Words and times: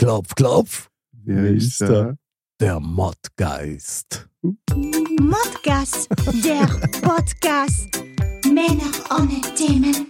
Klopf, 0.00 0.34
klopf. 0.34 0.88
Wer 1.12 1.50
ist 1.50 1.82
da? 1.82 2.14
Der 2.58 2.80
Mottgeist. 2.80 4.26
Modcast, 4.40 6.08
der 6.42 6.66
Podcast. 7.02 8.02
Männer 8.46 8.90
ohne 9.10 9.42
Themen. 9.54 10.06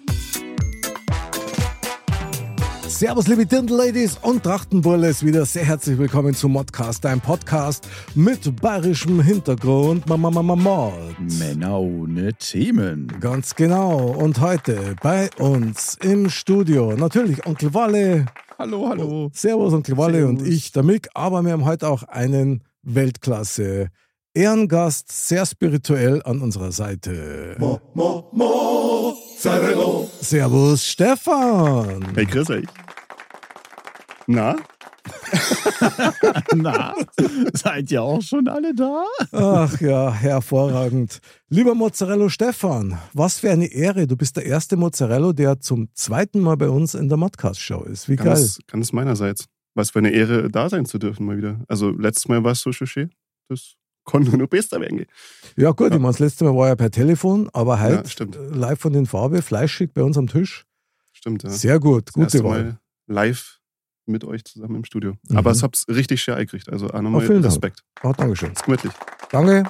Servus, 2.87 3.27
liebe 3.27 3.45
Dirndl-Ladies 3.45 4.19
und 4.23 4.45
Trachtenbulles. 4.45 5.25
Wieder 5.25 5.45
sehr 5.45 5.65
herzlich 5.65 5.99
willkommen 5.99 6.37
zum 6.37 6.53
Modcast, 6.53 7.05
ein 7.05 7.21
Podcast 7.21 7.89
mit 8.15 8.63
bayerischem 8.63 9.21
Hintergrund. 9.21 10.09
Mama, 10.09 10.31
Mama, 10.31 10.55
Mod. 10.55 11.19
Männer 11.41 11.81
ohne 11.81 12.33
Themen. 12.35 13.09
Ganz 13.19 13.57
genau. 13.57 13.99
Und 14.13 14.41
heute 14.41 14.95
bei 15.03 15.31
uns 15.41 15.99
im 16.01 16.31
Studio 16.31 16.95
natürlich 16.97 17.45
Onkel 17.45 17.75
Walle. 17.75 18.27
Hallo, 18.61 18.87
hallo. 18.87 19.31
Servus, 19.33 19.73
Onkel 19.73 19.97
Walle 19.97 20.27
und 20.27 20.47
ich, 20.47 20.71
der 20.71 20.83
Mick. 20.83 21.09
Aber 21.15 21.41
wir 21.41 21.53
haben 21.53 21.65
heute 21.65 21.89
auch 21.89 22.03
einen 22.03 22.63
Weltklasse 22.83 23.89
Ehrengast, 24.35 25.11
sehr 25.11 25.47
spirituell 25.47 26.23
an 26.25 26.43
unserer 26.43 26.71
Seite. 26.71 27.57
Servus, 30.21 30.85
Stefan. 30.85 32.07
Hey, 32.15 32.27
grüß 32.27 32.51
euch. 32.51 32.67
Na? 34.27 34.57
Na? 36.55 36.95
Seid 37.55 37.91
ihr 37.91 38.03
auch 38.03 38.23
schon 38.23 38.49
alle 38.49 38.75
da? 38.75 39.05
Ach 39.33 39.81
ja, 39.81 40.13
hervorragend. 40.13 41.21
Lieber 41.49 41.75
Mozzarella 41.75 42.29
Stefan, 42.31 42.99
was 43.13 43.39
für 43.39 43.51
eine 43.51 43.67
Ehre. 43.67 44.07
Du 44.07 44.17
bist 44.17 44.37
der 44.37 44.47
erste 44.47 44.77
Mozzarella, 44.77 45.33
der 45.33 45.61
zum 45.61 45.89
zweiten 45.95 46.41
Mal 46.41 46.57
bei 46.57 46.69
uns 46.69 46.95
in 46.95 47.09
der 47.09 47.19
Modcast-Show 47.19 47.83
ist. 47.85 48.09
Wie 48.09 48.17
geil. 48.17 48.27
Ganz, 48.27 48.61
ganz 48.67 48.93
meinerseits. 48.93 49.47
Was 49.75 49.91
für 49.91 50.01
eine 50.01 50.11
Ehre, 50.11 50.49
da 50.51 50.69
sein 50.69 50.85
zu 50.85 50.99
dürfen 50.99 51.27
mal 51.27 51.37
wieder. 51.37 51.61
Also 51.69 51.91
letztes 51.91 52.29
Mal 52.29 52.43
war 52.43 52.53
es 52.53 52.61
so 52.61 52.73
schön. 52.73 53.11
Das 53.49 53.75
konnte 54.05 54.37
nur 54.37 54.49
besser 54.49 54.81
werden. 54.81 55.05
Ja 55.57 55.71
gut, 55.71 55.93
ich 55.93 55.99
meine, 55.99 56.09
das 56.09 56.19
letzte 56.19 56.45
Mal 56.45 56.57
war 56.57 56.69
ja 56.69 56.75
per 56.77 56.91
Telefon, 56.91 57.49
aber 57.53 57.77
Ja, 57.77 57.83
heute 57.99 58.09
stimmt. 58.09 58.37
äh, 58.37 58.41
live 58.49 58.81
von 58.81 58.93
den 58.93 59.07
Farbe, 59.07 59.43
fleischig 59.43 59.93
bei 59.95 60.03
uns 60.03 60.19
am 60.19 60.27
Tisch. 60.27 60.65
Stimmt, 61.13 61.43
ja. 61.45 61.51
Sehr 61.51 61.79
gut, 61.79 62.09
das 62.09 62.15
gute 62.15 62.25
erste 62.39 62.45
Wahl. 62.45 62.65
Mal 62.65 62.79
live 63.07 63.60
mit 64.07 64.25
euch 64.25 64.45
zusammen 64.45 64.77
im 64.77 64.85
Studio. 64.85 65.15
Mhm. 65.29 65.37
Aber 65.37 65.51
es 65.51 65.63
hab's 65.63 65.87
richtig 65.89 66.23
schön 66.23 66.35
eingekriegt. 66.35 66.69
Also 66.71 66.89
auch 66.89 67.01
nochmal 67.01 67.23
Oh, 67.23 67.27
vielen 67.27 67.43
Dank. 67.43 67.53
Respekt. 67.53 67.83
Ah, 68.03 68.13
Dankeschön. 68.13 68.53
Ist 68.53 68.65
gemütlich. 68.65 68.93
Danke. 69.31 69.65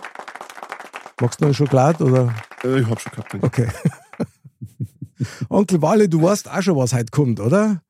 Magst 1.21 1.41
du 1.41 1.47
noch 1.47 1.55
Schokolade 1.55 2.05
oder? 2.05 2.35
Äh, 2.65 2.81
ich 2.81 2.87
hab 2.87 3.01
schon 3.01 3.13
gehabt. 3.13 3.33
Danke. 3.35 3.47
Okay. 3.47 3.69
Onkel 5.49 5.83
Walle, 5.83 6.09
du 6.09 6.23
weißt 6.23 6.51
auch 6.51 6.63
schon, 6.63 6.77
was 6.77 6.93
heute 6.95 7.11
kommt, 7.11 7.41
oder? 7.41 7.83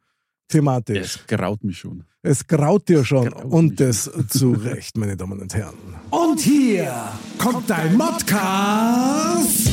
Thematisch. 0.49 0.99
Es 1.17 1.27
graut 1.29 1.63
mich 1.63 1.79
schon. 1.79 2.05
Es 2.23 2.47
graut 2.47 2.89
dir 2.89 3.05
schon 3.05 3.31
Graut 3.31 3.45
und 3.45 3.79
das 3.81 4.11
zu 4.29 4.51
Recht, 4.53 4.97
meine 4.99 5.17
Damen 5.17 5.41
und 5.41 5.55
Herren. 5.55 5.75
Und 6.11 6.41
hier 6.41 6.93
kommt 7.39 7.71
dein 7.71 7.97
Modcast. 7.97 9.69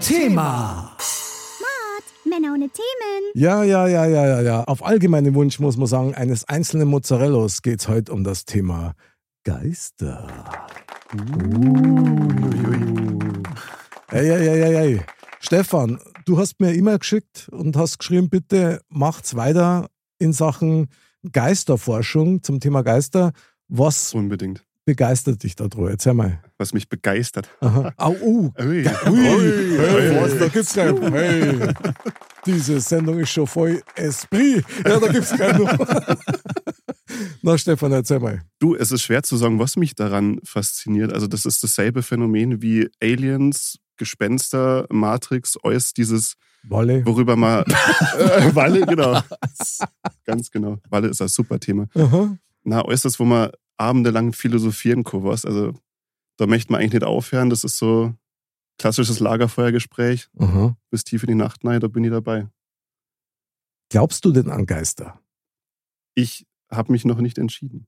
Thema. 0.00 0.96
Themen. 2.60 3.32
Ja, 3.34 3.62
ja, 3.62 3.86
ja, 3.86 4.06
ja, 4.06 4.26
ja, 4.26 4.40
ja. 4.40 4.64
Auf 4.64 4.84
allgemeinen 4.84 5.34
Wunsch 5.34 5.58
muss 5.58 5.76
man 5.76 5.86
sagen, 5.86 6.14
eines 6.14 6.48
einzelnen 6.48 6.88
Mozzarellos 6.88 7.62
geht 7.62 7.80
es 7.80 7.88
heute 7.88 8.12
um 8.12 8.24
das 8.24 8.44
Thema 8.44 8.94
Geister. 9.44 10.26
Ey, 14.10 14.28
ey, 14.30 14.48
ey, 14.48 14.62
ey, 14.62 14.74
ey. 14.74 15.00
Stefan, 15.40 16.00
du 16.24 16.38
hast 16.38 16.60
mir 16.60 16.74
immer 16.74 16.98
geschickt 16.98 17.48
und 17.50 17.76
hast 17.76 17.98
geschrieben, 17.98 18.28
bitte 18.28 18.80
macht's 18.88 19.36
weiter 19.36 19.88
in 20.18 20.32
Sachen 20.32 20.88
Geisterforschung 21.30 22.42
zum 22.42 22.60
Thema 22.60 22.82
Geister. 22.82 23.32
Was 23.68 24.14
Unbedingt. 24.14 24.64
Begeistert 24.88 25.42
dich 25.42 25.54
da 25.54 25.68
drüber? 25.68 25.90
Erzähl 25.90 26.14
mal. 26.14 26.42
Was 26.56 26.72
mich 26.72 26.88
begeistert. 26.88 27.46
Aha. 27.60 27.92
Au, 27.98 28.12
uh. 28.22 28.50
Ui. 28.58 28.86
Ui, 28.86 28.86
hey, 28.86 30.18
was, 30.18 30.38
da 30.38 30.48
gibt's 30.48 30.72
kein, 30.72 31.12
hey, 31.12 31.74
diese 32.46 32.80
Sendung 32.80 33.18
ist 33.18 33.28
schon 33.28 33.46
voll 33.46 33.82
Esprit. 33.96 34.64
Ja, 34.86 34.98
da 34.98 35.08
gibt's 35.08 35.36
keinen. 35.36 35.68
Na, 37.42 37.58
Stefan, 37.58 37.92
erzähl 37.92 38.18
mal. 38.18 38.40
Du, 38.60 38.74
es 38.76 38.90
ist 38.90 39.02
schwer 39.02 39.22
zu 39.22 39.36
sagen, 39.36 39.58
was 39.58 39.76
mich 39.76 39.94
daran 39.94 40.40
fasziniert. 40.42 41.12
Also, 41.12 41.26
das 41.26 41.44
ist 41.44 41.62
dasselbe 41.62 42.02
Phänomen 42.02 42.62
wie 42.62 42.88
Aliens, 43.02 43.78
Gespenster, 43.98 44.86
Matrix, 44.88 45.58
alles 45.62 45.92
dieses, 45.92 46.36
Wolle. 46.62 47.04
worüber 47.04 47.36
man. 47.36 47.62
äh, 48.18 48.54
Walle, 48.54 48.86
genau. 48.86 49.20
Ganz 50.24 50.50
genau. 50.50 50.78
Walle 50.88 51.08
ist 51.08 51.20
ein 51.20 51.28
super 51.28 51.60
Thema. 51.60 51.88
Aha. 51.94 52.38
Na, 52.64 52.80
alles 52.80 53.02
das, 53.02 53.20
wo 53.20 53.26
man 53.26 53.50
abendelang 53.78 54.32
philosophieren 54.32 55.04
was. 55.24 55.44
Also, 55.44 55.72
da 56.36 56.46
möchte 56.46 56.72
man 56.72 56.80
eigentlich 56.80 56.94
nicht 57.00 57.04
aufhören. 57.04 57.50
Das 57.50 57.64
ist 57.64 57.78
so 57.78 58.14
klassisches 58.78 59.18
Lagerfeuergespräch 59.20 60.28
Aha. 60.38 60.76
bis 60.90 61.04
tief 61.04 61.22
in 61.22 61.28
die 61.28 61.34
Nacht. 61.34 61.64
Nein, 61.64 61.80
da 61.80 61.88
bin 61.88 62.04
ich 62.04 62.10
dabei. 62.10 62.48
Glaubst 63.90 64.24
du 64.24 64.32
denn 64.32 64.50
an 64.50 64.66
Geister? 64.66 65.20
Ich 66.14 66.46
habe 66.70 66.92
mich 66.92 67.04
noch 67.04 67.18
nicht 67.18 67.38
entschieden. 67.38 67.86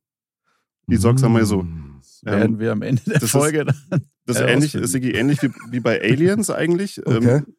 Ich 0.89 1.01
sag's 1.01 1.23
einmal 1.23 1.45
so. 1.45 1.63
Mm. 1.63 1.99
Das 2.01 2.25
werden 2.25 2.59
wir 2.59 2.73
am 2.73 2.83
Ende 2.83 3.03
der 3.05 3.15
das 3.15 3.25
ist- 3.25 3.31
Folge 3.31 3.65
dann. 3.65 3.77
Das 4.27 4.37
ist 4.37 4.43
ähnlich, 4.47 4.75
ist 4.77 4.95
ähnlich 4.95 5.43
wie, 5.43 5.51
wie 5.71 5.81
bei 5.81 6.01
Aliens 6.01 6.51
eigentlich. 6.51 7.05
Okay. 7.05 7.39
Ähm, 7.39 7.57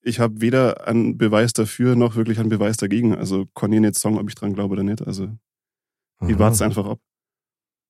ich 0.00 0.20
habe 0.20 0.40
weder 0.40 0.86
einen 0.86 1.18
Beweis 1.18 1.52
dafür 1.52 1.96
noch 1.96 2.16
wirklich 2.16 2.38
einen 2.38 2.48
Beweis 2.48 2.78
dagegen. 2.78 3.14
Also 3.14 3.44
kann 3.54 3.72
ich 3.72 3.80
nicht 3.80 3.98
sagen, 3.98 4.16
ob 4.16 4.26
ich 4.28 4.34
dran 4.36 4.54
glaube 4.54 4.72
oder 4.72 4.84
nicht. 4.84 5.02
Also 5.06 5.36
ich 6.26 6.38
warte 6.38 6.54
es 6.54 6.62
einfach 6.62 6.86
ab. 6.86 7.00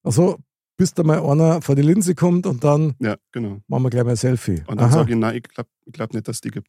Also, 0.06 0.38
bis 0.78 0.94
da 0.94 1.02
mal 1.02 1.18
einer 1.20 1.60
vor 1.62 1.74
die 1.74 1.82
Linse 1.82 2.14
kommt 2.14 2.46
und 2.46 2.62
dann 2.62 2.94
Ja, 3.00 3.16
genau. 3.32 3.60
machen 3.66 3.82
wir 3.84 3.90
gleich 3.90 4.04
mal 4.04 4.10
ein 4.10 4.16
Selfie. 4.16 4.62
Und 4.66 4.80
dann 4.80 4.90
sage 4.92 5.12
ich, 5.12 5.18
nein, 5.18 5.36
ich 5.36 5.42
glaube 5.42 5.68
ich 5.84 5.92
glaub 5.92 6.12
nicht, 6.14 6.26
dass 6.28 6.36
es 6.36 6.40
die 6.40 6.50
gibt. 6.50 6.68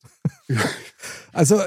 Also, 1.34 1.62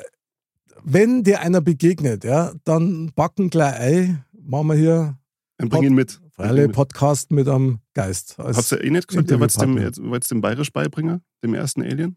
wenn 0.82 1.22
dir 1.22 1.40
einer 1.40 1.60
begegnet, 1.60 2.24
ja, 2.24 2.52
dann 2.64 3.12
backen 3.14 3.50
gleich 3.50 3.74
ein, 3.78 4.24
machen 4.32 4.68
wir 4.68 4.74
hier 4.74 5.18
Dann 5.58 5.68
bring 5.68 5.82
ihn 5.84 5.94
mit. 5.94 6.20
Alle 6.36 6.66
mit. 6.68 6.72
Podcast 6.74 7.30
mit 7.30 7.46
am 7.48 7.80
Geist. 7.92 8.40
Als- 8.40 8.56
Habt 8.56 8.72
ihr 8.72 8.82
eh 8.84 8.90
nicht 8.90 9.06
gesagt, 9.06 9.30
ihr 9.30 9.38
wollt 9.38 9.60
dem, 9.60 9.76
wollt's 10.10 10.28
dem 10.28 10.40
Bayerisch 10.40 10.72
beibringen, 10.72 11.20
dem 11.44 11.52
ersten 11.54 11.82
Alien? 11.82 12.16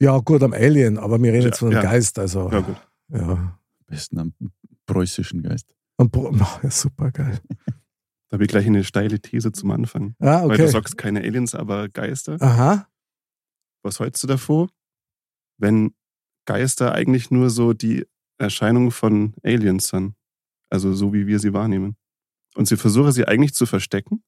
Ja, 0.00 0.16
gut, 0.18 0.42
am 0.42 0.54
Alien, 0.54 0.96
aber 0.96 1.22
wir 1.22 1.30
reden 1.30 1.42
Ja, 1.42 1.48
jetzt 1.48 1.58
von 1.58 1.68
dem 1.70 1.74
ja. 1.76 1.82
Geist. 1.82 2.18
Also, 2.18 2.50
Ja, 2.50 2.60
gut. 2.60 2.76
ja. 3.12 3.20
Am 3.20 3.52
besten 3.86 4.18
am 4.18 4.32
preußischen 4.86 5.42
Geist. 5.42 5.66
Und, 5.98 6.10
Pro- 6.10 6.32
ja, 6.62 6.70
super 6.70 7.10
geil. 7.12 7.38
Da 8.30 8.36
habe 8.36 8.44
ich 8.44 8.48
gleich 8.48 8.66
eine 8.66 8.84
steile 8.84 9.18
These 9.20 9.50
zum 9.50 9.72
Anfang. 9.72 10.14
Ah, 10.20 10.42
Weil 10.46 10.56
du 10.56 10.62
okay. 10.62 10.68
sagst 10.68 10.96
keine 10.96 11.20
Aliens, 11.20 11.56
aber 11.56 11.88
Geister. 11.88 12.36
Aha. 12.40 12.88
Was 13.82 13.98
hältst 13.98 14.22
du 14.22 14.28
davor, 14.28 14.68
wenn 15.58 15.94
Geister 16.46 16.92
eigentlich 16.92 17.32
nur 17.32 17.50
so 17.50 17.72
die 17.72 18.06
Erscheinung 18.38 18.92
von 18.92 19.34
Aliens 19.42 19.88
sind? 19.88 20.14
Also 20.70 20.94
so 20.94 21.12
wie 21.12 21.26
wir 21.26 21.40
sie 21.40 21.52
wahrnehmen. 21.52 21.96
Und 22.54 22.68
sie 22.68 22.76
versuchen 22.76 23.10
sie 23.10 23.26
eigentlich 23.26 23.52
zu 23.52 23.66
verstecken, 23.66 24.22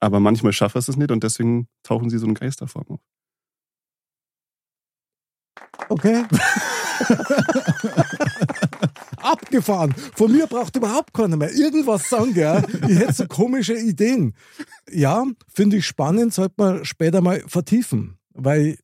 aber 0.00 0.18
manchmal 0.18 0.54
schaffen 0.54 0.80
sie 0.80 0.90
es 0.90 0.96
nicht 0.96 1.10
und 1.10 1.22
deswegen 1.22 1.68
tauchen 1.82 2.08
sie 2.08 2.16
so 2.16 2.26
in 2.26 2.32
Geisterform 2.32 2.86
auf. 2.88 3.00
Okay. 5.90 6.24
Abgefahren. 9.26 9.94
Von 10.14 10.32
mir 10.32 10.46
braucht 10.46 10.76
überhaupt 10.76 11.12
keiner 11.12 11.36
mehr 11.36 11.52
irgendwas 11.52 12.08
sagen, 12.08 12.34
ja. 12.34 12.62
Ich 12.88 12.98
hätte 12.98 13.12
so 13.12 13.26
komische 13.26 13.74
Ideen. 13.74 14.34
Ja, 14.90 15.24
finde 15.52 15.76
ich 15.78 15.86
spannend, 15.86 16.32
sollte 16.32 16.54
man 16.58 16.84
später 16.84 17.20
mal 17.20 17.42
vertiefen. 17.46 18.18
Weil 18.34 18.78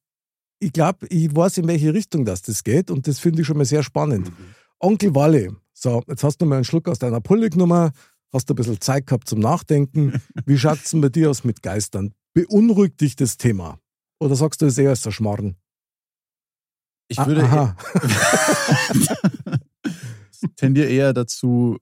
ich 0.58 0.72
glaube, 0.72 1.06
ich 1.08 1.34
weiß, 1.34 1.58
in 1.58 1.68
welche 1.68 1.94
Richtung 1.94 2.24
das, 2.24 2.42
das 2.42 2.62
geht 2.64 2.90
und 2.90 3.06
das 3.06 3.18
finde 3.18 3.40
ich 3.42 3.46
schon 3.46 3.56
mal 3.56 3.64
sehr 3.64 3.82
spannend. 3.82 4.30
Onkel 4.78 5.14
Walle, 5.14 5.56
so, 5.72 6.02
jetzt 6.08 6.22
hast 6.24 6.38
du 6.38 6.46
mal 6.46 6.56
einen 6.56 6.64
Schluck 6.64 6.88
aus 6.88 6.98
deiner 6.98 7.20
Pulle 7.20 7.50
genommen, 7.50 7.90
hast 8.32 8.48
du 8.48 8.54
ein 8.54 8.56
bisschen 8.56 8.80
Zeit 8.80 9.06
gehabt 9.06 9.28
zum 9.28 9.40
Nachdenken. 9.40 10.20
Wie 10.46 10.58
schaut 10.58 10.78
es 10.84 10.90
denn 10.90 11.00
bei 11.00 11.08
dir 11.08 11.30
aus 11.30 11.44
mit 11.44 11.62
Geistern? 11.62 12.14
Beunruhigt 12.34 13.00
dich 13.00 13.16
das 13.16 13.36
Thema? 13.36 13.78
Oder 14.20 14.36
sagst 14.36 14.62
du, 14.62 14.66
es 14.66 14.74
ist 14.74 14.78
eher 14.78 14.90
als 14.90 15.02
der 15.02 15.10
Schmarrn? 15.10 15.56
Ich 17.08 17.18
Ah, 17.18 17.26
würde 17.26 17.42
Aha. 17.42 17.76
tendiere 20.56 20.88
eher 20.88 21.12
dazu, 21.12 21.78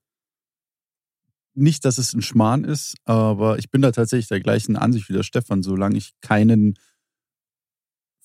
nicht, 1.55 1.85
dass 1.85 1.99
es 1.99 2.15
ein 2.15 2.23
Schmarrn 2.23 2.65
ist, 2.65 2.95
aber 3.05 3.59
ich 3.59 3.71
bin 3.71 3.83
da 3.83 3.91
tatsächlich 3.93 4.29
der 4.29 4.41
gleichen 4.41 4.77
Ansicht 4.77 5.09
wie 5.09 5.13
der 5.13 5.23
Stefan. 5.23 5.63
Solange 5.63 5.97
ich 5.97 6.13
keinen 6.21 6.79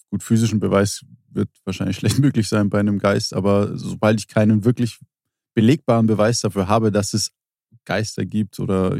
gut 0.09 0.23
physischen 0.23 0.59
Beweis 0.59 1.03
wird 1.29 1.49
wahrscheinlich 1.65 1.97
schlecht 1.99 2.19
möglich 2.19 2.47
sein 2.47 2.69
bei 2.69 2.79
einem 2.79 2.99
Geist, 2.99 3.33
aber 3.33 3.77
sobald 3.77 4.19
ich 4.19 4.27
keinen 4.27 4.63
wirklich 4.63 4.99
belegbaren 5.55 6.07
Beweis 6.07 6.41
dafür 6.41 6.67
habe, 6.67 6.91
dass 6.91 7.13
es 7.13 7.31
Geister 7.85 8.25
gibt 8.25 8.59
oder 8.59 8.97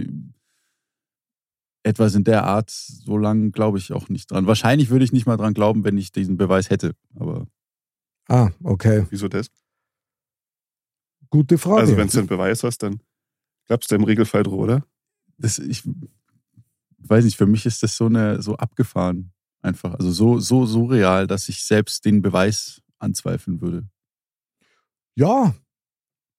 etwas 1.84 2.16
in 2.16 2.24
der 2.24 2.46
Art, 2.46 2.72
so 2.72 3.18
lange 3.18 3.52
glaube 3.52 3.78
ich 3.78 3.94
auch 3.94 4.10
nicht 4.10 4.31
dran. 4.31 4.48
Wahrscheinlich 4.48 4.90
würde 4.90 5.06
ich 5.06 5.12
nicht 5.12 5.28
mal 5.28 5.38
dran 5.38 5.54
glauben, 5.54 5.84
wenn 5.84 5.98
ich 5.98 6.12
diesen 6.12 6.38
Beweis 6.38 6.70
hätte, 6.70 6.96
aber 7.16 7.48
Ah, 8.28 8.50
okay. 8.64 9.06
Wieso 9.12 9.28
das? 9.28 9.52
Gute 11.36 11.58
Frage. 11.58 11.82
Also 11.82 11.98
wenn 11.98 12.08
du 12.08 12.18
einen 12.20 12.28
Beweis 12.28 12.64
hast, 12.64 12.78
dann 12.84 13.02
glaubst 13.68 13.92
du 13.92 13.96
im 13.96 14.04
Regelfall 14.06 14.44
drüber, 14.44 14.64
oder? 14.64 14.86
das, 15.38 15.60
ich 15.60 15.84
weiß 17.00 17.26
nicht, 17.26 17.36
für 17.38 17.46
mich 17.46 17.66
ist 17.66 17.84
das 17.84 17.98
so 17.98 18.06
eine 18.06 18.42
so 18.42 18.56
abgefahren 18.56 19.34
einfach, 19.62 19.96
also 19.96 20.12
so 20.12 20.40
so 20.40 20.66
so 20.66 20.86
real, 20.86 21.28
dass 21.28 21.50
ich 21.50 21.64
selbst 21.64 22.06
den 22.06 22.22
Beweis 22.22 22.82
anzweifeln 23.00 23.60
würde. 23.62 23.88
ja. 25.16 25.54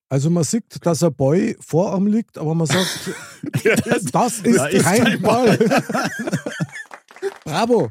Also 0.08 0.30
man 0.30 0.44
sieht, 0.44 0.86
dass 0.86 1.02
ein 1.02 1.12
Boy 1.12 1.56
vor 1.58 1.96
ihm 1.96 2.06
liegt, 2.06 2.38
aber 2.38 2.54
man 2.54 2.68
sagt, 2.68 3.10
das 4.12 4.38
ist, 4.38 4.56
Da 4.56 4.66
ist 4.68 4.84
kein 4.84 5.02
kein 5.04 5.20
Ball. 5.20 5.58
Bravo. 7.44 7.90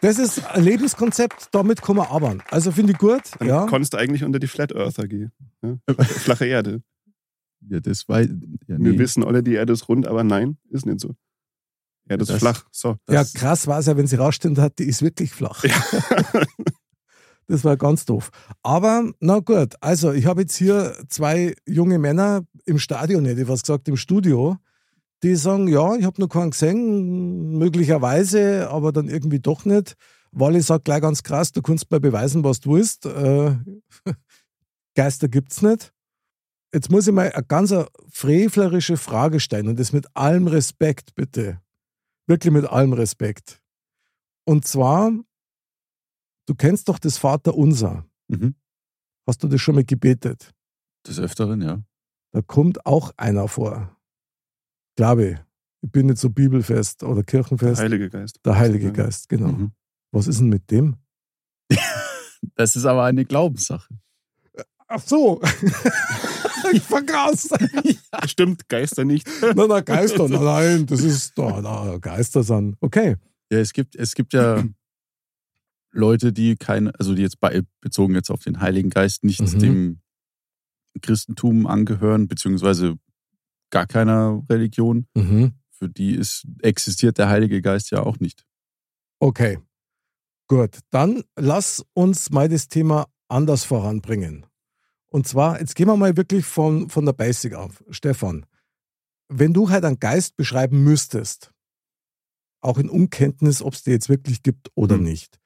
Das 0.00 0.18
ist 0.18 0.44
ein 0.46 0.64
Lebenskonzept, 0.64 1.48
damit 1.52 1.82
kann 1.82 1.96
man 1.96 2.06
arbeiten. 2.06 2.42
Also 2.50 2.72
finde 2.72 2.92
ich 2.94 2.98
gut. 2.98 3.20
Dann 3.38 3.48
Ja. 3.48 3.66
konntest 3.66 3.92
du 3.92 3.98
eigentlich 3.98 4.24
unter 4.24 4.38
die 4.38 4.46
Flat 4.48 4.72
Earther 4.74 5.06
gehen. 5.06 5.30
Ja? 5.62 5.76
Flache 6.04 6.46
Erde. 6.46 6.82
Ja, 7.68 7.80
das 7.80 8.08
war 8.08 8.22
ja, 8.22 8.28
Wir 8.66 8.78
nee, 8.78 8.98
wissen 8.98 9.22
alle, 9.24 9.42
die 9.42 9.54
Erde 9.54 9.72
ist 9.72 9.88
rund, 9.88 10.06
aber 10.06 10.24
nein, 10.24 10.58
ist 10.70 10.84
nicht 10.86 11.00
so. 11.00 11.14
Erde 12.08 12.22
ist 12.22 12.30
Das- 12.30 12.38
flach. 12.40 12.64
So. 12.72 12.96
ja, 13.08 13.24
krass 13.24 13.66
war 13.68 13.78
es 13.78 13.86
ja, 13.86 13.96
wenn 13.96 14.06
sie 14.08 14.16
rausstehen 14.16 14.58
hat, 14.58 14.78
die 14.78 14.84
ist 14.84 15.02
wirklich 15.02 15.32
flach. 15.32 15.64
Das 17.48 17.64
war 17.64 17.76
ganz 17.76 18.04
doof. 18.04 18.30
Aber 18.62 19.10
na 19.20 19.40
gut, 19.40 19.74
also 19.80 20.12
ich 20.12 20.26
habe 20.26 20.42
jetzt 20.42 20.56
hier 20.56 20.94
zwei 21.08 21.54
junge 21.66 21.98
Männer 21.98 22.44
im 22.64 22.78
Stadion, 22.78 23.24
hätte 23.24 23.42
ich 23.42 23.48
was 23.48 23.62
gesagt, 23.62 23.88
im 23.88 23.96
Studio, 23.96 24.56
die 25.22 25.34
sagen, 25.34 25.68
ja, 25.68 25.94
ich 25.96 26.04
habe 26.04 26.20
noch 26.20 26.28
keinen 26.28 26.50
gesehen, 26.52 27.58
möglicherweise, 27.58 28.70
aber 28.70 28.92
dann 28.92 29.08
irgendwie 29.08 29.40
doch 29.40 29.64
nicht. 29.64 29.94
Wally 30.30 30.60
sagt 30.62 30.84
gleich 30.86 31.02
ganz 31.02 31.22
krass, 31.24 31.52
du 31.52 31.60
kannst 31.62 31.90
mir 31.90 32.00
beweisen, 32.00 32.42
was 32.44 32.60
du 32.60 32.74
willst. 32.74 33.06
Äh, 33.06 33.56
Geister 34.94 35.28
gibt's 35.28 35.62
nicht. 35.62 35.92
Jetzt 36.74 36.90
muss 36.90 37.06
ich 37.06 37.12
mal 37.12 37.30
eine 37.30 37.44
ganz 37.44 37.74
frevlerische 38.10 38.96
Frage 38.96 39.40
stellen 39.40 39.68
und 39.68 39.78
das 39.78 39.92
mit 39.92 40.06
allem 40.16 40.46
Respekt, 40.46 41.14
bitte. 41.14 41.60
Wirklich 42.26 42.52
mit 42.52 42.64
allem 42.66 42.92
Respekt. 42.94 43.60
Und 44.46 44.66
zwar, 44.66 45.12
du 46.46 46.54
kennst 46.54 46.88
doch 46.88 46.98
das 46.98 47.18
Vaterunser. 47.18 48.06
Mhm. 48.28 48.54
Hast 49.26 49.42
du 49.42 49.48
das 49.48 49.60
schon 49.60 49.74
mal 49.74 49.84
gebetet? 49.84 50.52
des 51.06 51.18
Öfteren, 51.18 51.60
ja. 51.62 51.82
Da 52.32 52.42
kommt 52.42 52.86
auch 52.86 53.12
einer 53.16 53.48
vor. 53.48 53.96
Glaube 54.96 55.30
ich. 55.30 55.38
Ich 55.84 55.90
bin 55.90 56.06
nicht 56.06 56.18
so 56.18 56.30
bibelfest 56.30 57.02
oder 57.02 57.24
kirchenfest. 57.24 57.80
Heilige 57.80 58.08
Geist. 58.08 58.38
Der 58.44 58.56
Heilige 58.56 58.86
Ja. 58.86 58.92
Geist, 58.92 59.28
genau. 59.28 59.48
Mhm. 59.48 59.72
Was 60.12 60.28
ist 60.28 60.38
denn 60.40 60.48
mit 60.48 60.70
dem? 60.70 60.96
Das 62.56 62.74
ist 62.74 62.84
aber 62.86 63.04
eine 63.04 63.24
Glaubenssache. 63.24 63.94
Ach 64.94 65.00
so. 65.06 65.40
ich 66.72 66.82
vergaß. 66.82 67.48
Stimmt, 68.26 68.68
Geister 68.68 69.04
nicht. 69.06 69.26
na, 69.54 69.66
na, 69.66 69.80
Geister. 69.80 70.28
Na, 70.28 70.38
nein, 70.38 70.84
das 70.84 71.00
ist, 71.00 71.32
na, 71.36 71.62
na, 71.62 71.96
Geister 71.96 72.42
sind. 72.42 72.76
Okay. 72.80 73.16
Ja, 73.50 73.58
es 73.58 73.72
gibt, 73.72 73.96
es 73.96 74.14
gibt 74.14 74.34
ja 74.34 74.62
Leute, 75.92 76.32
die 76.34 76.56
keine, 76.56 76.92
also 76.98 77.14
die 77.14 77.22
jetzt 77.22 77.40
bei, 77.40 77.62
bezogen 77.80 78.14
jetzt 78.14 78.30
auf 78.30 78.42
den 78.42 78.60
Heiligen 78.60 78.90
Geist 78.90 79.24
nicht 79.24 79.40
Mhm. 79.40 79.58
dem 79.58 80.00
Christentum 81.00 81.66
angehören, 81.66 82.28
beziehungsweise 82.28 82.96
gar 83.70 83.86
keiner 83.86 84.44
Religion. 84.50 85.06
Mhm. 85.14 85.54
Für 85.70 85.88
die 85.88 86.14
ist, 86.14 86.46
existiert 86.60 87.16
der 87.16 87.30
Heilige 87.30 87.62
Geist 87.62 87.90
ja 87.90 88.02
auch 88.02 88.20
nicht. 88.20 88.44
Okay. 89.20 89.58
Gut. 90.48 90.80
Dann 90.90 91.24
lass 91.34 91.82
uns 91.94 92.30
mal 92.30 92.50
das 92.50 92.68
Thema 92.68 93.06
anders 93.28 93.64
voranbringen. 93.64 94.44
Und 95.12 95.26
zwar, 95.26 95.60
jetzt 95.60 95.74
gehen 95.76 95.88
wir 95.88 95.96
mal 95.96 96.16
wirklich 96.16 96.46
von, 96.46 96.88
von 96.88 97.04
der 97.04 97.12
Basic 97.12 97.52
auf. 97.54 97.84
Stefan, 97.90 98.46
wenn 99.28 99.52
du 99.52 99.68
halt 99.68 99.84
einen 99.84 100.00
Geist 100.00 100.36
beschreiben 100.36 100.82
müsstest, 100.84 101.52
auch 102.62 102.78
in 102.78 102.88
Unkenntnis, 102.88 103.60
ob 103.60 103.74
es 103.74 103.82
dir 103.82 103.90
jetzt 103.92 104.08
wirklich 104.08 104.42
gibt 104.42 104.70
oder 104.74 104.96
Mhm. 104.96 105.02
nicht, 105.04 105.38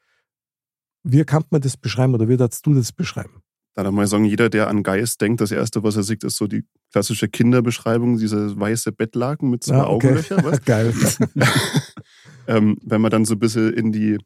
wie 1.02 1.24
kann 1.24 1.44
man 1.50 1.60
das 1.62 1.76
beschreiben 1.76 2.14
oder 2.14 2.28
wie 2.28 2.38
würdest 2.38 2.64
du 2.64 2.74
das 2.74 2.92
beschreiben? 2.92 3.42
Da 3.74 3.82
darf 3.82 3.92
man 3.92 4.06
sagen, 4.06 4.24
jeder, 4.24 4.48
der 4.48 4.68
an 4.68 4.84
Geist 4.84 5.20
denkt, 5.20 5.40
das 5.40 5.50
Erste, 5.50 5.82
was 5.82 5.96
er 5.96 6.04
sieht, 6.04 6.22
ist 6.22 6.36
so 6.36 6.46
die 6.46 6.64
klassische 6.92 7.28
Kinderbeschreibung, 7.28 8.18
diese 8.18 8.58
weiße 8.58 8.92
Bettlaken 8.92 9.50
mit 9.50 9.64
zwei 9.64 9.78
Ja, 9.78 9.88
okay. 9.88 10.06
Augenlöcher. 10.06 10.44
Was? 10.44 10.62
Geil. 10.64 10.94
ähm, 12.46 12.78
wenn 12.82 13.00
man 13.00 13.10
dann 13.10 13.24
so 13.24 13.34
ein 13.34 13.38
bisschen 13.40 13.72
in 13.74 13.90
die, 13.92 14.18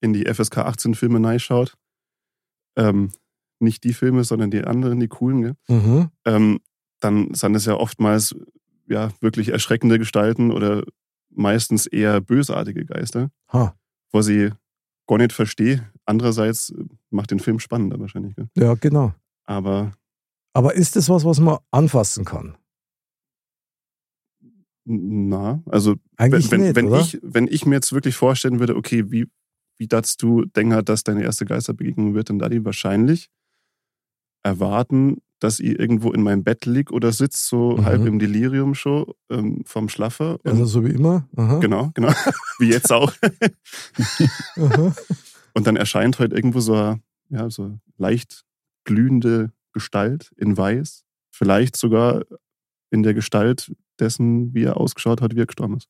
in 0.00 0.12
die 0.12 0.26
FSK 0.32 0.58
18 0.58 0.94
Filme 0.94 1.26
reinschaut, 1.26 1.74
ähm, 2.76 3.10
nicht 3.62 3.84
die 3.84 3.92
Filme, 3.92 4.24
sondern 4.24 4.50
die 4.50 4.64
anderen, 4.64 5.00
die 5.00 5.08
coolen, 5.08 5.56
mhm. 5.68 6.08
Ähm, 6.24 6.60
dann 7.00 7.34
sind 7.34 7.54
es 7.54 7.66
ja 7.66 7.74
oftmals 7.74 8.34
ja 8.86 9.10
wirklich 9.20 9.48
erschreckende 9.48 9.98
Gestalten 9.98 10.52
oder 10.52 10.84
meistens 11.30 11.86
eher 11.86 12.20
bösartige 12.20 12.84
Geister, 12.84 13.30
Ha. 13.52 13.74
wo 14.12 14.22
sie 14.22 14.50
gar 15.06 15.18
nicht 15.18 15.32
verstehe. 15.32 15.90
Andererseits 16.04 16.70
äh, 16.70 16.84
macht 17.10 17.30
den 17.30 17.40
Film 17.40 17.58
spannender 17.58 17.98
wahrscheinlich. 17.98 18.36
Gell? 18.36 18.48
Ja, 18.56 18.74
genau. 18.74 19.14
Aber 19.44 19.92
Aber 20.52 20.74
ist 20.74 20.94
das 20.96 21.08
was, 21.08 21.24
was 21.24 21.40
man 21.40 21.58
anfassen 21.70 22.24
kann? 22.24 22.56
na, 24.84 25.62
also 25.66 25.94
Eigentlich 26.16 26.50
wenn, 26.50 26.62
nicht, 26.62 26.76
wenn, 26.76 26.88
oder? 26.88 27.00
ich, 27.00 27.18
wenn 27.22 27.46
ich 27.46 27.66
mir 27.66 27.76
jetzt 27.76 27.92
wirklich 27.92 28.16
vorstellen 28.16 28.58
würde, 28.58 28.76
okay, 28.76 29.10
wie, 29.10 29.28
wie 29.78 29.86
darfst 29.86 30.22
du 30.22 30.44
denken, 30.44 30.84
dass 30.84 31.04
deine 31.04 31.22
erste 31.22 31.44
Geisterbegegnung 31.44 32.14
wird, 32.14 32.30
dann 32.30 32.38
da 32.38 32.48
die 32.48 32.64
wahrscheinlich 32.64 33.28
erwarten, 34.42 35.18
dass 35.38 35.58
ich 35.58 35.78
irgendwo 35.78 36.12
in 36.12 36.22
meinem 36.22 36.44
Bett 36.44 36.66
lieg 36.66 36.92
oder 36.92 37.10
sitze, 37.12 37.38
so 37.48 37.76
Mhm. 37.76 37.84
halb 37.84 38.06
im 38.06 38.18
Delirium 38.18 38.74
schon 38.74 39.06
ähm, 39.30 39.62
vom 39.64 39.88
Schlaffer. 39.88 40.38
Also 40.44 40.64
so 40.64 40.84
wie 40.84 40.90
immer. 40.90 41.28
Aha. 41.36 41.58
genau, 41.58 41.90
genau. 41.94 42.08
wie 42.58 42.70
jetzt 42.70 42.92
auch. 42.92 43.12
Und 45.54 45.66
dann 45.66 45.76
erscheint 45.76 46.18
heute 46.18 46.34
irgendwo 46.34 46.60
so 46.60 46.74
eine, 46.74 47.00
ja, 47.28 47.50
so 47.50 47.78
leicht 47.98 48.44
glühende 48.84 49.52
Gestalt 49.72 50.30
in 50.36 50.56
Weiß. 50.56 51.04
Vielleicht 51.30 51.76
sogar 51.76 52.22
in 52.90 53.02
der 53.02 53.14
Gestalt 53.14 53.72
dessen, 53.98 54.54
wie 54.54 54.64
er 54.64 54.76
ausgeschaut 54.76 55.20
hat, 55.20 55.34
wie 55.34 55.40
er 55.40 55.46
gestorben 55.46 55.76
ist. 55.76 55.88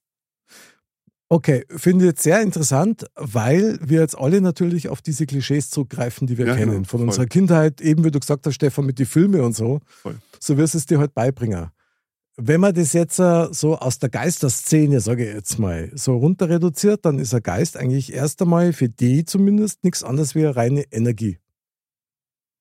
Okay, 1.33 1.65
finde 1.71 2.05
ich 2.05 2.11
jetzt 2.11 2.23
sehr 2.25 2.43
interessant, 2.43 3.07
weil 3.15 3.79
wir 3.81 4.01
jetzt 4.03 4.19
alle 4.19 4.43
natürlich 4.43 4.91
auf 4.91 5.01
diese 5.01 5.25
Klischees 5.25 5.71
zurückgreifen, 5.71 6.27
die 6.27 6.37
wir 6.37 6.47
Ja, 6.47 6.57
kennen. 6.57 6.73
genau, 6.73 6.85
Von 6.85 6.99
voll. 7.01 7.09
unserer 7.09 7.25
Kindheit, 7.25 7.81
eben 7.81 8.05
wie 8.05 8.11
du 8.11 8.21
gesagt 8.21 8.47
hast, 8.47 8.53
Stefan, 8.53 8.85
mit 8.85 8.99
den 8.99 9.07
Filmen 9.07 9.41
und 9.41 9.57
so. 9.57 9.81
Voll. 9.87 10.19
So 10.39 10.59
wirst 10.59 10.75
du 10.75 10.79
es 10.79 10.85
dir 10.85 10.99
halt 10.99 11.15
beibringen. 11.15 11.71
Wenn 12.37 12.61
man 12.61 12.75
das 12.75 12.93
jetzt 12.93 13.19
äh, 13.19 13.49
so 13.51 13.79
aus 13.79 13.99
der 13.99 14.11
Geisterszene, 14.11 15.01
sage 15.01 15.27
ich 15.27 15.35
jetzt 15.35 15.59
mal, 15.59 15.91
so 15.95 16.19
runter 16.19 16.51
reduziert, 16.51 17.07
dann 17.07 17.19
ist 17.19 17.33
ein 17.33 17.43
Geist 17.43 17.79
eigentlich 17.79 18.12
erst 18.12 18.43
einmal 18.43 18.75
für 18.75 18.91
die 18.91 19.25
zumindest 19.25 19.85
nichts 19.85 20.03
anderes 20.05 20.35
wie 20.35 20.41
eine 20.41 20.55
reine 20.55 20.83
Energie. 20.93 21.39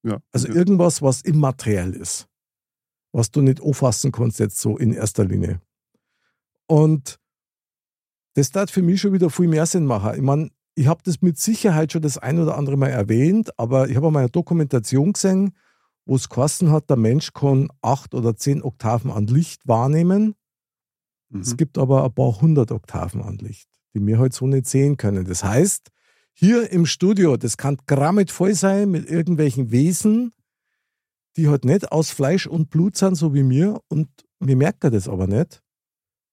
Ja. 0.04 0.22
Also 0.32 0.48
ja. 0.48 0.56
irgendwas, 0.56 1.02
was 1.02 1.20
immateriell 1.20 1.92
ist. 1.94 2.26
Was 3.12 3.32
du 3.32 3.42
nicht 3.42 3.60
auffassen 3.60 4.14
kannst 4.14 4.40
jetzt 4.40 4.60
so 4.60 4.78
in 4.78 4.94
erster 4.94 5.26
Linie. 5.26 5.60
Und 6.68 7.20
das 8.34 8.52
darf 8.52 8.72
für 8.72 8.82
mich 8.82 9.02
schon 9.02 9.14
wieder 9.14 9.30
viel 9.30 9.48
mehr 9.48 9.66
Sinn 9.66 9.86
machen. 9.86 10.14
Ich 10.16 10.22
meine, 10.22 10.50
ich 10.76 10.88
habe 10.88 11.02
das 11.04 11.22
mit 11.22 11.38
Sicherheit 11.38 11.92
schon 11.92 12.02
das 12.02 12.18
ein 12.18 12.40
oder 12.40 12.58
andere 12.58 12.78
Mal 12.78 12.90
erwähnt, 12.90 13.58
aber 13.60 13.90
ich 13.90 13.96
habe 13.96 14.10
mal 14.12 14.20
eine 14.20 14.30
Dokumentation 14.30 15.14
gesehen, 15.14 15.54
wo 16.06 16.16
es 16.16 16.30
geheißen 16.30 16.72
hat, 16.72 16.90
der 16.90 16.98
Mensch 16.98 17.34
kann 17.34 17.70
acht 17.82 18.14
oder 18.14 18.36
zehn 18.36 18.64
Oktaven 18.64 19.12
an 19.12 19.28
Licht 19.28 19.68
wahrnehmen. 19.68 20.36
Mhm. 21.30 21.42
Es 21.42 21.58
gibt 21.58 21.78
aber 21.78 22.04
ein 22.06 22.14
paar 22.14 22.42
hundert 22.42 22.72
Oktaven 22.72 23.22
an 23.22 23.38
Licht, 23.38 23.70
die 23.94 24.06
wir 24.06 24.20
halt 24.20 24.34
so 24.34 24.48
nicht 24.48 24.68
sehen 24.68 24.98
können. 24.98 25.26
Das 25.26 25.44
heißt, 25.44 25.90
hier 26.34 26.72
im 26.72 26.86
Studio, 26.86 27.38
das 27.38 27.58
kann 27.58 27.78
grammet 27.86 28.32
voll 28.32 28.56
sein 28.56 28.90
mit 28.90 29.10
irgendwelchen 29.10 29.72
Wesen, 29.72 30.32
die 31.38 31.50
halt 31.50 31.66
nicht 31.66 31.92
aus 31.92 32.12
Fleisch 32.12 32.48
und 32.48 32.70
Blut 32.70 32.98
sind, 32.98 33.16
so 33.16 33.34
wie 33.34 33.44
mir, 33.44 33.80
und 33.90 34.10
wir 34.40 34.56
merken 34.56 34.92
das 34.92 35.08
aber 35.08 35.28
nicht. 35.28 35.62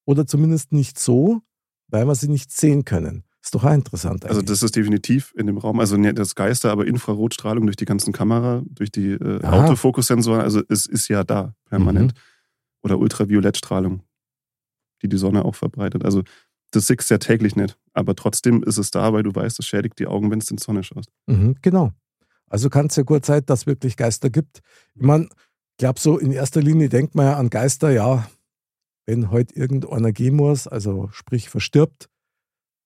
Oder 0.06 0.26
zumindest 0.26 0.72
nicht 0.72 0.98
so, 0.98 1.42
weil 1.88 2.06
wir 2.06 2.14
sie 2.14 2.28
nicht 2.28 2.52
sehen 2.52 2.84
können. 2.84 3.24
Ist 3.42 3.54
doch 3.54 3.64
auch 3.64 3.72
interessant. 3.72 4.24
Also 4.24 4.40
eigentlich. 4.40 4.50
das 4.50 4.62
ist 4.62 4.76
definitiv 4.76 5.32
in 5.36 5.46
dem 5.46 5.58
Raum, 5.58 5.80
also 5.80 5.96
nicht 5.96 6.18
das 6.18 6.34
Geister, 6.34 6.70
aber 6.70 6.86
Infrarotstrahlung 6.86 7.66
durch 7.66 7.76
die 7.76 7.84
ganzen 7.84 8.12
Kamera, 8.12 8.62
durch 8.68 8.90
die 8.90 9.12
äh. 9.12 9.42
Autofokussensoren, 9.44 10.42
also 10.42 10.62
es 10.68 10.86
ist 10.86 11.08
ja 11.08 11.24
da 11.24 11.54
permanent. 11.66 12.12
Mhm. 12.12 12.18
Oder 12.82 12.98
Ultraviolettstrahlung, 12.98 14.02
die 15.02 15.08
die 15.08 15.16
Sonne 15.16 15.44
auch 15.44 15.54
verbreitet. 15.54 16.04
Also 16.04 16.22
das 16.70 16.86
siehst 16.86 17.10
du 17.10 17.14
ja 17.14 17.18
täglich 17.18 17.56
nicht, 17.56 17.78
aber 17.92 18.14
trotzdem 18.14 18.62
ist 18.62 18.76
es 18.76 18.90
da, 18.90 19.12
weil 19.12 19.22
du 19.22 19.34
weißt, 19.34 19.58
es 19.58 19.66
schädigt 19.66 19.98
die 19.98 20.06
Augen, 20.06 20.30
wenn 20.30 20.38
es 20.38 20.50
in 20.50 20.58
die 20.58 20.62
Sonne 20.62 20.82
schaust. 20.84 21.10
Mhm, 21.26 21.56
genau. 21.62 21.92
Also 22.48 22.70
kann 22.70 22.86
es 22.86 22.96
ja 22.96 23.02
gut 23.02 23.24
sein, 23.24 23.42
dass 23.46 23.60
es 23.60 23.66
wirklich 23.66 23.96
Geister 23.96 24.30
gibt. 24.30 24.60
Ich 24.94 25.02
meine, 25.02 25.24
ich 25.24 25.78
glaube 25.78 26.00
so 26.00 26.18
in 26.18 26.32
erster 26.32 26.60
Linie 26.60 26.88
denkt 26.88 27.14
man 27.14 27.26
ja 27.26 27.36
an 27.36 27.50
Geister, 27.50 27.90
ja, 27.90 28.28
wenn 29.08 29.30
heute 29.30 29.56
irgendeiner 29.56 30.12
gehen 30.12 30.36
muss, 30.36 30.68
also 30.68 31.08
sprich 31.12 31.48
verstirbt, 31.48 32.10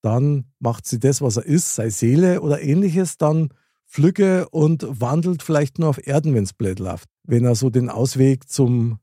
dann 0.01 0.45
macht 0.59 0.87
sie 0.87 0.97
das, 0.97 1.21
was 1.21 1.35
er 1.35 1.45
ist, 1.45 1.75
sei 1.75 1.89
Seele 1.89 2.39
oder 2.39 2.61
ähnliches, 2.61 3.17
dann 3.17 3.49
flügge 3.83 4.47
und 4.47 4.85
wandelt 5.01 5.43
vielleicht 5.43 5.79
nur 5.79 5.89
auf 5.89 6.07
Erden, 6.07 6.33
wenn 6.33 6.45
es 6.45 6.53
blöd 6.53 6.79
läuft. 6.79 7.09
Wenn 7.23 7.43
er 7.43 7.55
so 7.55 7.69
den 7.69 7.89
Ausweg 7.89 8.47
zum, 8.47 8.99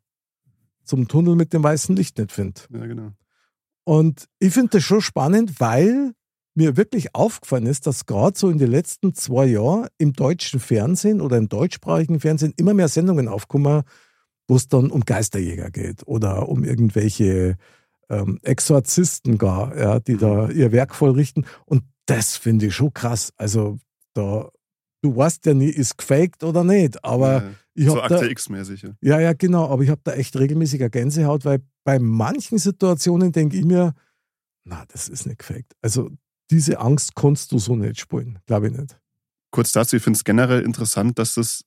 zum 0.82 1.08
Tunnel 1.08 1.36
mit 1.36 1.52
dem 1.52 1.62
weißen 1.62 1.94
Licht 1.94 2.16
nicht 2.16 2.32
findet. 2.32 2.66
Ja, 2.72 2.86
genau. 2.86 3.12
Und 3.84 4.24
ich 4.38 4.54
finde 4.54 4.70
das 4.78 4.84
schon 4.84 5.02
spannend, 5.02 5.60
weil 5.60 6.12
mir 6.54 6.78
wirklich 6.78 7.14
aufgefallen 7.14 7.66
ist, 7.66 7.86
dass 7.86 8.06
gerade 8.06 8.38
so 8.38 8.48
in 8.48 8.56
den 8.56 8.70
letzten 8.70 9.12
zwei 9.12 9.44
Jahren 9.44 9.88
im 9.98 10.14
deutschen 10.14 10.58
Fernsehen 10.58 11.20
oder 11.20 11.36
im 11.36 11.50
deutschsprachigen 11.50 12.18
Fernsehen 12.18 12.54
immer 12.56 12.72
mehr 12.72 12.88
Sendungen 12.88 13.28
aufkommen, 13.28 13.82
wo 14.50 14.56
es 14.56 14.66
dann 14.66 14.90
um 14.90 15.04
Geisterjäger 15.04 15.70
geht 15.70 16.06
oder 16.08 16.48
um 16.48 16.64
irgendwelche 16.64 17.56
ähm, 18.08 18.40
Exorzisten 18.42 19.38
gar, 19.38 19.78
ja, 19.78 20.00
die 20.00 20.16
da 20.16 20.48
ihr 20.50 20.72
Werk 20.72 20.92
vollrichten. 20.96 21.46
Und 21.66 21.84
das 22.06 22.36
finde 22.36 22.66
ich 22.66 22.74
schon 22.74 22.92
krass. 22.92 23.32
Also 23.36 23.78
da, 24.12 24.50
du 25.02 25.16
weißt 25.16 25.46
ja 25.46 25.54
nie, 25.54 25.68
ist 25.68 25.96
gefaked 25.96 26.42
oder 26.42 26.64
nicht, 26.64 27.04
aber 27.04 27.32
ja, 27.32 27.50
ich 27.74 27.86
so 27.86 27.96
habe 27.96 28.08
da, 28.08 28.14
Akte 28.16 28.28
X-mäßig. 28.28 28.82
Ja. 28.82 28.90
ja, 29.00 29.20
ja, 29.20 29.32
genau. 29.34 29.68
Aber 29.68 29.84
ich 29.84 29.88
habe 29.88 30.00
da 30.02 30.14
echt 30.14 30.36
regelmäßiger 30.36 30.90
Gänsehaut, 30.90 31.44
weil 31.44 31.60
bei 31.84 32.00
manchen 32.00 32.58
Situationen 32.58 33.30
denke 33.30 33.56
ich 33.56 33.64
mir, 33.64 33.94
na, 34.64 34.84
das 34.88 35.08
ist 35.08 35.26
nicht 35.26 35.38
gefaked. 35.38 35.76
Also 35.80 36.10
diese 36.50 36.80
Angst 36.80 37.14
kannst 37.14 37.52
du 37.52 37.60
so 37.60 37.76
nicht 37.76 38.00
spielen, 38.00 38.40
glaube 38.46 38.66
ich 38.66 38.76
nicht. 38.76 38.98
Kurz 39.52 39.70
dazu, 39.70 39.94
ich 39.94 40.02
finde 40.02 40.16
es 40.16 40.24
generell 40.24 40.62
interessant, 40.62 41.20
dass 41.20 41.34
das 41.34 41.64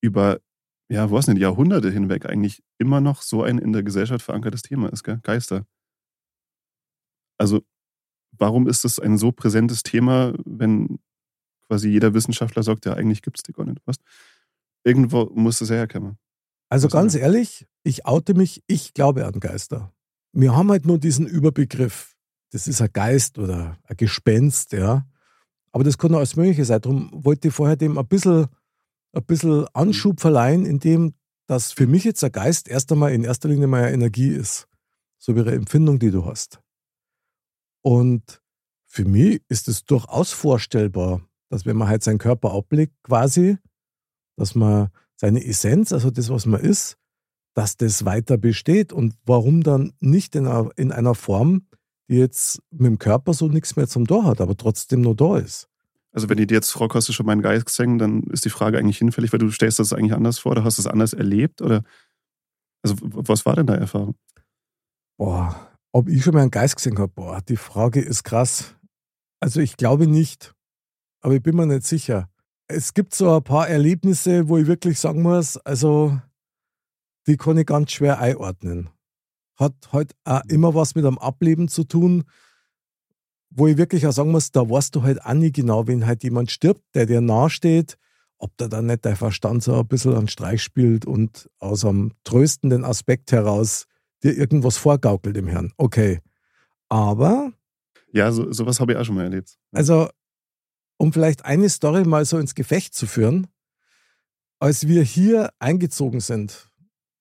über, 0.00 0.40
ja, 0.88 1.10
weiß 1.10 1.28
nicht, 1.28 1.40
Jahrhunderte 1.40 1.90
hinweg 1.90 2.26
eigentlich 2.26 2.62
immer 2.78 3.00
noch 3.00 3.22
so 3.22 3.42
ein 3.42 3.58
in 3.58 3.72
der 3.72 3.82
Gesellschaft 3.82 4.24
verankertes 4.24 4.62
Thema 4.62 4.92
ist, 4.92 5.02
gell? 5.02 5.20
Geister. 5.22 5.66
Also, 7.38 7.62
warum 8.32 8.68
ist 8.68 8.84
das 8.84 8.98
ein 8.98 9.18
so 9.18 9.32
präsentes 9.32 9.82
Thema, 9.82 10.34
wenn 10.44 10.98
quasi 11.66 11.88
jeder 11.88 12.14
Wissenschaftler 12.14 12.62
sagt, 12.62 12.86
ja, 12.86 12.94
eigentlich 12.94 13.22
gibt 13.22 13.38
es 13.38 13.42
die 13.42 13.52
gar 13.52 13.64
nicht, 13.64 13.80
was? 13.86 13.96
Irgendwo 14.84 15.30
muss 15.34 15.58
das 15.58 15.70
ja 15.70 15.76
herkommen. 15.76 16.18
Also 16.68 16.86
Was 16.86 16.92
ganz 16.92 17.12
denn? 17.14 17.22
ehrlich, 17.22 17.66
ich 17.82 18.06
oute 18.06 18.34
mich, 18.34 18.62
ich 18.66 18.94
glaube 18.94 19.26
an 19.26 19.40
Geister. 19.40 19.92
Wir 20.32 20.54
haben 20.54 20.70
halt 20.70 20.84
nur 20.86 20.98
diesen 20.98 21.26
Überbegriff. 21.26 22.14
Das 22.50 22.66
ist 22.66 22.82
ein 22.82 22.92
Geist 22.92 23.38
oder 23.38 23.78
ein 23.84 23.96
Gespenst, 23.96 24.72
ja. 24.72 25.06
Aber 25.72 25.84
das 25.84 25.98
kann 25.98 26.12
auch 26.14 26.18
alles 26.18 26.36
Mögliche 26.36 26.64
sein. 26.64 26.80
Darum 26.80 27.10
wollte 27.12 27.48
ich 27.48 27.54
vorher 27.54 27.76
dem 27.76 27.98
ein 27.98 28.06
bisschen, 28.06 28.46
ein 29.14 29.24
bisschen 29.24 29.66
Anschub 29.72 30.20
verleihen, 30.20 30.66
indem 30.66 31.14
dass 31.46 31.72
für 31.72 31.86
mich 31.86 32.04
jetzt 32.04 32.24
ein 32.24 32.32
Geist 32.32 32.68
erst 32.68 32.90
einmal 32.90 33.12
in 33.12 33.24
erster 33.24 33.48
Linie 33.48 33.66
mal 33.66 33.92
Energie 33.92 34.28
ist. 34.28 34.66
So 35.18 35.36
wie 35.36 35.40
eine 35.40 35.52
Empfindung, 35.52 35.98
die 35.98 36.10
du 36.10 36.24
hast. 36.24 36.60
Und 37.82 38.40
für 38.86 39.04
mich 39.04 39.42
ist 39.48 39.68
es 39.68 39.84
durchaus 39.84 40.32
vorstellbar, 40.32 41.26
dass 41.50 41.66
wenn 41.66 41.76
man 41.76 41.88
halt 41.88 42.02
seinen 42.02 42.18
Körper 42.18 42.52
ablegt, 42.52 42.94
quasi, 43.02 43.58
dass 44.36 44.54
man 44.54 44.88
seine 45.16 45.44
Essenz, 45.44 45.92
also 45.92 46.10
das, 46.10 46.30
was 46.30 46.46
man 46.46 46.60
ist, 46.60 46.96
dass 47.54 47.76
das 47.76 48.04
weiter 48.04 48.36
besteht 48.36 48.92
und 48.92 49.14
warum 49.24 49.62
dann 49.62 49.92
nicht 50.00 50.34
in 50.34 50.46
einer, 50.46 50.70
in 50.76 50.92
einer 50.92 51.14
Form, 51.14 51.66
die 52.08 52.16
jetzt 52.16 52.60
mit 52.70 52.86
dem 52.86 52.98
Körper 52.98 53.32
so 53.32 53.48
nichts 53.48 53.76
mehr 53.76 53.86
zum 53.86 54.06
Tor 54.06 54.24
hat, 54.24 54.40
aber 54.40 54.56
trotzdem 54.56 55.02
nur 55.02 55.14
da 55.14 55.38
ist. 55.38 55.68
Also, 56.14 56.28
wenn 56.28 56.38
ich 56.38 56.46
dir 56.46 56.54
jetzt 56.54 56.74
hast 56.78 57.08
du 57.08 57.12
schon 57.12 57.26
meinen 57.26 57.42
Geist 57.42 57.66
gesehen, 57.66 57.98
dann 57.98 58.22
ist 58.24 58.44
die 58.44 58.50
Frage 58.50 58.78
eigentlich 58.78 58.98
hinfällig, 58.98 59.32
weil 59.32 59.40
du 59.40 59.50
stellst 59.50 59.80
das 59.80 59.92
eigentlich 59.92 60.14
anders 60.14 60.38
vor 60.38 60.52
oder 60.52 60.64
hast 60.64 60.78
du 60.78 60.82
es 60.82 60.86
anders 60.86 61.12
erlebt? 61.12 61.60
Oder 61.60 61.82
also, 62.84 62.96
was 63.00 63.44
war 63.44 63.56
denn 63.56 63.66
deine 63.66 63.80
Erfahrung? 63.80 64.14
Boah, 65.18 65.74
ob 65.92 66.08
ich 66.08 66.22
schon 66.22 66.34
mal 66.34 66.42
einen 66.42 66.50
Geist 66.50 66.76
gesehen 66.76 66.98
habe, 66.98 67.12
boah, 67.12 67.40
die 67.42 67.56
Frage 67.56 68.00
ist 68.00 68.24
krass. 68.24 68.76
Also 69.40 69.60
ich 69.60 69.76
glaube 69.76 70.06
nicht, 70.06 70.54
aber 71.20 71.34
ich 71.34 71.42
bin 71.42 71.56
mir 71.56 71.66
nicht 71.66 71.86
sicher. 71.86 72.28
Es 72.68 72.94
gibt 72.94 73.14
so 73.14 73.34
ein 73.34 73.42
paar 73.42 73.68
Erlebnisse, 73.68 74.48
wo 74.48 74.56
ich 74.58 74.66
wirklich 74.66 74.98
sagen 74.98 75.22
muss, 75.22 75.56
also 75.58 76.18
die 77.26 77.36
kann 77.36 77.58
ich 77.58 77.66
ganz 77.66 77.92
schwer 77.92 78.20
einordnen. 78.20 78.90
Hat 79.56 79.74
halt 79.92 80.14
auch 80.24 80.42
immer 80.48 80.74
was 80.74 80.94
mit 80.94 81.04
einem 81.04 81.18
Ableben 81.18 81.68
zu 81.68 81.84
tun, 81.84 82.24
wo 83.56 83.68
ich 83.68 83.76
wirklich 83.76 84.06
auch 84.06 84.12
sagen 84.12 84.32
muss, 84.32 84.50
da 84.50 84.68
weißt 84.68 84.94
du 84.94 85.02
halt 85.02 85.24
auch 85.24 85.32
nie 85.32 85.52
genau, 85.52 85.86
wenn 85.86 86.06
halt 86.06 86.24
jemand 86.24 86.50
stirbt, 86.50 86.82
der 86.94 87.06
dir 87.06 87.20
nahesteht, 87.20 87.96
ob 88.38 88.56
da 88.56 88.66
dann 88.68 88.86
nicht 88.86 89.04
dein 89.04 89.16
Verstand 89.16 89.62
so 89.62 89.78
ein 89.78 89.86
bisschen 89.86 90.14
einen 90.14 90.28
Streich 90.28 90.62
spielt 90.62 91.06
und 91.06 91.48
aus 91.60 91.84
einem 91.84 92.12
tröstenden 92.24 92.84
Aspekt 92.84 93.32
heraus 93.32 93.86
dir 94.22 94.36
irgendwas 94.36 94.76
vorgaukelt 94.76 95.36
im 95.36 95.46
Hirn. 95.46 95.72
Okay. 95.76 96.20
Aber, 96.88 97.52
Ja, 98.12 98.32
so, 98.32 98.52
sowas 98.52 98.80
habe 98.80 98.92
ich 98.92 98.98
auch 98.98 99.04
schon 99.04 99.14
mal 99.14 99.24
erlebt. 99.24 99.56
also, 99.72 100.08
um 100.96 101.12
vielleicht 101.12 101.44
eine 101.44 101.68
Story 101.68 102.04
mal 102.04 102.24
so 102.24 102.38
ins 102.38 102.54
Gefecht 102.54 102.94
zu 102.94 103.06
führen, 103.06 103.46
als 104.58 104.86
wir 104.88 105.02
hier 105.02 105.50
eingezogen 105.58 106.20
sind, 106.20 106.70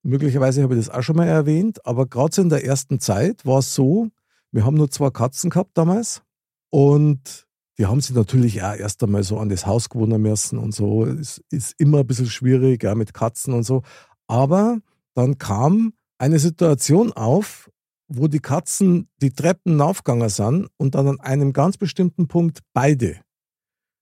möglicherweise 0.04 0.64
habe 0.64 0.76
ich 0.76 0.86
das 0.86 0.94
auch 0.94 1.02
schon 1.02 1.16
mal 1.16 1.28
erwähnt, 1.28 1.86
aber 1.86 2.06
gerade 2.08 2.34
so 2.34 2.42
in 2.42 2.50
der 2.50 2.64
ersten 2.66 3.00
Zeit 3.00 3.46
war 3.46 3.60
es 3.60 3.74
so, 3.74 4.10
wir 4.54 4.66
haben 4.66 4.78
nur 4.78 4.90
zwei 4.90 5.10
Katzen 5.10 5.50
gehabt 5.50 5.78
damals 5.78 6.22
und 6.70 7.48
die 7.78 7.88
haben 7.88 8.02
sich 8.02 8.16
natürlich 8.16 8.62
auch 8.62 8.76
erst 8.76 9.04
einmal 9.04 9.24
so 9.24 9.40
an 9.40 9.50
das 9.50 9.66
Haus 9.66 9.90
gewohnen 9.90 10.22
müssen 10.22 10.60
und 10.60 10.76
so. 10.76 11.06
Es 11.06 11.42
ist 11.50 11.74
immer 11.80 12.00
ein 12.00 12.08
bisschen 12.08 12.28
schwierig 12.28 12.84
ja, 12.84 12.94
mit 12.94 13.16
Katzen 13.16 13.54
und 13.54 13.64
so. 13.64 13.82
Aber 14.28 14.80
dann 15.16 15.40
kam 15.40 15.94
eine 16.20 16.38
Situation 16.38 17.12
auf, 17.12 17.72
wo 18.08 18.28
die 18.28 18.40
Katzen 18.40 19.10
die 19.22 19.32
Treppen 19.32 19.82
aufgegangen 19.82 20.30
sind 20.30 20.70
und 20.78 20.94
dann 20.94 21.08
an 21.08 21.20
einem 21.20 21.52
ganz 21.52 21.78
bestimmten 21.78 22.28
Punkt 22.28 22.60
beide 22.74 23.22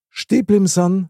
stehen 0.09 0.67
sind 0.67 1.09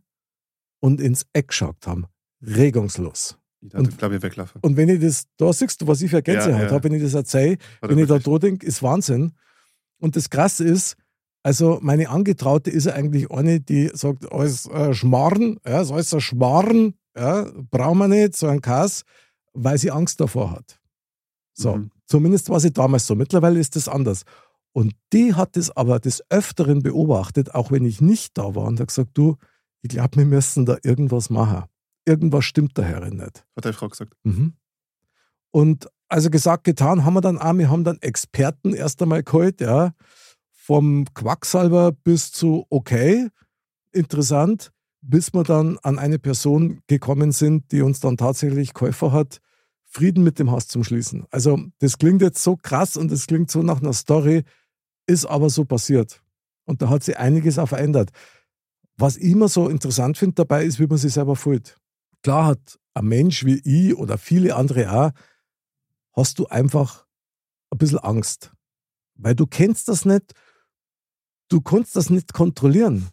und 0.79 1.01
ins 1.01 1.25
Eck 1.33 1.47
geschaut 1.47 1.87
haben. 1.87 2.05
Regungslos. 2.41 3.40
Ich 3.61 3.73
Und- 3.75 3.97
glaube 3.97 4.15
ich, 4.15 4.23
weglaufen. 4.23 4.59
Und 4.63 4.75
wenn 4.77 4.89
ich 4.89 4.99
das, 5.01 5.25
da 5.37 5.53
siehst 5.53 5.81
du, 5.81 5.87
was 5.87 6.01
ich 6.01 6.09
für 6.09 6.21
Gänsehaut 6.23 6.51
Ja, 6.61 6.65
ja. 6.65 6.71
habe, 6.71 6.83
wenn 6.85 6.93
ich 6.93 7.03
das 7.03 7.13
erzähle, 7.13 7.57
wenn 7.81 7.97
ich 7.99 8.07
da 8.07 8.17
dran 8.17 8.39
denke, 8.39 8.65
ist 8.65 8.81
Wahnsinn. 8.81 9.33
Und 9.99 10.15
das 10.15 10.29
Krasse 10.31 10.63
ist, 10.63 10.95
also 11.43 11.79
meine 11.81 12.09
Angetraute 12.09 12.71
ist 12.71 12.85
ja 12.85 12.93
eigentlich 12.93 13.29
eine, 13.31 13.59
die 13.59 13.91
sagt, 13.93 14.31
alles 14.31 14.65
äh, 14.67 14.93
Schmarrn, 14.95 15.59
ja, 15.65 15.83
so 15.83 15.95
ist 15.97 16.13
ein 16.13 16.21
Schmarrn, 16.21 16.95
ja, 17.15 17.47
brauchen 17.69 17.99
wir 17.99 18.07
nicht, 18.07 18.35
so 18.35 18.47
ein 18.47 18.61
Kass, 18.61 19.03
weil 19.53 19.77
sie 19.77 19.91
Angst 19.91 20.19
davor 20.19 20.51
hat. 20.51 20.79
So, 21.53 21.75
Mhm. 21.77 21.91
zumindest 22.07 22.49
war 22.49 22.59
sie 22.59 22.71
damals 22.71 23.05
so. 23.05 23.13
Mittlerweile 23.15 23.59
ist 23.59 23.75
das 23.75 23.87
anders. 23.87 24.23
Und 24.73 24.93
die 25.13 25.33
hat 25.35 25.57
es 25.57 25.69
aber 25.75 25.99
des 25.99 26.23
Öfteren 26.29 26.81
beobachtet, 26.81 27.53
auch 27.53 27.71
wenn 27.71 27.85
ich 27.85 28.01
nicht 28.01 28.37
da 28.37 28.55
war, 28.55 28.65
und 28.65 28.79
hat 28.79 28.87
gesagt, 28.87 29.11
du, 29.15 29.35
ich 29.81 29.89
glaube, 29.89 30.15
wir 30.17 30.25
müssen 30.25 30.65
da 30.65 30.77
irgendwas 30.83 31.29
machen. 31.29 31.65
Irgendwas 32.05 32.45
stimmt 32.45 32.77
da 32.77 32.83
herin 32.83 33.17
nicht. 33.17 33.45
Hat 33.55 33.65
deine 33.65 33.73
Frau 33.73 33.87
gesagt. 33.87 34.13
Mhm. 34.23 34.53
Und 35.51 35.89
also 36.07 36.29
gesagt, 36.29 36.63
getan 36.63 37.05
haben 37.05 37.13
wir 37.13 37.21
dann 37.21 37.37
auch, 37.37 37.57
wir 37.57 37.69
haben 37.69 37.83
dann 37.83 37.97
Experten 38.01 38.73
erst 38.73 39.01
einmal 39.01 39.23
geholt, 39.23 39.61
ja, 39.61 39.93
vom 40.49 41.05
Quacksalber 41.13 41.91
bis 41.91 42.31
zu 42.31 42.65
okay, 42.69 43.29
interessant, 43.91 44.71
bis 45.01 45.33
wir 45.33 45.43
dann 45.43 45.77
an 45.79 45.99
eine 45.99 46.19
Person 46.19 46.81
gekommen 46.87 47.31
sind, 47.31 47.71
die 47.71 47.81
uns 47.81 47.99
dann 47.99 48.17
tatsächlich 48.17 48.73
Käufer 48.73 49.11
hat, 49.11 49.39
Frieden 49.83 50.23
mit 50.23 50.39
dem 50.39 50.51
Haus 50.51 50.67
zum 50.67 50.83
Schließen. 50.83 51.25
Also 51.31 51.59
das 51.79 51.97
klingt 51.97 52.21
jetzt 52.21 52.43
so 52.43 52.55
krass 52.55 52.95
und 52.95 53.11
das 53.11 53.27
klingt 53.27 53.51
so 53.51 53.63
nach 53.63 53.81
einer 53.81 53.93
Story, 53.93 54.43
ist 55.07 55.25
aber 55.25 55.49
so 55.49 55.65
passiert. 55.65 56.21
Und 56.65 56.81
da 56.81 56.89
hat 56.89 57.03
sich 57.03 57.17
einiges 57.17 57.59
auch 57.59 57.67
verändert. 57.67 58.11
Was 58.97 59.17
ich 59.17 59.31
immer 59.31 59.47
so 59.49 59.67
interessant 59.67 60.17
finde 60.17 60.35
dabei 60.35 60.63
ist, 60.63 60.79
wie 60.79 60.87
man 60.87 60.97
sich 60.97 61.13
selber 61.13 61.35
fühlt. 61.35 61.80
Klar 62.23 62.45
hat 62.47 62.79
ein 62.93 63.05
Mensch 63.05 63.45
wie 63.45 63.59
ich 63.63 63.95
oder 63.95 64.17
viele 64.17 64.55
andere 64.55 64.91
auch, 64.91 65.11
hast 66.13 66.39
du 66.39 66.47
einfach 66.47 67.05
ein 67.71 67.77
bisschen 67.77 67.99
Angst. 67.99 68.51
Weil 69.15 69.35
du 69.35 69.47
kennst 69.47 69.87
das 69.87 70.05
nicht, 70.05 70.33
du 71.49 71.61
kannst 71.61 71.95
das 71.95 72.09
nicht 72.09 72.33
kontrollieren. 72.33 73.07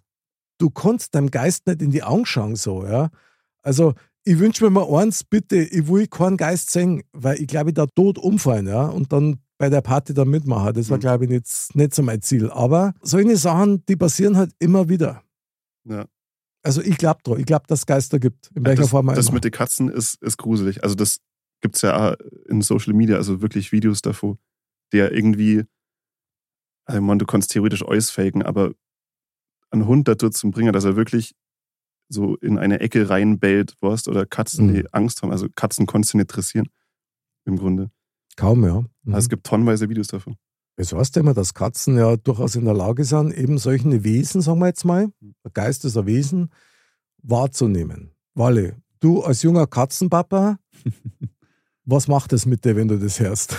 Du 0.58 0.70
kannst 0.70 1.14
deinem 1.14 1.30
Geist 1.30 1.66
nicht 1.66 1.82
in 1.82 1.90
die 1.92 2.02
Augen 2.02 2.26
schauen, 2.26 2.56
so, 2.56 2.84
ja. 2.84 3.10
Also, 3.62 3.94
ich 4.24 4.38
wünsche 4.38 4.64
mir 4.64 4.70
mal 4.70 5.02
eins, 5.02 5.22
bitte, 5.24 5.56
ich 5.56 5.86
will 5.88 6.06
keinen 6.08 6.36
Geist 6.36 6.70
sehen, 6.70 7.02
weil 7.12 7.40
ich 7.40 7.46
glaube, 7.46 7.70
ich 7.70 7.74
da 7.74 7.86
tot 7.86 8.18
umfallen, 8.18 8.66
ja. 8.66 8.86
Und 8.86 9.12
dann 9.12 9.38
bei 9.58 9.68
der 9.70 9.80
Party 9.80 10.14
da 10.14 10.24
mitmachen. 10.24 10.74
Das 10.74 10.88
war, 10.90 10.96
Mhm. 10.98 11.00
glaube 11.00 11.24
ich, 11.24 11.30
nicht, 11.30 11.74
nicht 11.74 11.94
so 11.94 12.02
mein 12.02 12.22
Ziel. 12.22 12.50
Aber 12.50 12.94
solche 13.02 13.36
Sachen, 13.36 13.84
die 13.86 13.96
passieren 13.96 14.36
halt 14.36 14.52
immer 14.58 14.88
wieder. 14.88 15.22
Ja. 15.84 16.06
Also 16.68 16.82
ich 16.82 16.98
glaube. 16.98 17.18
Ich 17.40 17.46
glaube, 17.46 17.64
dass 17.66 17.80
es 17.80 17.87
Geister 17.87 18.18
gibt. 18.18 18.50
In 18.54 18.64
welcher 18.66 18.82
das, 18.82 18.90
Form 18.90 19.08
auch 19.08 19.14
das 19.14 19.26
immer. 19.28 19.34
mit 19.37 19.44
den 19.44 19.52
Katzen 19.52 19.88
ist, 19.88 20.22
ist 20.22 20.37
gruselig. 20.37 20.82
Also 20.82 20.94
das 20.94 21.20
gibt's 21.62 21.80
ja 21.80 22.10
auch 22.12 22.14
in 22.46 22.60
Social 22.60 22.92
Media, 22.92 23.16
also 23.16 23.40
wirklich 23.40 23.72
Videos 23.72 24.02
davor, 24.02 24.37
der 24.92 25.12
irgendwie, 25.12 25.64
also 26.84 27.00
man, 27.00 27.18
du 27.18 27.25
kannst 27.25 27.52
theoretisch 27.52 27.82
alles 27.82 28.10
faken, 28.10 28.42
aber 28.42 28.72
einen 29.70 29.87
Hund 29.87 30.08
dazu 30.08 30.28
zu 30.28 30.50
bringen, 30.50 30.75
dass 30.75 30.84
er 30.84 30.94
wirklich 30.94 31.34
so 32.10 32.37
in 32.37 32.58
eine 32.58 32.80
Ecke 32.80 33.08
reinbellt, 33.08 33.75
weißt, 33.80 34.06
oder 34.08 34.26
Katzen, 34.26 34.66
Mhm. 34.68 34.75
die 34.75 34.92
Angst 34.92 35.22
haben. 35.22 35.30
Also 35.32 35.48
Katzen 35.54 35.87
konntest 35.87 36.12
du 36.12 36.18
nicht 36.18 36.28
dressieren, 36.28 36.68
im 37.46 37.56
Grunde. 37.56 37.90
Kaum, 38.37 38.62
ja. 38.64 38.80
Mhm. 38.80 39.14
Also 39.14 39.25
es 39.25 39.28
gibt 39.30 39.46
tonnenweise 39.46 39.88
Videos 39.88 40.08
davon. 40.08 40.37
Es 40.80 40.92
heißt 40.92 41.16
ja 41.16 41.23
immer, 41.23 41.35
dass 41.35 41.54
Katzen 41.54 41.99
ja 41.99 42.16
durchaus 42.16 42.54
in 42.54 42.64
der 42.64 42.75
Lage 42.75 43.04
sind, 43.04 43.35
eben 43.37 43.58
solche 43.58 44.04
Wesen, 44.04 44.40
sagen 44.40 44.61
wir 44.61 44.68
jetzt 44.68 44.85
mal, 44.85 45.08
der 45.44 45.50
Geist 45.52 45.85
ist 45.85 45.97
ein 45.97 46.06
Wesen, 46.06 46.50
wahrzunehmen. 47.20 48.12
Walle, 48.35 48.76
du 49.00 49.23
als 49.23 49.42
junger 49.42 49.66
Katzenpapa, 49.66 50.58
was 51.85 52.06
macht 52.06 52.32
es 52.32 52.47
mit 52.47 52.64
dir, 52.64 52.76
wenn 52.76 52.87
du 52.87 52.97
das 52.97 53.18
hörst? 53.18 53.56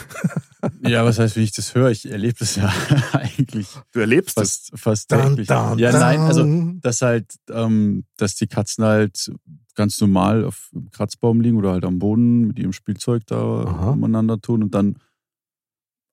Ja, 0.82 1.04
was 1.04 1.20
heißt, 1.20 1.36
wenn 1.36 1.44
ich 1.44 1.52
das 1.52 1.76
höre? 1.76 1.90
Ich 1.90 2.10
erlebe 2.10 2.40
das 2.40 2.56
ja 2.56 2.72
eigentlich 3.12 3.68
Du 3.92 4.00
erlebst 4.00 4.38
das. 4.38 4.70
fast, 4.72 4.80
fast 4.80 5.12
Dun, 5.12 5.22
täglich. 5.32 5.48
dun, 5.48 5.78
ja, 5.78 5.92
nein, 5.92 6.20
also 6.22 6.44
dun. 6.44 6.80
dass 6.82 7.02
halt, 7.02 7.34
ähm, 7.50 8.06
dass 8.16 8.36
die 8.36 8.48
Katzen 8.48 8.86
halt 8.86 9.30
ganz 9.76 10.00
normal 10.00 10.46
auf 10.46 10.70
dem 10.74 10.90
Kratzbaum 10.92 11.42
liegen 11.42 11.58
oder 11.58 11.72
halt 11.72 11.84
am 11.84 12.00
Boden 12.00 12.48
mit 12.48 12.60
ihrem 12.60 12.74
Spielzeug 12.74 13.24
da 13.28 13.38
Aha. 13.66 13.90
umeinander 13.92 14.40
tun 14.40 14.64
und 14.64 14.74
dann 14.74 14.98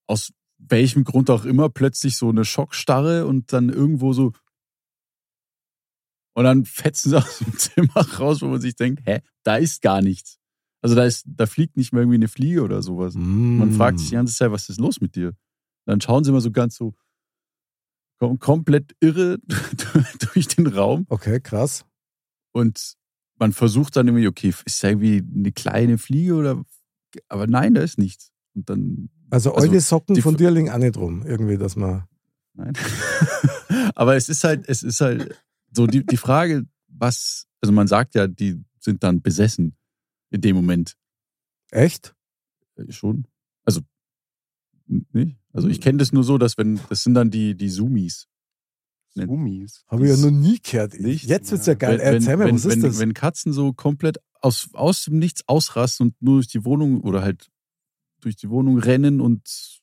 aus 0.08 0.32
welchem 0.58 1.04
Grund 1.04 1.30
auch 1.30 1.44
immer 1.44 1.68
plötzlich 1.68 2.16
so 2.16 2.28
eine 2.28 2.44
Schockstarre 2.44 3.26
und 3.26 3.52
dann 3.52 3.68
irgendwo 3.68 4.12
so 4.12 4.32
und 6.34 6.44
dann 6.44 6.64
fetzen 6.66 7.10
sie 7.10 7.16
aus 7.22 7.38
dem 7.38 7.56
Zimmer 7.56 8.06
raus, 8.18 8.42
wo 8.42 8.46
man 8.46 8.60
sich 8.60 8.76
denkt, 8.76 9.02
hä, 9.06 9.20
da 9.42 9.56
ist 9.56 9.80
gar 9.82 10.02
nichts. 10.02 10.38
Also 10.82 10.94
da 10.94 11.04
ist, 11.04 11.24
da 11.26 11.46
fliegt 11.46 11.76
nicht 11.76 11.92
mal 11.92 12.00
irgendwie 12.00 12.16
eine 12.16 12.28
Fliege 12.28 12.62
oder 12.62 12.82
sowas. 12.82 13.14
Man 13.58 13.72
fragt 13.72 13.98
sich 13.98 14.10
die 14.10 14.14
ganze 14.14 14.34
Zeit, 14.34 14.50
was 14.52 14.68
ist 14.68 14.78
los 14.78 15.00
mit 15.00 15.16
dir? 15.16 15.34
Dann 15.86 16.00
schauen 16.00 16.24
sie 16.24 16.30
immer 16.30 16.40
so 16.40 16.50
ganz 16.52 16.76
so 16.76 16.94
kom 18.18 18.38
komplett 18.38 18.94
irre 19.00 19.38
durch 20.34 20.48
den 20.48 20.66
Raum 20.66 21.06
Okay, 21.08 21.40
krass. 21.40 21.84
und 22.52 22.94
man 23.38 23.52
versucht 23.52 23.96
dann 23.96 24.08
irgendwie, 24.08 24.28
okay, 24.28 24.54
ist 24.64 24.82
da 24.82 24.88
irgendwie 24.88 25.22
eine 25.34 25.52
kleine 25.52 25.98
Fliege 25.98 26.34
oder, 26.34 26.64
aber 27.28 27.46
nein, 27.46 27.74
da 27.74 27.82
ist 27.82 27.98
nichts. 27.98 28.32
Und 28.54 28.70
dann, 28.70 29.10
Also, 29.30 29.54
Also, 29.54 29.68
eure 29.68 29.80
Socken 29.80 30.14
die 30.14 30.22
von 30.22 30.36
dir 30.36 30.50
liegen 30.50 30.70
auch 30.70 30.78
nicht 30.78 30.96
rum, 30.96 31.24
irgendwie, 31.26 31.56
dass 31.56 31.76
man. 31.76 32.04
nein. 32.54 32.72
aber 33.94 34.16
es 34.16 34.28
ist 34.28 34.44
halt, 34.44 34.68
es 34.68 34.82
ist 34.82 35.00
halt 35.00 35.42
so 35.72 35.86
die, 35.86 36.04
die 36.04 36.16
Frage, 36.16 36.66
was, 36.88 37.46
also 37.60 37.72
man 37.72 37.86
sagt 37.88 38.14
ja, 38.14 38.26
die 38.26 38.62
sind 38.78 39.02
dann 39.02 39.20
besessen 39.22 39.76
in 40.30 40.40
dem 40.40 40.56
Moment. 40.56 40.96
Echt? 41.70 42.14
Äh, 42.76 42.90
Schon? 42.92 43.26
Also, 43.64 43.80
nicht? 44.86 45.36
Also 45.52 45.68
ich 45.68 45.80
kenne 45.80 45.98
das 45.98 46.12
nur 46.12 46.22
so, 46.22 46.38
dass 46.38 46.56
wenn, 46.58 46.78
das 46.88 47.02
sind 47.02 47.14
dann 47.14 47.30
die, 47.30 47.56
die 47.56 47.70
Sumis. 47.70 48.28
Zoomies. 49.24 49.84
Habe 49.88 50.04
ich 50.04 50.10
ja 50.10 50.16
noch 50.18 50.30
nie 50.30 50.58
gehört. 50.60 50.98
Nicht? 51.00 51.24
Jetzt 51.24 51.50
wird's 51.50 51.66
ja 51.66 51.74
geil. 51.74 51.98
Wenn, 51.98 52.14
Erzähl 52.14 52.32
wenn, 52.32 52.38
mir, 52.38 52.44
wenn, 52.46 52.54
was 52.56 52.64
ist 52.66 52.72
wenn, 52.72 52.82
das? 52.82 52.98
wenn 52.98 53.14
Katzen 53.14 53.52
so 53.52 53.72
komplett 53.72 54.18
aus, 54.40 54.68
aus 54.74 55.04
dem 55.04 55.18
Nichts 55.18 55.42
ausrasten 55.46 56.08
und 56.08 56.22
nur 56.22 56.34
durch 56.36 56.48
die 56.48 56.64
Wohnung 56.64 57.00
oder 57.00 57.22
halt 57.22 57.48
durch 58.20 58.36
die 58.36 58.48
Wohnung 58.50 58.78
rennen 58.78 59.20
und 59.20 59.80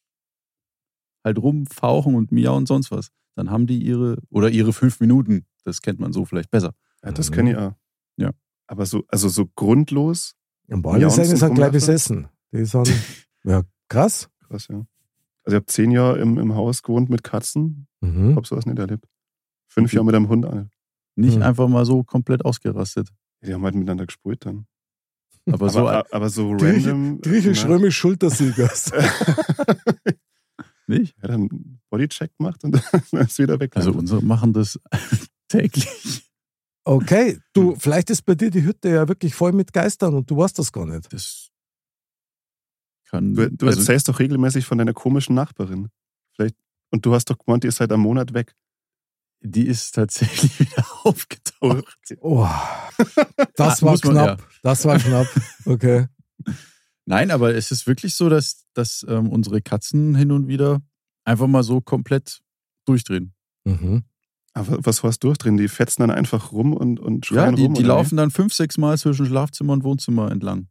halt 1.23 1.37
rumfauchen 1.37 2.15
und 2.15 2.31
miauen 2.31 2.59
und 2.59 2.67
sonst 2.67 2.91
was, 2.91 3.09
dann 3.35 3.49
haben 3.49 3.67
die 3.67 3.81
ihre, 3.81 4.17
oder 4.29 4.49
ihre 4.49 4.73
fünf 4.73 4.99
Minuten. 4.99 5.45
Das 5.63 5.81
kennt 5.81 5.99
man 5.99 6.11
so 6.13 6.25
vielleicht 6.25 6.51
besser. 6.51 6.73
Ja, 7.03 7.11
das 7.11 7.29
Mhm. 7.29 7.33
kenne 7.35 7.51
ich 7.51 7.57
auch. 7.57 7.73
Ja. 8.17 8.31
Aber 8.67 8.85
so, 8.85 9.03
also 9.07 9.29
so 9.29 9.45
grundlos, 9.55 10.33
und 10.67 10.83
die 11.27 11.31
zum 11.31 11.37
sind 11.37 11.39
gleich 11.39 11.49
Rumlaufen? 11.51 11.71
besessen. 11.73 12.27
Die 12.51 12.65
sind, 12.65 12.87
ja, 13.43 13.63
krass. 13.87 14.29
krass, 14.47 14.67
ja. 14.69 14.77
Also 15.45 15.47
ich 15.47 15.53
habe 15.55 15.65
zehn 15.65 15.91
Jahre 15.91 16.19
im, 16.19 16.37
im 16.37 16.55
Haus 16.55 16.81
gewohnt 16.83 17.09
mit 17.09 17.23
Katzen, 17.23 17.87
Mhm. 18.01 18.35
hab 18.35 18.45
sowas 18.47 18.65
nicht 18.65 18.79
erlebt. 18.79 19.05
Fünf 19.67 19.93
Jahre 19.93 20.05
mit 20.05 20.15
einem 20.15 20.27
Hund 20.29 20.45
an. 20.45 20.69
Nicht 21.15 21.35
Hm. 21.35 21.41
einfach 21.43 21.67
mal 21.67 21.85
so 21.85 22.03
komplett 22.03 22.43
ausgerastet. 22.45 23.09
Die 23.45 23.53
haben 23.53 23.63
halt 23.63 23.75
miteinander 23.75 24.05
gespielt 24.05 24.45
dann. 24.45 24.65
Aber, 25.45 25.55
Aber, 25.55 25.69
so, 25.69 25.87
aber, 25.87 26.29
so 26.29 26.51
Griechisch- 26.51 26.87
random. 26.87 27.21
Griechisch-römisch 27.21 27.97
Schultersiegers. 27.97 28.91
nicht? 30.87 31.15
Ja, 31.21 31.27
dann 31.29 31.79
Bodycheck 31.89 32.31
macht 32.37 32.63
und 32.63 32.71
dann 33.11 33.25
ist 33.25 33.39
wieder 33.39 33.59
weg. 33.59 33.75
Also 33.75 33.91
unsere 33.91 34.23
machen 34.23 34.53
das 34.53 34.79
täglich. 35.49 36.29
Okay, 36.85 37.39
du, 37.53 37.75
vielleicht 37.75 38.09
ist 38.09 38.23
bei 38.23 38.35
dir 38.35 38.51
die 38.51 38.63
Hütte 38.63 38.89
ja 38.89 39.07
wirklich 39.07 39.35
voll 39.35 39.53
mit 39.53 39.71
Geistern 39.71 40.13
und 40.13 40.29
du 40.29 40.37
weißt 40.37 40.59
das 40.59 40.71
gar 40.71 40.85
nicht. 40.85 41.11
Das 41.13 41.49
kann. 43.09 43.33
du, 43.33 43.49
du 43.51 43.67
also, 43.67 43.79
erzählst 43.79 44.07
doch 44.09 44.19
regelmäßig 44.19 44.65
von 44.65 44.77
deiner 44.77 44.93
komischen 44.93 45.35
Nachbarin. 45.35 45.89
Vielleicht. 46.35 46.55
Und 46.91 47.05
du 47.05 47.13
hast 47.13 47.29
doch 47.29 47.37
gemeint, 47.37 47.63
die 47.63 47.67
ist 47.67 47.77
seit 47.77 47.91
einem 47.91 48.01
Monat 48.03 48.33
weg. 48.33 48.53
Die 49.43 49.67
ist 49.67 49.91
tatsächlich 49.93 50.59
wieder 50.59 50.85
aufgetaucht. 51.03 51.97
Oh, 52.21 52.47
das 53.55 53.83
Ah, 53.83 53.85
war 53.85 53.91
man- 53.91 53.99
knapp. 53.99 54.49
Das 54.63 54.85
war 54.85 54.97
knapp. 54.99 55.27
Okay. 55.65 56.07
Nein, 57.05 57.31
aber 57.31 57.53
es 57.53 57.71
ist 57.71 57.85
wirklich 57.85 58.15
so, 58.15 58.29
dass, 58.29 58.65
dass 58.73 59.05
ähm, 59.09 59.29
unsere 59.29 59.61
Katzen 59.61 60.15
hin 60.15 60.31
und 60.31 60.47
wieder 60.47 60.81
einfach 61.25 61.47
mal 61.47 61.63
so 61.63 61.81
komplett 61.81 62.41
durchdrehen. 62.85 63.33
Mhm. 63.65 64.03
Aber 64.53 64.85
was 64.85 65.03
warst 65.03 65.23
du 65.23 65.33
drin? 65.33 65.57
Die 65.57 65.67
fetzen 65.67 66.01
dann 66.01 66.11
einfach 66.11 66.51
rum 66.53 66.73
und, 66.73 66.99
und 66.99 67.29
Ja, 67.29 67.35
schreien 67.43 67.55
die, 67.57 67.63
rum. 67.65 67.73
die 67.73 67.83
laufen 67.83 68.15
dann 68.17 68.31
fünf, 68.31 68.53
sechs 68.53 68.77
Mal 68.77 68.97
zwischen 68.97 69.25
Schlafzimmer 69.25 69.73
und 69.73 69.83
Wohnzimmer 69.83 70.31
entlang. 70.31 70.67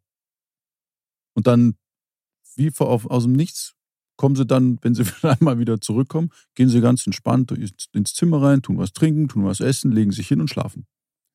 Und 1.35 1.47
dann, 1.47 1.75
wie 2.57 2.71
vor- 2.71 2.89
auf, 2.89 3.07
aus 3.07 3.25
dem 3.25 3.33
Nichts, 3.33 3.75
kommen 4.23 4.37
sie 4.37 4.47
dann, 4.47 4.79
wenn 4.83 4.95
sie 4.95 5.03
einmal 5.23 5.59
wieder 5.59 5.81
zurückkommen, 5.81 6.31
gehen 6.55 6.69
sie 6.69 6.81
ganz 6.81 7.05
entspannt 7.09 7.51
ins- 7.51 8.15
Zimmer 8.15 8.41
rein, 8.41 8.63
tun 8.63 8.79
was 8.79 8.93
trinken, 8.93 9.27
tun 9.27 9.45
was 9.45 9.59
essen, 9.59 9.91
legen 9.91 10.13
sich 10.13 10.29
hin 10.29 10.41
und 10.41 10.47
schlafen. 10.49 10.87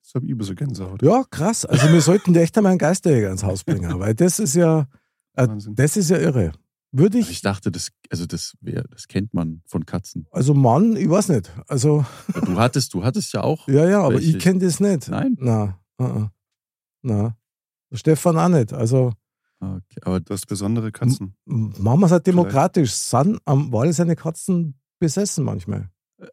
Das 0.01 0.15
hab 0.15 0.23
ich 0.23 0.29
über 0.29 0.45
so 0.45 0.55
Gänsehaut. 0.55 1.01
Ja, 1.01 1.25
krass. 1.29 1.65
Also 1.65 1.91
wir 1.91 1.99
sollten 1.99 2.31
dir 2.31 2.39
echt 2.43 2.57
einmal 2.57 2.69
einen 2.71 2.79
Geisterjäger 2.79 3.29
ins 3.29 3.43
Haus 3.43 3.65
bringen, 3.65 3.99
weil 3.99 4.15
das 4.15 4.39
ist 4.39 4.55
ja, 4.55 4.87
äh, 5.33 5.49
das 5.71 5.97
ist 5.97 6.09
ja 6.09 6.17
irre. 6.17 6.53
Würde 6.93 7.17
ich 7.17 7.29
ich, 7.29 7.41
dachte, 7.41 7.71
das, 7.71 7.89
also 8.09 8.25
das, 8.25 8.53
wär, 8.61 8.83
das 8.89 9.09
kennt 9.09 9.33
man 9.33 9.61
von 9.65 9.85
Katzen. 9.85 10.25
also 10.31 10.53
Mann, 10.53 10.95
ich 10.95 11.09
weiß 11.09 11.27
nicht. 11.27 11.51
Also, 11.67 12.05
Du 12.45 12.55
hattest, 12.57 12.93
du 12.93 13.03
hattest 13.03 13.33
ja 13.33 13.43
auch. 13.43 13.67
ja, 13.67 13.85
ja, 13.89 13.99
aber 14.01 14.13
Welche? 14.15 14.37
ich 14.37 14.39
kenne 14.41 14.59
das 14.59 14.79
nicht. 14.79 15.09
Nein? 15.09 15.35
Na, 15.41 15.77
uh 15.99 16.05
-uh. 16.05 16.29
na. 17.01 17.35
Stefan 17.91 18.37
auch 18.37 18.47
nicht. 18.47 18.71
Also 18.71 19.11
Okay, 19.59 19.99
aber 20.03 20.19
Du 20.19 20.33
hast 20.33 20.45
besondere 20.47 20.91
Katzen. 20.91 21.35
machen 21.45 21.99
wir 22.01 22.05
es 22.05 22.11
halt 22.11 22.27
demokratisch. 22.27 22.91
Sind 22.93 23.39
am 23.45 23.71
Wall 23.71 23.91
seine 23.93 24.15
Katzen 24.15 24.75
besessen 24.99 25.43
manchmal? 25.45 25.89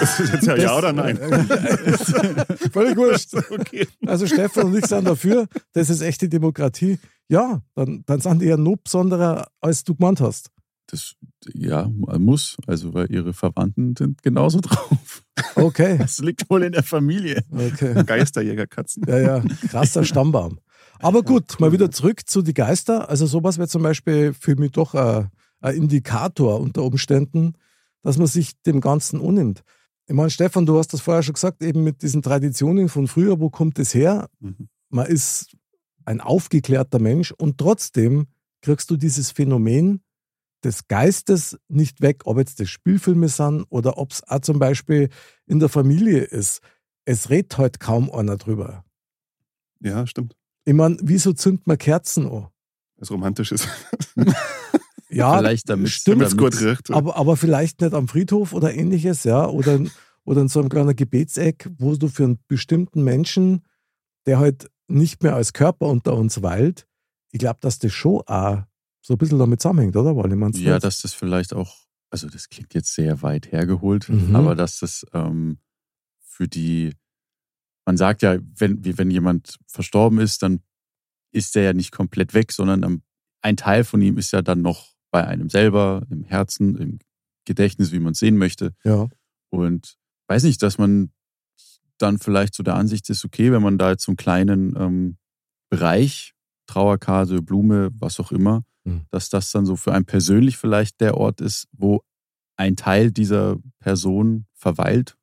Das 0.00 0.18
ist 0.20 0.32
jetzt 0.32 0.46
ja 0.46 0.56
ja 0.56 0.78
oder 0.78 0.94
nein? 0.94 1.18
Völlig 2.72 2.96
wurscht. 2.96 3.34
okay. 3.34 3.86
Also 4.06 4.26
Stefan 4.26 4.66
und 4.68 4.76
ich 4.78 4.86
sind 4.86 5.04
dafür, 5.06 5.46
das 5.74 5.90
ist 5.90 6.00
echte 6.00 6.26
Demokratie. 6.28 6.98
Ja, 7.28 7.60
dann, 7.74 8.02
dann 8.06 8.20
sind 8.20 8.40
die 8.40 8.46
ja 8.46 8.56
noch 8.56 8.76
besonderer, 8.76 9.48
als 9.60 9.84
du 9.84 9.94
gemeint 9.94 10.22
hast. 10.22 10.50
das, 10.86 11.12
ja, 11.52 11.86
man 11.94 12.22
muss, 12.22 12.56
also 12.66 12.94
weil 12.94 13.10
ihre 13.12 13.34
Verwandten 13.34 13.94
sind 13.94 14.22
genauso 14.22 14.60
drauf. 14.60 15.22
Okay, 15.54 15.98
Das 15.98 16.18
liegt 16.20 16.48
wohl 16.48 16.62
in 16.62 16.72
der 16.72 16.82
Familie. 16.82 17.42
okay. 17.50 18.02
Geisterjägerkatzen. 18.06 19.02
Ja, 19.06 19.18
ja, 19.18 19.40
krasser 19.68 20.02
Stammbaum. 20.04 20.60
Aber 21.00 21.22
gut, 21.22 21.60
mal 21.60 21.72
wieder 21.72 21.90
zurück 21.90 22.28
zu 22.28 22.42
die 22.42 22.54
Geister. 22.54 23.08
Also 23.08 23.26
sowas 23.26 23.58
wäre 23.58 23.68
zum 23.68 23.82
Beispiel 23.82 24.32
für 24.32 24.56
mich 24.56 24.72
doch 24.72 24.94
ein, 24.94 25.28
ein 25.60 25.76
Indikator 25.76 26.60
unter 26.60 26.82
Umständen, 26.82 27.54
dass 28.02 28.18
man 28.18 28.26
sich 28.26 28.60
dem 28.62 28.80
Ganzen 28.80 29.20
unnimmt. 29.20 29.62
Ich 30.06 30.14
meine, 30.14 30.30
Stefan, 30.30 30.64
du 30.64 30.78
hast 30.78 30.92
das 30.94 31.02
vorher 31.02 31.22
schon 31.22 31.34
gesagt, 31.34 31.62
eben 31.62 31.84
mit 31.84 32.02
diesen 32.02 32.22
Traditionen 32.22 32.88
von 32.88 33.08
früher, 33.08 33.40
wo 33.40 33.50
kommt 33.50 33.78
das 33.78 33.94
her? 33.94 34.28
Mhm. 34.40 34.68
Man 34.88 35.06
ist 35.06 35.54
ein 36.06 36.20
aufgeklärter 36.22 36.98
Mensch 36.98 37.32
und 37.32 37.58
trotzdem 37.58 38.28
kriegst 38.62 38.90
du 38.90 38.96
dieses 38.96 39.30
Phänomen 39.30 40.00
des 40.64 40.88
Geistes 40.88 41.58
nicht 41.68 42.00
weg, 42.00 42.22
ob 42.24 42.38
jetzt 42.38 42.58
das 42.60 42.70
Spielfilme 42.70 43.28
sind 43.28 43.64
oder 43.68 43.98
ob 43.98 44.12
es 44.12 44.26
auch 44.26 44.40
zum 44.40 44.58
Beispiel 44.58 45.10
in 45.46 45.60
der 45.60 45.68
Familie 45.68 46.20
ist. 46.20 46.60
Es 47.04 47.28
redet 47.28 47.58
halt 47.58 47.78
kaum 47.78 48.10
einer 48.10 48.38
drüber. 48.38 48.84
Ja, 49.80 50.06
stimmt. 50.06 50.37
Ich 50.68 50.74
meine, 50.74 50.98
wieso 51.00 51.32
zündet 51.32 51.66
man 51.66 51.78
Kerzen 51.78 52.26
an? 52.30 52.48
Was 52.98 53.10
romantisch 53.10 53.52
ist. 53.52 53.66
Ja, 55.10 55.38
Vielleicht 55.38 55.70
damit 55.70 55.88
stimmt. 55.88 56.20
Damit's 56.20 56.36
gut 56.36 56.60
riecht. 56.60 56.90
aber, 56.90 57.16
aber 57.16 57.38
vielleicht 57.38 57.80
nicht 57.80 57.94
am 57.94 58.08
Friedhof 58.08 58.52
oder 58.52 58.74
ähnliches, 58.74 59.24
ja, 59.24 59.46
oder, 59.48 59.80
oder 60.24 60.42
in 60.42 60.48
so 60.48 60.60
einem 60.60 60.68
kleinen 60.68 60.94
Gebetseck, 60.94 61.66
wo 61.78 61.96
du 61.96 62.08
für 62.08 62.24
einen 62.24 62.38
bestimmten 62.46 63.02
Menschen, 63.04 63.62
der 64.26 64.38
halt 64.38 64.68
nicht 64.86 65.22
mehr 65.22 65.34
als 65.34 65.54
Körper 65.54 65.86
unter 65.86 66.12
uns 66.14 66.42
weilt, 66.42 66.86
ich 67.32 67.38
glaube, 67.38 67.58
dass 67.62 67.78
das 67.78 67.90
schon 67.94 68.20
auch 68.26 68.64
so 69.00 69.14
ein 69.14 69.18
bisschen 69.18 69.38
damit 69.38 69.62
zusammenhängt, 69.62 69.96
oder? 69.96 70.14
Weil 70.14 70.30
ich 70.30 70.36
mein's 70.38 70.60
Ja, 70.60 70.74
nicht. 70.74 70.84
dass 70.84 71.00
das 71.00 71.14
vielleicht 71.14 71.54
auch, 71.54 71.74
also 72.10 72.28
das 72.28 72.50
klingt 72.50 72.74
jetzt 72.74 72.92
sehr 72.94 73.22
weit 73.22 73.50
hergeholt, 73.50 74.10
Mhm. 74.10 74.36
aber 74.36 74.54
dass 74.54 74.78
das 74.80 75.06
ähm, 75.14 75.56
für 76.20 76.48
die, 76.48 76.92
man 77.88 77.96
sagt 77.96 78.20
ja, 78.20 78.36
wenn, 78.58 78.84
wie 78.84 78.98
wenn 78.98 79.10
jemand 79.10 79.56
verstorben 79.66 80.18
ist, 80.18 80.42
dann 80.42 80.60
ist 81.32 81.54
der 81.54 81.62
ja 81.62 81.72
nicht 81.72 81.90
komplett 81.90 82.34
weg, 82.34 82.52
sondern 82.52 82.82
ähm, 82.82 83.02
ein 83.40 83.56
Teil 83.56 83.82
von 83.82 84.02
ihm 84.02 84.18
ist 84.18 84.30
ja 84.30 84.42
dann 84.42 84.60
noch 84.60 84.94
bei 85.10 85.26
einem 85.26 85.48
selber, 85.48 86.06
im 86.10 86.22
Herzen, 86.22 86.76
im 86.76 86.98
Gedächtnis, 87.46 87.90
wie 87.90 87.98
man 87.98 88.12
es 88.12 88.18
sehen 88.18 88.36
möchte. 88.36 88.74
Ja. 88.84 89.08
Und 89.48 89.96
weiß 90.26 90.42
nicht, 90.42 90.62
dass 90.62 90.76
man 90.76 91.12
dann 91.96 92.18
vielleicht 92.18 92.54
so 92.54 92.62
der 92.62 92.74
Ansicht 92.74 93.08
ist, 93.08 93.24
okay, 93.24 93.52
wenn 93.52 93.62
man 93.62 93.78
da 93.78 93.92
jetzt 93.92 94.04
so 94.04 94.10
einen 94.10 94.18
kleinen 94.18 94.76
ähm, 94.76 95.16
Bereich, 95.70 96.34
Trauerkarte, 96.66 97.40
Blume, 97.40 97.88
was 97.94 98.20
auch 98.20 98.32
immer, 98.32 98.64
Mhm. 98.84 99.06
dass 99.10 99.30
das 99.30 99.50
dann 99.50 99.66
so 99.66 99.76
für 99.76 99.92
einen 99.94 100.04
persönlich 100.04 100.56
vielleicht 100.56 101.00
der 101.00 101.16
Ort 101.16 101.40
ist, 101.40 101.68
wo 101.72 102.02
ein 102.56 102.76
Teil 102.76 103.10
dieser 103.10 103.56
Person 103.78 104.46
verweilt, 104.52 105.16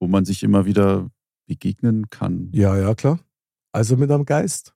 wo 0.00 0.08
man 0.08 0.24
sich 0.24 0.42
immer 0.42 0.64
wieder 0.64 1.10
begegnen 1.46 2.10
kann. 2.10 2.50
Ja, 2.52 2.76
ja, 2.78 2.94
klar. 2.94 3.20
Also 3.72 3.96
mit 3.96 4.10
einem 4.10 4.24
Geist. 4.24 4.74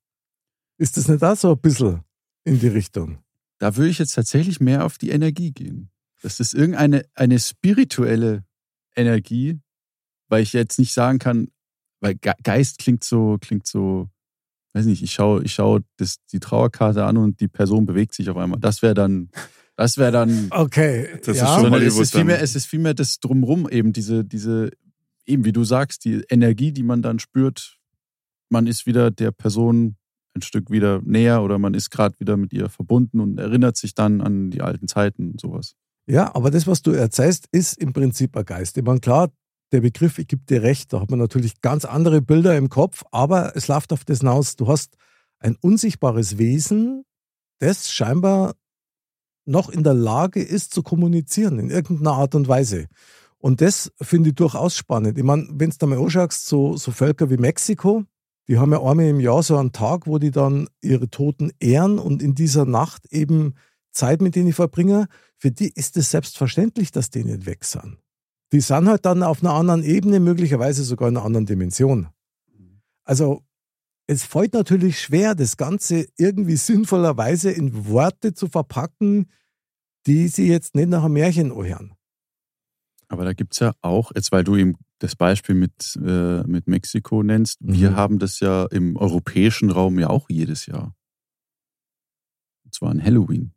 Ist 0.79 0.97
das 0.97 1.09
nicht 1.09 1.23
auch 1.23 1.37
so 1.37 1.53
ein 1.53 1.61
bisschen 1.61 2.01
in 2.45 2.59
die 2.59 2.69
Richtung? 2.69 3.19
Da 3.59 3.77
würde 3.77 3.91
ich 3.91 3.99
jetzt 3.99 4.15
tatsächlich 4.15 4.61
mehr 4.61 4.85
auf 4.85 4.97
die 4.97 5.11
Energie 5.11 5.53
gehen. 5.53 5.91
Das 6.23 6.41
ist 6.41 6.55
irgendeine 6.55 7.05
eine 7.15 7.39
spirituelle 7.39 8.45
Energie, 8.97 9.59
weil 10.29 10.43
ich 10.43 10.53
jetzt 10.53 10.79
nicht 10.79 10.93
sagen 10.93 11.19
kann, 11.19 11.49
weil 12.01 12.15
Ge- 12.15 12.33
Geist 12.43 12.79
klingt 12.79 13.05
so, 13.05 13.37
klingt 13.41 13.67
so, 13.67 14.09
weiß 14.73 14.87
nicht, 14.87 15.03
ich 15.03 15.13
schaue, 15.13 15.43
ich 15.45 15.53
schaue 15.55 15.83
das, 15.97 16.17
die 16.33 16.41
Trauerkarte 16.41 17.05
an 17.05 17.17
und 17.17 17.41
die 17.41 17.49
Person 17.49 17.85
bewegt 17.87 18.15
sich 18.15 18.31
auf 18.31 18.37
einmal. 18.37 18.61
Das 18.61 18.81
wäre 18.83 18.95
dann, 18.95 19.31
das 19.77 19.99
wäre 19.99 20.13
dann, 20.13 20.49
Okay. 20.51 21.09
Das 21.21 21.37
ist 21.37 21.43
ja. 21.43 21.55
schon 21.55 21.63
sondern 21.63 21.83
es 21.83 21.99
ist 21.99 22.13
vielmehr, 22.13 22.43
es 22.43 22.55
ist 22.55 22.67
vielmehr 22.67 22.95
das 22.95 23.19
Drumrum 23.21 23.69
eben, 23.69 23.93
diese, 23.93 24.25
diese, 24.25 24.71
eben 25.31 25.45
wie 25.45 25.53
du 25.53 25.64
sagst, 25.64 26.05
die 26.05 26.25
Energie, 26.29 26.73
die 26.73 26.83
man 26.83 27.03
dann 27.03 27.19
spürt, 27.19 27.79
man 28.51 28.66
ist 28.66 28.87
wieder 28.87 29.11
der 29.11 29.31
Person 29.31 29.97
ein 30.35 30.43
Stück 30.43 30.71
wieder 30.71 31.01
näher 31.03 31.43
oder 31.43 31.59
man 31.59 31.75
ist 31.75 31.90
gerade 31.90 32.19
wieder 32.21 32.37
mit 32.37 32.53
ihr 32.53 32.69
verbunden 32.69 33.21
und 33.21 33.38
erinnert 33.38 33.77
sich 33.77 33.95
dann 33.95 34.21
an 34.21 34.51
die 34.51 34.62
alten 34.62 34.87
Zeiten 34.87 35.33
und 35.33 35.40
sowas. 35.40 35.75
Ja, 36.07 36.35
aber 36.35 36.51
das, 36.51 36.66
was 36.66 36.83
du 36.83 36.93
erzählst, 36.93 37.49
ist 37.53 37.79
im 37.79 37.93
Prinzip 37.93 38.37
ein 38.37 38.45
Geist. 38.45 38.77
Ich 38.77 38.85
meine, 38.85 39.01
klar, 39.01 39.31
der 39.73 39.81
Begriff, 39.81 40.19
ich 40.19 40.27
gebe 40.27 40.45
dir 40.45 40.62
recht, 40.62 40.93
da 40.93 41.01
hat 41.01 41.11
man 41.11 41.19
natürlich 41.19 41.61
ganz 41.61 41.85
andere 41.85 42.21
Bilder 42.21 42.57
im 42.57 42.69
Kopf, 42.69 43.05
aber 43.12 43.55
es 43.57 43.69
läuft 43.69 43.93
auf 43.93 44.05
das 44.05 44.19
hinaus. 44.19 44.57
Du 44.57 44.69
hast 44.69 44.97
ein 45.38 45.57
unsichtbares 45.61 46.38
Wesen, 46.38 47.05
das 47.61 47.93
scheinbar 47.93 48.55
noch 49.47 49.69
in 49.69 49.85
der 49.85 49.95
Lage 49.95 50.43
ist 50.43 50.75
zu 50.75 50.83
kommunizieren, 50.83 51.59
in 51.59 51.71
irgendeiner 51.71 52.12
Art 52.12 52.35
und 52.35 52.49
Weise. 52.49 52.87
Und 53.40 53.62
das 53.62 53.90
finde 54.00 54.31
ich 54.31 54.35
durchaus 54.37 54.76
spannend. 54.76 55.16
Ich 55.16 55.24
meine, 55.24 55.48
wenn 55.50 55.70
du 55.70 55.76
da 55.79 55.87
mal 55.87 55.98
anschaust, 55.98 56.46
so, 56.46 56.76
so 56.76 56.92
Völker 56.92 57.31
wie 57.31 57.38
Mexiko, 57.38 58.05
die 58.48 58.59
haben 58.59 58.72
ja 58.72 58.83
einmal 58.83 59.07
im 59.07 59.20
Jahr 59.20 59.42
so 59.42 59.57
einen 59.57 59.72
Tag, 59.72 60.07
wo 60.07 60.18
die 60.18 60.31
dann 60.31 60.68
ihre 60.83 61.09
Toten 61.09 61.50
ehren 61.59 61.98
und 61.98 62.22
in 62.22 62.35
dieser 62.35 62.66
Nacht 62.66 63.07
eben 63.11 63.55
Zeit 63.92 64.20
mit 64.20 64.37
denen 64.37 64.53
verbringen. 64.53 65.07
Für 65.37 65.50
die 65.50 65.72
ist 65.74 65.96
es 65.96 66.11
selbstverständlich, 66.11 66.90
dass 66.90 67.11
die 67.11 67.24
nicht 67.24 67.46
weg 67.46 67.64
sind. 67.64 67.96
Die 68.53 68.61
sind 68.61 68.88
halt 68.88 69.07
dann 69.07 69.22
auf 69.22 69.42
einer 69.42 69.55
anderen 69.55 69.85
Ebene, 69.85 70.20
möglicherweise 70.20 70.85
sogar 70.85 71.09
in 71.09 71.16
einer 71.16 71.24
anderen 71.24 71.46
Dimension. 71.46 72.09
Also 73.05 73.42
es 74.07 74.24
fällt 74.24 74.53
natürlich 74.53 75.00
schwer, 75.00 75.35
das 75.35 75.57
Ganze 75.57 76.07
irgendwie 76.16 76.57
sinnvollerweise 76.57 77.50
in 77.53 77.88
Worte 77.88 78.35
zu 78.35 78.48
verpacken, 78.48 79.31
die 80.07 80.29
sie 80.29 80.48
jetzt 80.48 80.74
nicht 80.74 80.88
nach 80.88 81.05
einem 81.05 81.14
Märchen 81.14 81.53
anhören. 81.53 81.94
Aber 83.11 83.25
da 83.25 83.33
gibt 83.33 83.55
es 83.55 83.59
ja 83.59 83.73
auch, 83.83 84.12
jetzt 84.14 84.31
weil 84.31 84.44
du 84.44 84.57
eben 84.57 84.77
das 85.01 85.16
Beispiel 85.16 85.55
mit, 85.57 85.99
äh, 86.05 86.42
mit 86.44 86.68
Mexiko 86.68 87.23
nennst, 87.23 87.59
wir 87.61 87.90
Mhm. 87.90 87.96
haben 87.96 88.18
das 88.20 88.38
ja 88.40 88.66
im 88.66 88.96
europäischen 88.96 89.70
Raum 89.70 89.99
ja 89.99 90.09
auch 90.11 90.29
jedes 90.31 90.66
Jahr. 90.66 90.94
Und 92.64 92.75
zwar 92.75 92.90
an 92.90 93.03
Halloween. 93.03 93.53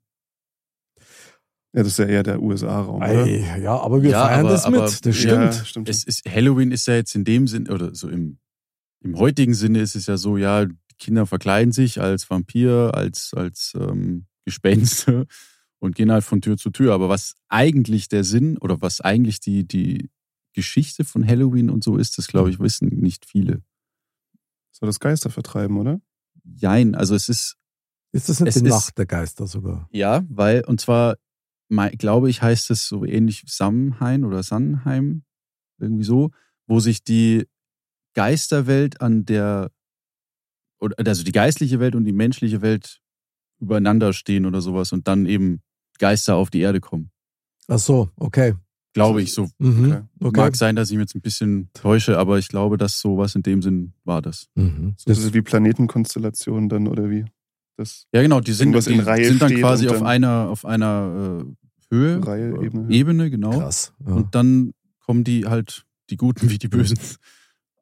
Ja, 1.76 1.82
das 1.84 1.88
ist 1.94 2.00
ja 2.00 2.06
eher 2.06 2.24
der 2.24 2.42
USA-Raum, 2.42 3.02
ja, 3.02 3.76
aber 3.80 4.02
wir 4.04 4.12
Ja, 4.12 4.26
feiern 4.28 4.42
aber- 4.42 4.50
das 4.50 4.66
mit, 4.68 4.76
aber- 4.80 4.86
das 4.86 5.02
Ja, 5.04 5.14
stimmt. 5.52 5.68
stimmt. 5.68 5.90
Es 5.90 6.04
ist, 6.04 6.24
Halloween 6.30 6.72
ist 6.72 6.88
ja 6.88 6.96
jetzt 6.96 7.16
in 7.16 7.24
dem 7.24 7.48
Sinn, 7.48 7.68
oder 7.70 7.94
so 7.96 8.10
im, 8.10 8.40
im 9.04 9.18
heutigen 9.18 9.54
Sinne 9.54 9.82
ist 9.82 9.96
es 9.96 10.06
ja 10.08 10.18
so, 10.18 10.38
ja, 10.38 10.66
die 10.66 10.76
Kinder 11.00 11.26
verkleiden 11.26 11.72
sich 11.74 12.00
als 12.00 12.30
Vampir, 12.30 12.92
als, 12.94 13.34
als 13.36 13.74
ähm, 13.76 14.26
Gespenster 14.46 15.26
und 15.84 15.96
gehen 15.96 16.12
halt 16.14 16.24
von 16.24 16.42
Tür 16.42 16.56
zu 16.56 16.70
Tür. 16.70 16.94
Aber 16.94 17.10
was 17.10 17.36
eigentlich 17.50 18.08
der 18.08 18.24
Sinn 18.24 18.58
oder 18.58 18.82
was 18.82 19.02
eigentlich 19.02 19.42
die, 19.42 19.68
die 19.68 20.10
Geschichte 20.54 21.04
von 21.04 21.28
Halloween 21.28 21.70
und 21.70 21.84
so 21.84 21.98
ist, 21.98 22.18
das 22.18 22.28
glaube 22.28 22.50
ich, 22.50 22.60
wissen 22.60 22.88
nicht 22.88 23.26
viele. 23.26 23.62
Soll 24.72 24.88
das 24.88 25.02
Geister 25.02 25.30
vertreiben, 25.30 25.78
oder? 25.78 26.00
Jein, 26.56 26.96
also 26.96 27.16
es 27.16 27.28
ist, 27.28 27.58
Ist 28.14 28.30
das 28.30 28.40
nicht 28.40 28.56
die 28.56 28.60
ist- 28.62 28.70
Nacht 28.70 28.98
der 28.98 29.06
Geister 29.06 29.46
sogar? 29.46 29.90
ja, 29.92 30.24
weil, 30.30 30.64
und 30.66 30.80
zwar, 30.80 31.18
glaube 31.98 32.30
ich, 32.30 32.42
heißt 32.42 32.72
es 32.72 32.88
so 32.88 33.04
ähnlich 33.04 33.44
Samhain 33.48 34.24
oder 34.24 34.42
Sannheim, 34.42 35.24
irgendwie 35.80 36.04
so, 36.06 36.32
wo 36.66 36.80
sich 36.80 37.04
die 37.04 37.46
Geisterwelt 38.14 39.02
an 39.02 39.26
der, 39.26 39.70
oder, 40.80 40.96
also 41.06 41.24
die 41.24 41.32
geistliche 41.34 41.80
Welt 41.82 41.96
und 41.96 42.06
die 42.06 42.14
menschliche 42.14 42.62
Welt 42.62 43.02
übereinander 43.60 44.14
stehen 44.14 44.46
oder 44.46 44.62
sowas 44.62 44.94
und 44.94 45.08
dann 45.10 45.26
eben 45.26 45.62
Geister 46.00 46.36
auf 46.36 46.50
die 46.50 46.60
Erde 46.60 46.80
kommen. 46.80 47.10
Ach 47.68 47.80
so, 47.80 48.10
okay. 48.18 48.54
Glaube 48.94 49.24
ich, 49.24 49.34
so. 49.34 49.50
Mhm. 49.58 49.86
Okay. 49.86 50.02
okay. 50.20 50.40
Mag 50.40 50.56
sein, 50.56 50.76
dass 50.76 50.92
ich 50.92 50.98
mich 50.98 51.06
jetzt 51.06 51.16
ein 51.16 51.22
bisschen 51.22 51.70
täusche, 51.74 52.20
aber 52.20 52.38
ich 52.38 52.48
glaube, 52.48 52.78
dass 52.78 53.00
sowas 53.00 53.34
in 53.34 53.42
dem 53.42 53.62
Sinn 53.64 53.94
war 54.04 54.22
das. 54.22 54.48
Mhm. 54.54 54.94
So 54.98 55.10
ein 55.10 55.16
bisschen 55.16 55.34
wie 55.34 55.42
Planetenkonstellationen 55.42 56.70
dann, 56.70 56.88
oder 56.88 57.10
wie? 57.10 57.26
Das 57.76 58.06
Ja, 58.14 58.22
genau, 58.22 58.40
die 58.40 58.52
sind, 58.52 58.72
die 58.72 58.94
in 58.94 59.00
Reihe 59.00 59.26
sind 59.26 59.42
dann 59.42 59.56
quasi 59.56 59.88
und 59.88 59.94
auf 59.94 60.00
dann- 60.00 60.08
einer, 60.08 60.50
auf 60.50 60.66
einer 60.66 61.44
äh, 61.44 61.94
Höhe, 61.94 62.26
Reihe, 62.26 62.50
äh, 62.52 62.66
Ebene, 62.66 62.88
Höhe. 62.88 62.94
Ebene, 62.96 63.30
genau. 63.32 63.60
Krass. 63.60 63.94
Ja. 64.06 64.14
Und 64.14 64.36
dann 64.36 64.74
kommen 65.00 65.24
die 65.24 65.48
halt, 65.48 65.86
die 66.12 66.18
Guten 66.18 66.50
wie 66.52 66.60
die 66.60 66.68
Bösen, 66.68 67.00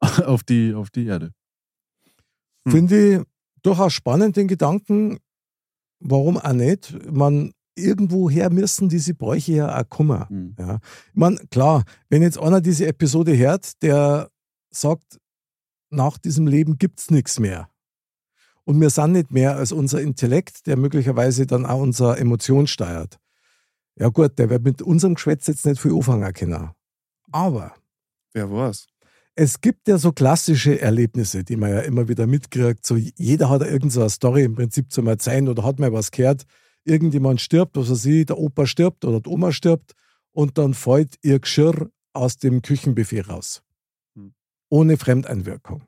auf 0.00 0.42
die, 0.44 0.72
auf 0.72 0.88
die 0.90 1.04
Erde. 1.04 1.32
Hm. 2.64 2.72
Finde 2.72 3.16
ich 3.16 3.22
durchaus 3.62 3.92
spannend, 3.92 4.36
den 4.36 4.48
Gedanken, 4.48 5.18
warum 6.00 6.38
auch 6.38 6.52
nicht. 6.54 6.96
Man, 7.12 7.52
irgendwoher 7.74 8.50
müssen 8.50 8.88
diese 8.88 9.14
Bräuche 9.14 9.52
ja 9.52 9.80
auch 9.80 9.88
kommen. 9.88 10.28
Hm. 10.28 10.56
Ja. 10.58 10.78
Ich 11.08 11.14
meine, 11.14 11.36
klar, 11.50 11.84
wenn 12.08 12.22
jetzt 12.22 12.38
einer 12.38 12.60
diese 12.60 12.86
Episode 12.86 13.36
hört, 13.36 13.82
der 13.82 14.28
sagt, 14.70 15.18
nach 15.90 16.18
diesem 16.18 16.46
Leben 16.46 16.78
gibt's 16.78 17.10
nichts 17.10 17.38
mehr. 17.38 17.68
Und 18.64 18.80
wir 18.80 18.90
sind 18.90 19.12
nicht 19.12 19.30
mehr 19.30 19.56
als 19.56 19.72
unser 19.72 20.00
Intellekt, 20.00 20.66
der 20.66 20.76
möglicherweise 20.76 21.46
dann 21.46 21.66
auch 21.66 21.80
unsere 21.80 22.16
Emotion 22.18 22.66
steuert. 22.66 23.18
Ja 23.96 24.08
gut, 24.08 24.38
der 24.38 24.48
wird 24.48 24.62
mit 24.62 24.80
unserem 24.80 25.14
Geschwätz 25.14 25.46
jetzt 25.48 25.66
nicht 25.66 25.80
viel 25.80 25.92
anfangen 25.92 26.32
können. 26.32 26.70
Aber 27.30 27.74
Wer 28.32 28.50
war's? 28.50 28.86
es 29.34 29.60
gibt 29.60 29.88
ja 29.88 29.98
so 29.98 30.12
klassische 30.12 30.80
Erlebnisse, 30.80 31.44
die 31.44 31.56
man 31.56 31.70
ja 31.70 31.80
immer 31.80 32.08
wieder 32.08 32.26
mitkriegt. 32.26 32.84
So, 32.84 32.96
jeder 32.96 33.48
hat 33.48 33.62
ja 33.62 33.68
irgend 33.68 33.92
so 33.92 34.00
eine 34.00 34.10
Story 34.10 34.44
im 34.44 34.54
Prinzip 34.54 34.92
zum 34.92 35.06
Erzählen 35.06 35.48
oder 35.48 35.64
hat 35.64 35.78
mal 35.78 35.92
was 35.92 36.10
gehört. 36.10 36.44
Irgendjemand 36.84 37.40
stirbt, 37.40 37.76
was 37.76 37.90
weiß 37.90 38.04
ich, 38.06 38.26
der 38.26 38.38
Opa 38.38 38.66
stirbt 38.66 39.04
oder 39.04 39.20
die 39.20 39.28
Oma 39.28 39.52
stirbt 39.52 39.92
und 40.32 40.58
dann 40.58 40.74
fällt 40.74 41.16
ihr 41.22 41.38
Geschirr 41.38 41.90
aus 42.12 42.36
dem 42.36 42.62
Küchenbuffet 42.62 43.28
raus. 43.28 43.62
Hm. 44.14 44.34
Ohne 44.68 44.96
Fremdeinwirkung. 44.96 45.84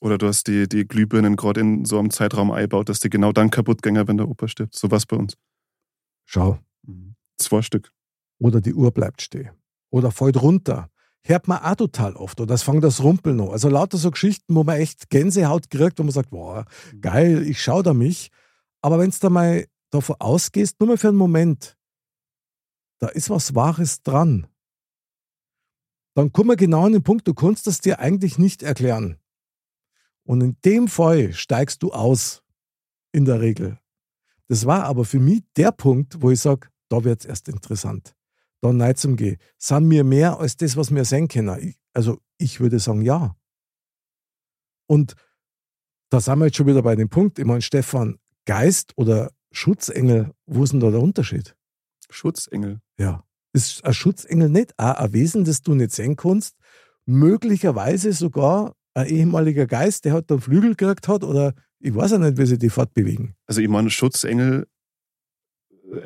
Oder 0.00 0.18
du 0.18 0.26
hast 0.26 0.46
die, 0.48 0.68
die 0.68 0.86
Glühbirnen 0.86 1.36
gerade 1.36 1.60
in 1.60 1.84
so 1.84 1.98
einem 1.98 2.10
Zeitraum 2.10 2.50
eingebaut, 2.50 2.88
dass 2.88 3.00
die 3.00 3.08
genau 3.08 3.32
dann 3.32 3.50
kaputt 3.50 3.82
gingen, 3.82 4.06
wenn 4.06 4.18
der 4.18 4.28
Opa 4.28 4.48
stirbt. 4.48 4.74
So 4.74 4.90
was 4.90 5.06
bei 5.06 5.16
uns. 5.16 5.36
Schau. 6.26 6.58
Zwei 7.38 7.62
Stück. 7.62 7.90
Oder 8.38 8.60
die 8.60 8.74
Uhr 8.74 8.90
bleibt 8.90 9.22
stehen. 9.22 9.50
Oder 9.90 10.10
fällt 10.10 10.40
runter. 10.40 10.90
Hört 11.22 11.48
man 11.48 11.58
auch 11.62 11.76
total 11.76 12.16
oft. 12.16 12.40
Oder 12.40 12.54
es 12.54 12.62
fängt 12.62 12.84
das 12.84 13.02
Rumpeln 13.02 13.40
an. 13.40 13.48
Also 13.48 13.68
lauter 13.68 13.96
so 13.96 14.10
Geschichten, 14.10 14.54
wo 14.54 14.62
man 14.64 14.76
echt 14.76 15.08
Gänsehaut 15.08 15.70
kriegt, 15.70 15.98
wo 15.98 16.02
man 16.02 16.12
sagt, 16.12 16.32
wow, 16.32 16.64
geil, 17.00 17.46
ich 17.46 17.62
schau 17.62 17.82
da 17.82 17.94
mich. 17.94 18.30
Aber 18.82 18.98
wenn 18.98 19.10
du 19.10 19.16
da 19.20 19.30
mal 19.30 19.64
davon 19.94 20.16
ausgehst, 20.18 20.80
nur 20.80 20.88
mal 20.88 20.98
für 20.98 21.08
einen 21.08 21.16
Moment, 21.16 21.78
da 22.98 23.08
ist 23.08 23.30
was 23.30 23.54
Wahres 23.54 24.02
dran. 24.02 24.46
Dann 26.14 26.32
kommen 26.32 26.50
wir 26.50 26.56
genau 26.56 26.86
an 26.86 26.92
den 26.92 27.02
Punkt, 27.02 27.26
du 27.26 27.34
kannst 27.34 27.66
das 27.66 27.80
dir 27.80 27.98
eigentlich 27.98 28.38
nicht 28.38 28.62
erklären. 28.62 29.18
Und 30.24 30.40
in 30.40 30.56
dem 30.64 30.88
Fall 30.88 31.32
steigst 31.32 31.82
du 31.82 31.92
aus, 31.92 32.42
in 33.12 33.24
der 33.24 33.40
Regel. 33.40 33.78
Das 34.48 34.66
war 34.66 34.84
aber 34.84 35.04
für 35.04 35.20
mich 35.20 35.42
der 35.56 35.70
Punkt, 35.70 36.20
wo 36.20 36.30
ich 36.30 36.40
sage, 36.40 36.68
da 36.88 37.04
wird's 37.04 37.24
erst 37.24 37.48
interessant. 37.48 38.14
Da 38.60 38.72
nein 38.72 38.96
zum 38.96 39.16
Gehen. 39.16 39.38
Sind 39.58 39.90
wir 39.90 40.04
mehr 40.04 40.38
als 40.40 40.56
das, 40.56 40.76
was 40.76 40.92
wir 40.94 41.04
sehen 41.04 41.28
können? 41.28 41.74
Also 41.92 42.20
ich 42.38 42.60
würde 42.60 42.78
sagen, 42.78 43.02
ja. 43.02 43.36
Und 44.86 45.14
da 46.10 46.20
sind 46.20 46.38
wir 46.38 46.46
jetzt 46.46 46.56
schon 46.56 46.66
wieder 46.66 46.82
bei 46.82 46.96
dem 46.96 47.08
Punkt. 47.08 47.38
Ich 47.38 47.44
meine, 47.44 47.62
Stefan, 47.62 48.18
Geist 48.44 48.92
oder 48.96 49.30
Schutzengel, 49.54 50.32
wo 50.46 50.64
ist 50.64 50.72
denn 50.72 50.80
da 50.80 50.90
der 50.90 51.00
Unterschied? 51.00 51.56
Schutzengel. 52.10 52.80
Ja. 52.98 53.24
Ist 53.52 53.84
ein 53.84 53.94
Schutzengel 53.94 54.48
nicht 54.48 54.74
auch 54.78 54.94
ein 54.96 55.12
Wesen, 55.12 55.44
das 55.44 55.62
du 55.62 55.74
nicht 55.74 55.92
sehen 55.92 56.16
kannst? 56.16 56.56
Möglicherweise 57.06 58.12
sogar 58.12 58.74
ein 58.94 59.06
ehemaliger 59.06 59.66
Geist, 59.66 60.04
der 60.04 60.12
halt 60.12 60.30
dann 60.30 60.40
Flügel 60.40 60.74
gekriegt 60.74 61.08
hat 61.08 61.24
oder 61.24 61.54
ich 61.78 61.94
weiß 61.94 62.12
ja 62.12 62.18
nicht, 62.18 62.38
wie 62.38 62.46
sie 62.46 62.58
die 62.58 62.70
fortbewegen. 62.70 63.34
Also 63.46 63.60
ich 63.60 63.68
meine, 63.68 63.90
Schutzengel 63.90 64.66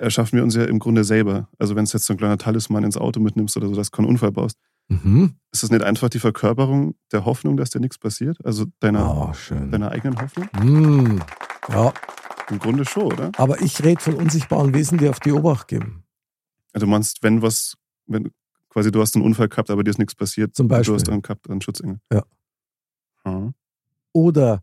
erschaffen 0.01 0.37
wir 0.37 0.43
uns 0.43 0.55
ja 0.55 0.65
im 0.65 0.79
Grunde 0.79 1.05
selber. 1.05 1.49
Also 1.59 1.77
wenn 1.77 1.85
es 1.85 1.93
jetzt 1.93 2.05
so 2.07 2.15
ein 2.15 2.17
kleiner 2.19 2.37
Talisman 2.39 2.85
ins 2.85 2.97
Auto 2.97 3.21
mitnimmst 3.21 3.57
oder 3.57 3.69
so, 3.69 3.75
dass 3.75 3.91
du 3.91 3.97
keinen 3.97 4.09
Unfall 4.09 4.33
baust. 4.33 4.59
Mhm. 4.89 5.37
Ist 5.53 5.63
das 5.63 5.71
nicht 5.71 5.83
einfach 5.83 6.09
die 6.09 6.19
Verkörperung 6.19 6.97
der 7.13 7.25
Hoffnung, 7.25 7.57
dass 7.57 7.71
dir 7.71 7.81
nichts 7.81 7.99
passiert? 7.99 8.39
Also 8.45 8.67
deiner, 8.81 9.33
Oh, 9.33 9.55
deiner 9.71 9.91
eigenen 9.91 10.21
Hoffnung? 10.21 10.49
Mm. 10.59 11.21
Ja, 11.71 11.93
Im 12.51 12.59
Grunde 12.59 12.85
schon, 12.85 13.05
oder? 13.05 13.33
aber 13.37 13.61
ich 13.61 13.83
rede 13.85 14.01
von 14.01 14.15
unsichtbaren 14.15 14.75
Wesen, 14.75 14.99
die 14.99 15.09
auf 15.09 15.21
die 15.21 15.33
Obacht 15.33 15.69
geben. 15.69 16.05
Also 16.73 16.87
du 16.87 16.91
meinst, 16.91 17.23
wenn 17.23 17.43
was, 17.43 17.75
wenn 18.07 18.31
quasi 18.69 18.91
du 18.91 19.01
hast 19.01 19.15
einen 19.15 19.25
Unfall 19.25 19.49
gehabt, 19.49 19.71
aber 19.71 19.85
dir 19.85 19.91
ist 19.91 19.99
nichts 19.99 20.15
passiert, 20.15 20.55
Zum 20.55 20.69
Beispiel. 20.69 20.95
du 20.95 21.01
hast 21.01 21.09
einen 21.09 21.23
gehabt, 21.23 21.49
einen 21.51 21.61
Schutzengel. 21.61 22.01
Ja. 22.13 22.25
Hm. 23.25 23.55
Oder 24.13 24.63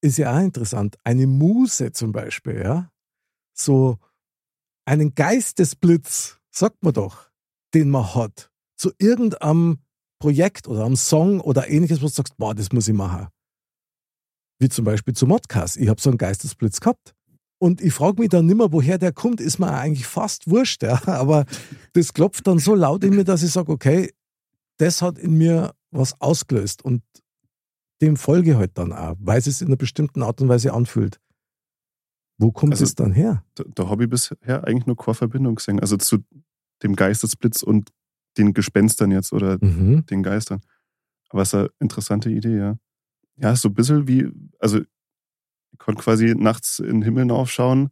ist 0.00 0.18
ja 0.18 0.34
auch 0.36 0.40
interessant, 0.40 0.96
eine 1.04 1.26
Muse 1.26 1.92
zum 1.92 2.12
Beispiel, 2.12 2.60
ja, 2.62 2.90
so 3.52 3.98
einen 4.84 5.14
Geistesblitz, 5.14 6.38
sagt 6.50 6.82
man 6.82 6.92
doch, 6.92 7.30
den 7.72 7.90
man 7.90 8.14
hat, 8.14 8.50
zu 8.76 8.92
irgendeinem 8.98 9.78
Projekt 10.18 10.68
oder 10.68 10.84
einem 10.84 10.96
Song 10.96 11.40
oder 11.40 11.68
ähnliches, 11.68 12.00
wo 12.00 12.06
du 12.06 12.12
sagst, 12.12 12.36
boah, 12.36 12.54
das 12.54 12.72
muss 12.72 12.88
ich 12.88 12.94
machen. 12.94 13.28
Wie 14.58 14.68
zum 14.68 14.84
Beispiel 14.84 15.14
zu 15.14 15.26
Modcast. 15.26 15.76
Ich 15.76 15.88
habe 15.88 16.00
so 16.00 16.10
einen 16.10 16.18
Geistesblitz 16.18 16.80
gehabt. 16.80 17.14
Und 17.58 17.80
ich 17.80 17.94
frage 17.94 18.20
mich 18.20 18.28
dann 18.30 18.46
nimmer, 18.46 18.72
woher 18.72 18.98
der 18.98 19.12
kommt, 19.12 19.40
ist 19.40 19.58
mir 19.58 19.70
eigentlich 19.72 20.06
fast 20.06 20.48
wurscht. 20.50 20.82
Ja. 20.82 21.00
Aber 21.06 21.46
das 21.92 22.12
klopft 22.12 22.46
dann 22.46 22.58
so 22.58 22.74
laut 22.74 23.04
in 23.04 23.14
mir, 23.14 23.24
dass 23.24 23.42
ich 23.42 23.50
sage, 23.52 23.72
okay, 23.72 24.12
das 24.78 25.02
hat 25.02 25.18
in 25.18 25.34
mir 25.38 25.72
was 25.90 26.20
ausgelöst. 26.20 26.84
Und 26.84 27.02
dem 28.02 28.16
folge 28.16 28.50
ich 28.52 28.56
halt 28.56 28.76
dann 28.76 28.92
auch, 28.92 29.14
weil 29.20 29.38
es 29.38 29.44
sich 29.44 29.60
in 29.60 29.68
einer 29.68 29.76
bestimmten 29.76 30.22
Art 30.22 30.40
und 30.40 30.48
Weise 30.48 30.72
anfühlt. 30.72 31.20
Wo 32.38 32.50
kommt 32.50 32.72
Also- 32.72 32.84
es 32.84 32.94
dann 32.94 33.12
her? 33.12 33.44
Da, 33.54 33.64
da 33.74 33.88
habe 33.88 34.04
ich 34.04 34.10
bisher 34.10 34.36
eigentlich 34.64 34.86
nur 34.86 34.96
keine 34.96 35.14
Verbindung 35.14 35.54
gesehen. 35.54 35.80
Also 35.80 35.96
zu 35.96 36.18
dem 36.82 36.96
Geistesblitz 36.96 37.62
und 37.62 37.90
den 38.36 38.52
Gespenstern 38.52 39.12
jetzt 39.12 39.32
oder 39.32 39.58
Mhm. 39.64 40.04
den 40.06 40.22
Geistern. 40.24 40.60
Aber 41.30 41.42
es 41.42 41.48
ist 41.48 41.54
eine 41.54 41.70
interessante 41.78 42.30
Idee, 42.30 42.58
ja. 42.58 42.76
Ja, 43.36 43.52
ist 43.52 43.62
so 43.62 43.68
ein 43.68 43.74
bisschen 43.74 44.06
wie, 44.08 44.28
also 44.58 44.78
ich 44.80 45.78
konnte 45.78 46.02
quasi 46.02 46.34
nachts 46.36 46.78
in 46.78 47.00
den 47.00 47.02
Himmel 47.02 47.30
aufschauen, 47.30 47.90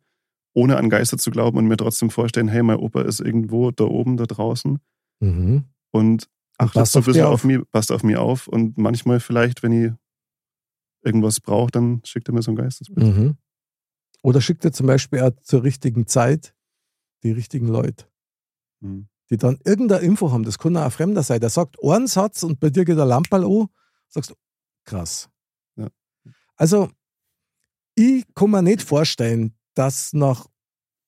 ohne 0.54 0.76
an 0.76 0.88
Geister 0.90 1.18
zu 1.18 1.30
glauben 1.30 1.58
und 1.58 1.66
mir 1.66 1.76
trotzdem 1.76 2.10
vorstellen, 2.10 2.48
hey, 2.48 2.62
mein 2.62 2.76
Opa 2.78 3.02
ist 3.02 3.20
irgendwo 3.20 3.70
da 3.70 3.84
oben, 3.84 4.16
da 4.16 4.24
draußen 4.26 4.78
Mhm. 5.20 5.64
und 5.90 6.28
achtet 6.58 6.74
passt 6.80 6.92
so 6.92 6.98
ein 7.00 7.04
bisschen 7.04 7.24
auf. 7.24 7.34
auf 7.34 7.44
mich, 7.44 7.60
passt 7.70 7.90
auf 7.92 8.02
mich 8.02 8.16
auf 8.16 8.46
und 8.48 8.76
manchmal 8.78 9.18
vielleicht, 9.20 9.62
wenn 9.62 9.72
ich 9.72 9.92
irgendwas 11.04 11.40
brauche, 11.40 11.70
dann 11.70 12.00
schickt 12.04 12.28
er 12.28 12.34
mir 12.34 12.42
so 12.42 12.52
ein 12.52 12.56
Geistesblitz. 12.56 13.04
Mhm. 13.16 13.36
Oder 14.22 14.40
schickt 14.40 14.64
er 14.64 14.72
zum 14.72 14.86
Beispiel 14.86 15.20
auch 15.20 15.32
zur 15.42 15.64
richtigen 15.64 16.06
Zeit 16.06 16.54
die 17.24 17.32
richtigen 17.32 17.66
Leute, 17.66 18.06
Mhm. 18.80 19.08
die 19.30 19.36
dann 19.36 19.58
irgendeine 19.64 20.04
Info 20.04 20.30
haben. 20.30 20.44
Das 20.44 20.58
kann 20.58 20.76
auch 20.76 20.82
ein 20.84 20.90
Fremder 20.92 21.22
sein. 21.24 21.40
Der 21.40 21.50
sagt 21.50 21.76
einen 21.82 22.06
Satz 22.06 22.42
und 22.44 22.60
bei 22.60 22.70
dir 22.70 22.84
geht 22.84 22.98
der 22.98 23.06
Lamperl 23.06 23.44
an, 23.44 23.66
sagst 24.08 24.30
du, 24.30 24.34
krass. 24.84 25.28
Also, 26.62 26.90
ich 27.96 28.24
kann 28.36 28.52
mir 28.52 28.62
nicht 28.62 28.82
vorstellen, 28.82 29.52
dass 29.74 30.12
nach 30.12 30.46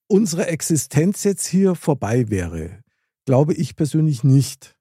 unserer 0.09 0.49
Existenz 0.49 1.23
jetzt 1.23 1.47
hier 1.47 1.77
vorbei 1.77 2.29
wäre. 2.29 2.83
Glaube 3.25 3.55
ich 3.55 3.77
persönlich 3.77 4.25
nicht. 4.25 4.77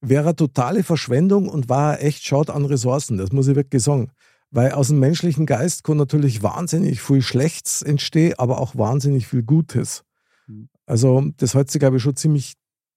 Wäre 0.00 0.24
eine 0.24 0.34
totale 0.34 0.82
Verschwendung 0.82 1.48
und 1.48 1.68
war 1.68 2.02
echt 2.02 2.24
Schaut 2.24 2.50
an 2.50 2.64
Ressourcen. 2.64 3.16
Das 3.16 3.30
muss 3.30 3.46
ich 3.46 3.54
wirklich 3.54 3.84
sagen. 3.84 4.10
Weil 4.50 4.72
aus 4.72 4.88
dem 4.88 4.98
menschlichen 4.98 5.46
Geist 5.46 5.84
kann 5.84 5.98
natürlich 5.98 6.42
wahnsinnig 6.42 7.00
viel 7.00 7.22
Schlechtes 7.22 7.82
entstehen, 7.82 8.34
aber 8.38 8.58
auch 8.60 8.74
wahnsinnig 8.74 9.28
viel 9.28 9.44
Gutes. 9.44 10.02
Mhm. 10.48 10.68
Also, 10.84 11.30
das 11.36 11.54
hält 11.54 11.70
sich, 11.70 11.78
glaube 11.78 11.98
ich, 11.98 12.02
schon 12.02 12.16
ziemlich 12.16 12.54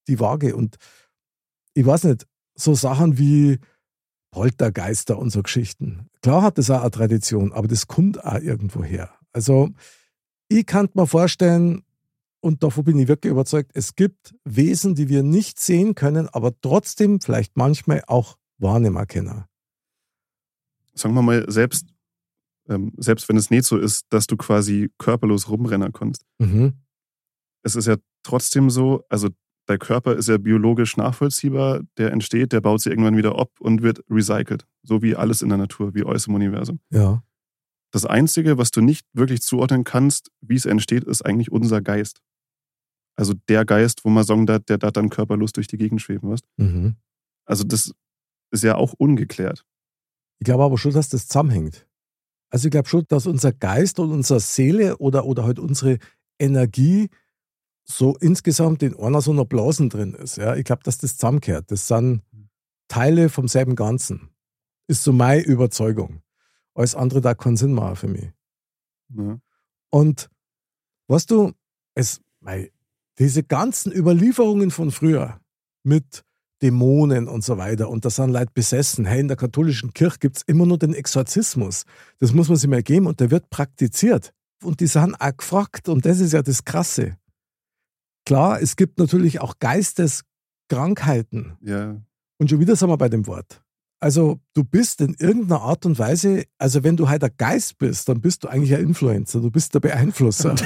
die 0.07 0.19
Waage. 0.19 0.55
Und 0.55 0.77
ich 1.75 1.85
weiß 1.85 2.05
nicht, 2.05 2.25
so 2.55 2.73
Sachen 2.73 3.19
wie 3.19 3.59
Poltergeister 4.31 5.17
und 5.17 5.31
so 5.31 5.41
Geschichten. 5.41 6.07
Klar 6.21 6.43
hat 6.43 6.57
das 6.57 6.69
auch 6.69 6.81
eine 6.81 6.91
Tradition, 6.91 7.51
aber 7.51 7.67
das 7.67 7.87
kommt 7.87 8.23
auch 8.23 8.39
irgendwo 8.39 8.83
her. 8.83 9.11
Also, 9.33 9.69
ich 10.47 10.65
kann 10.65 10.89
mir 10.93 11.07
vorstellen, 11.07 11.83
und 12.41 12.63
davon 12.63 12.83
bin 12.85 12.99
ich 12.99 13.07
wirklich 13.07 13.31
überzeugt, 13.31 13.71
es 13.73 13.95
gibt 13.95 14.35
Wesen, 14.45 14.95
die 14.95 15.09
wir 15.09 15.23
nicht 15.23 15.59
sehen 15.59 15.95
können, 15.95 16.29
aber 16.29 16.53
trotzdem 16.61 17.19
vielleicht 17.21 17.57
manchmal 17.57 18.03
auch 18.07 18.37
wahrnehmen 18.57 19.05
können. 19.07 19.45
Sagen 20.93 21.13
wir 21.13 21.21
mal, 21.21 21.45
selbst, 21.49 21.87
ähm, 22.67 22.93
selbst 22.97 23.29
wenn 23.29 23.37
es 23.37 23.49
nicht 23.49 23.65
so 23.65 23.77
ist, 23.77 24.05
dass 24.09 24.27
du 24.27 24.37
quasi 24.37 24.89
körperlos 24.97 25.49
rumrennen 25.49 25.91
kannst, 25.93 26.25
Mhm. 26.39 26.73
es 27.63 27.75
ist 27.75 27.87
ja 27.87 27.97
trotzdem 28.23 28.69
so, 28.69 29.03
also 29.09 29.29
dein 29.69 29.79
Körper 29.79 30.15
ist 30.15 30.27
ja 30.27 30.37
biologisch 30.37 30.97
nachvollziehbar, 30.97 31.81
der 31.97 32.11
entsteht, 32.11 32.53
der 32.53 32.61
baut 32.61 32.81
sich 32.81 32.91
irgendwann 32.91 33.17
wieder 33.17 33.37
ab 33.37 33.51
und 33.59 33.83
wird 33.83 34.03
recycelt. 34.09 34.65
So 34.81 35.01
wie 35.03 35.15
alles 35.15 35.43
in 35.43 35.49
der 35.49 35.59
Natur, 35.59 35.93
wie 35.93 36.03
alles 36.03 36.27
im 36.27 36.33
Universum. 36.33 36.79
Ja. 36.89 37.23
Das 37.91 38.05
Einzige, 38.05 38.57
was 38.57 38.71
du 38.71 38.81
nicht 38.81 39.05
wirklich 39.13 39.41
zuordnen 39.41 39.83
kannst, 39.83 40.31
wie 40.41 40.55
es 40.55 40.65
entsteht, 40.65 41.03
ist 41.03 41.23
eigentlich 41.23 41.51
unser 41.51 41.81
Geist. 41.81 42.21
Also 43.15 43.33
der 43.47 43.65
Geist, 43.65 44.05
wo 44.05 44.09
man 44.09 44.23
sagen 44.23 44.45
darf, 44.45 44.63
der 44.63 44.77
da 44.79 44.91
dann 44.91 45.09
körperlos 45.09 45.51
durch 45.51 45.67
die 45.67 45.77
Gegend 45.77 46.01
schweben 46.01 46.29
was. 46.29 46.39
Mhm. 46.57 46.95
Also 47.45 47.63
das 47.63 47.93
ist 48.51 48.63
ja 48.63 48.75
auch 48.75 48.93
ungeklärt. 48.93 49.65
Ich 50.39 50.45
glaube 50.45 50.63
aber 50.63 50.77
schon, 50.77 50.93
dass 50.93 51.09
das 51.09 51.27
zusammenhängt. 51.27 51.87
Also 52.49 52.67
ich 52.67 52.71
glaube 52.71 52.89
schon, 52.89 53.05
dass 53.07 53.27
unser 53.27 53.51
Geist 53.51 53.99
und 53.99 54.11
unsere 54.11 54.39
Seele 54.39 54.97
oder, 54.97 55.25
oder 55.25 55.43
halt 55.43 55.59
unsere 55.59 55.99
Energie 56.39 57.09
so 57.89 58.15
insgesamt 58.17 58.83
in 58.83 58.97
einer 58.97 59.21
so 59.21 59.31
einer 59.31 59.45
Blasen 59.45 59.89
drin 59.89 60.13
ist. 60.13 60.37
Ja? 60.37 60.55
Ich 60.55 60.63
glaube, 60.63 60.83
dass 60.83 60.97
das 60.97 61.17
zusammenkehrt. 61.17 61.71
Das 61.71 61.87
sind 61.87 62.21
Teile 62.87 63.29
vom 63.29 63.47
selben 63.47 63.75
Ganzen. 63.75 64.29
Ist 64.87 65.03
so 65.03 65.13
meine 65.13 65.41
Überzeugung. 65.41 66.21
Alles 66.73 66.95
andere 66.95 67.21
da 67.21 67.33
keinen 67.33 67.57
Sinn 67.57 67.73
machen 67.73 67.95
für 67.95 68.07
mich. 68.07 68.31
Ja. 69.15 69.39
Und 69.89 70.29
weißt 71.07 71.31
du, 71.31 71.53
es, 71.95 72.21
mei, 72.39 72.71
diese 73.17 73.43
ganzen 73.43 73.91
Überlieferungen 73.91 74.71
von 74.71 74.91
früher 74.91 75.39
mit 75.83 76.23
Dämonen 76.61 77.27
und 77.27 77.43
so 77.43 77.57
weiter 77.57 77.89
und 77.89 78.05
da 78.05 78.09
sind 78.09 78.31
Leute 78.31 78.51
besessen. 78.53 79.05
Hey, 79.05 79.21
in 79.21 79.27
der 79.27 79.37
katholischen 79.37 79.93
Kirche 79.93 80.19
gibt 80.19 80.37
es 80.37 80.43
immer 80.43 80.65
nur 80.65 80.77
den 80.77 80.93
Exorzismus. 80.93 81.85
Das 82.19 82.33
muss 82.33 82.49
man 82.49 82.57
sich 82.57 82.69
mal 82.69 82.83
geben 82.83 83.07
und 83.07 83.19
der 83.19 83.31
wird 83.31 83.49
praktiziert. 83.49 84.33
Und 84.61 84.81
die 84.81 84.87
sind 84.87 85.15
auch 85.15 85.37
gefragt 85.37 85.87
und 85.89 86.05
das 86.05 86.19
ist 86.19 86.33
ja 86.33 86.41
das 86.41 86.65
Krasse. 86.65 87.17
Klar, 88.25 88.61
es 88.61 88.75
gibt 88.75 88.99
natürlich 88.99 89.41
auch 89.41 89.55
Geisteskrankheiten. 89.59 91.57
ja. 91.61 92.01
Und 92.41 92.49
schon 92.49 92.61
wieder 92.61 92.77
sind 92.77 92.87
wir 92.87 92.97
bei 92.97 93.09
dem 93.09 93.27
Wort. 93.27 93.61
Also 93.99 94.39
du 94.53 94.63
bist 94.63 95.01
in 95.01 95.13
irgendeiner 95.15 95.59
Art 95.61 95.85
und 95.85 95.99
Weise, 95.99 96.45
also 96.57 96.85
wenn 96.85 96.95
du 96.95 97.09
halt 97.09 97.21
ein 97.21 97.31
Geist 97.35 97.77
bist, 97.77 98.07
dann 98.07 98.21
bist 98.21 98.45
du 98.45 98.47
eigentlich 98.47 98.73
ein 98.73 98.81
Influencer, 98.81 99.41
du 99.41 99.51
bist 99.51 99.73
der 99.73 99.81
Beeinflusser. 99.81 100.55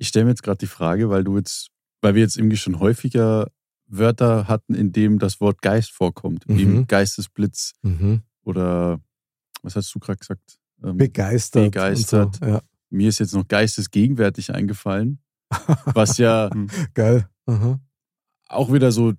Ich 0.00 0.08
stelle 0.08 0.24
mir 0.24 0.30
jetzt 0.30 0.42
gerade 0.42 0.56
die 0.56 0.66
Frage, 0.66 1.10
weil 1.10 1.24
du 1.24 1.36
jetzt, 1.36 1.68
weil 2.00 2.14
wir 2.14 2.22
jetzt 2.22 2.38
irgendwie 2.38 2.56
schon 2.56 2.80
häufiger 2.80 3.48
Wörter 3.86 4.48
hatten, 4.48 4.74
in 4.74 4.92
dem 4.92 5.18
das 5.18 5.42
Wort 5.42 5.60
Geist 5.60 5.90
vorkommt. 5.90 6.48
Mhm. 6.48 6.58
Eben 6.58 6.86
Geistesblitz 6.86 7.74
mhm. 7.82 8.22
oder 8.42 8.98
was 9.62 9.76
hast 9.76 9.94
du 9.94 9.98
gerade 9.98 10.18
gesagt? 10.18 10.58
Ähm, 10.82 10.96
Begeistert. 10.96 11.64
Begeistert. 11.64 12.36
So. 12.36 12.46
Ja, 12.46 12.62
mir 12.88 13.10
ist 13.10 13.18
jetzt 13.18 13.34
noch 13.34 13.46
geistesgegenwärtig 13.46 14.54
eingefallen, 14.54 15.18
was 15.94 16.16
ja 16.18 16.50
geil. 16.94 17.28
Aha. 17.46 17.80
auch 18.48 18.72
wieder 18.72 18.92
so 18.92 19.12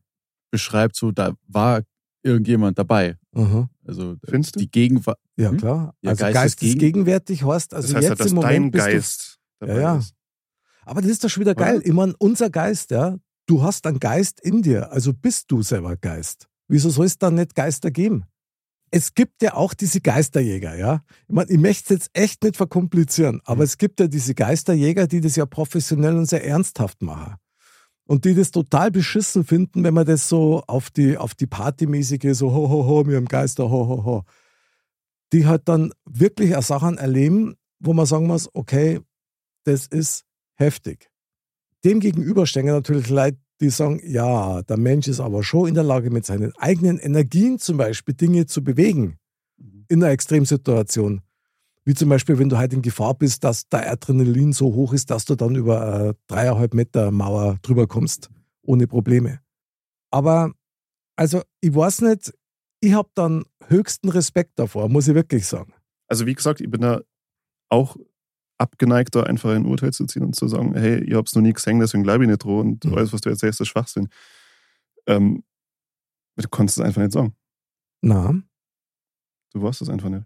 beschreibt, 0.51 0.95
so 0.95 1.11
da 1.11 1.33
war 1.47 1.81
irgendjemand 2.23 2.77
dabei. 2.77 3.17
Aha. 3.35 3.69
Also 3.85 4.15
Findest 4.25 4.55
du? 4.55 4.59
die 4.59 4.69
Gegenwart. 4.71 5.17
Ja, 5.37 5.49
Hm? 5.49 5.57
klar. 5.57 5.93
Ja, 6.01 6.11
also 6.11 6.23
geistesgegen- 6.25 6.33
geistesgegenwärtig 6.33 7.43
heißt, 7.43 7.73
also 7.73 7.87
das 7.87 7.95
heißt 7.95 8.09
jetzt 8.09 8.19
ja, 8.19 8.23
dass 8.23 8.31
im 8.31 8.35
Moment 8.35 8.53
dein 8.53 8.71
bist 8.71 8.85
Geist 8.85 9.39
du, 9.59 9.65
dabei 9.67 9.75
Ja, 9.75 9.81
ja. 9.93 9.97
ist. 9.97 10.13
Aber 10.85 11.01
das 11.01 11.11
ist 11.11 11.23
doch 11.23 11.29
schon 11.29 11.41
wieder 11.41 11.55
geil. 11.55 11.77
Oder? 11.77 11.85
Ich 11.85 11.93
meine, 11.93 12.13
unser 12.19 12.49
Geist, 12.49 12.91
ja, 12.91 13.17
du 13.47 13.61
hast 13.63 13.85
einen 13.87 13.99
Geist 13.99 14.39
in 14.41 14.61
dir, 14.61 14.91
also 14.91 15.13
bist 15.13 15.45
du 15.51 15.61
selber 15.61 15.95
Geist. 15.97 16.47
Wieso 16.67 16.89
soll 16.89 17.05
es 17.05 17.17
dann 17.17 17.35
nicht 17.35 17.55
Geister 17.55 17.91
geben? 17.91 18.23
Es 18.93 19.13
gibt 19.13 19.41
ja 19.41 19.53
auch 19.53 19.73
diese 19.73 20.01
Geisterjäger, 20.01 20.75
ja. 20.75 21.03
Ich 21.27 21.33
meine, 21.33 21.49
ich 21.49 21.57
möchte 21.57 21.93
es 21.93 22.01
jetzt 22.01 22.09
echt 22.13 22.43
nicht 22.43 22.57
verkomplizieren, 22.57 23.39
aber 23.45 23.59
Mhm. 23.59 23.63
es 23.63 23.77
gibt 23.77 23.99
ja 24.01 24.07
diese 24.07 24.35
Geisterjäger, 24.35 25.07
die 25.07 25.21
das 25.21 25.37
ja 25.37 25.45
professionell 25.45 26.17
und 26.17 26.25
sehr 26.25 26.45
ernsthaft 26.45 27.01
machen. 27.01 27.35
Und 28.05 28.25
die 28.25 28.35
das 28.35 28.51
total 28.51 28.91
beschissen 28.91 29.45
finden, 29.45 29.85
wenn 29.85 29.93
man 29.93 30.05
das 30.05 30.27
so 30.27 30.63
auf 30.67 30.89
die, 30.89 31.17
auf 31.17 31.33
die 31.35 31.47
Partymäßige, 31.47 32.35
so 32.37 32.51
ho, 32.51 32.67
ho, 32.69 32.85
ho, 32.85 33.07
wir 33.07 33.15
haben 33.15 33.27
Geister, 33.27 33.69
ho, 33.69 33.87
ho, 33.87 34.03
ho. 34.03 34.23
Die 35.31 35.47
halt 35.47 35.69
dann 35.69 35.93
wirklich 36.03 36.57
auch 36.57 36.63
Sachen 36.63 36.97
erleben, 36.97 37.55
wo 37.79 37.93
man 37.93 38.05
sagen 38.05 38.27
muss, 38.27 38.49
okay, 38.53 38.99
das 39.63 39.87
ist 39.87 40.25
heftig. 40.55 41.09
Dem 41.85 42.01
gegenüber 42.01 42.45
stehen 42.45 42.65
natürlich 42.65 43.09
Leute, 43.09 43.37
die 43.61 43.69
sagen, 43.69 44.01
ja, 44.03 44.61
der 44.63 44.77
Mensch 44.77 45.07
ist 45.07 45.19
aber 45.19 45.43
schon 45.43 45.69
in 45.69 45.75
der 45.75 45.83
Lage, 45.83 46.09
mit 46.09 46.25
seinen 46.25 46.53
eigenen 46.57 46.97
Energien 46.99 47.59
zum 47.59 47.77
Beispiel 47.77 48.15
Dinge 48.15 48.45
zu 48.45 48.63
bewegen 48.63 49.17
in 49.87 50.03
einer 50.03 50.11
Extremsituation. 50.11 51.21
Wie 51.83 51.93
zum 51.93 52.09
Beispiel, 52.09 52.37
wenn 52.37 52.49
du 52.49 52.57
halt 52.57 52.73
in 52.73 52.81
Gefahr 52.81 53.13
bist, 53.15 53.43
dass 53.43 53.67
der 53.69 53.91
Adrenalin 53.91 54.53
so 54.53 54.73
hoch 54.73 54.93
ist, 54.93 55.09
dass 55.09 55.25
du 55.25 55.35
dann 55.35 55.55
über 55.55 55.81
eine 55.81 56.15
dreieinhalb 56.27 56.73
Meter 56.73 57.11
Mauer 57.11 57.57
drüber 57.61 57.87
kommst, 57.87 58.29
ohne 58.61 58.87
Probleme. 58.87 59.39
Aber, 60.11 60.51
also, 61.15 61.41
ich 61.59 61.73
weiß 61.73 62.01
nicht, 62.01 62.33
ich 62.81 62.93
habe 62.93 63.09
dann 63.15 63.45
höchsten 63.67 64.09
Respekt 64.09 64.57
davor, 64.57 64.89
muss 64.89 65.07
ich 65.07 65.15
wirklich 65.15 65.47
sagen. 65.47 65.73
Also 66.07 66.25
wie 66.25 66.33
gesagt, 66.33 66.61
ich 66.61 66.69
bin 66.69 66.81
da 66.81 67.01
auch 67.69 67.95
abgeneigt, 68.61 69.15
da 69.15 69.23
einfach 69.23 69.49
ein 69.51 69.65
Urteil 69.65 69.91
zu 69.91 70.05
ziehen 70.05 70.23
und 70.23 70.35
zu 70.35 70.47
sagen, 70.47 70.73
hey, 70.75 71.03
ihr 71.03 71.17
habt 71.17 71.27
es 71.27 71.35
noch 71.35 71.41
nie 71.41 71.53
gesehen, 71.53 71.79
deswegen 71.79 72.03
glaube 72.03 72.23
ich 72.23 72.29
nicht 72.29 72.43
dran 72.43 72.59
und 72.59 72.85
Mhm. 72.85 72.93
alles, 72.95 73.11
was 73.11 73.21
du 73.21 73.29
erzählst, 73.29 73.59
ist 73.61 73.67
Schwachsinn. 73.67 74.07
Ähm, 75.07 75.43
du 76.37 76.47
konntest 76.49 76.77
es 76.79 76.83
einfach 76.85 77.01
nicht 77.01 77.11
sagen. 77.13 77.35
Na, 78.01 78.33
Du 79.53 79.61
weißt 79.61 79.81
es 79.81 79.89
einfach 79.89 80.07
nicht. 80.09 80.23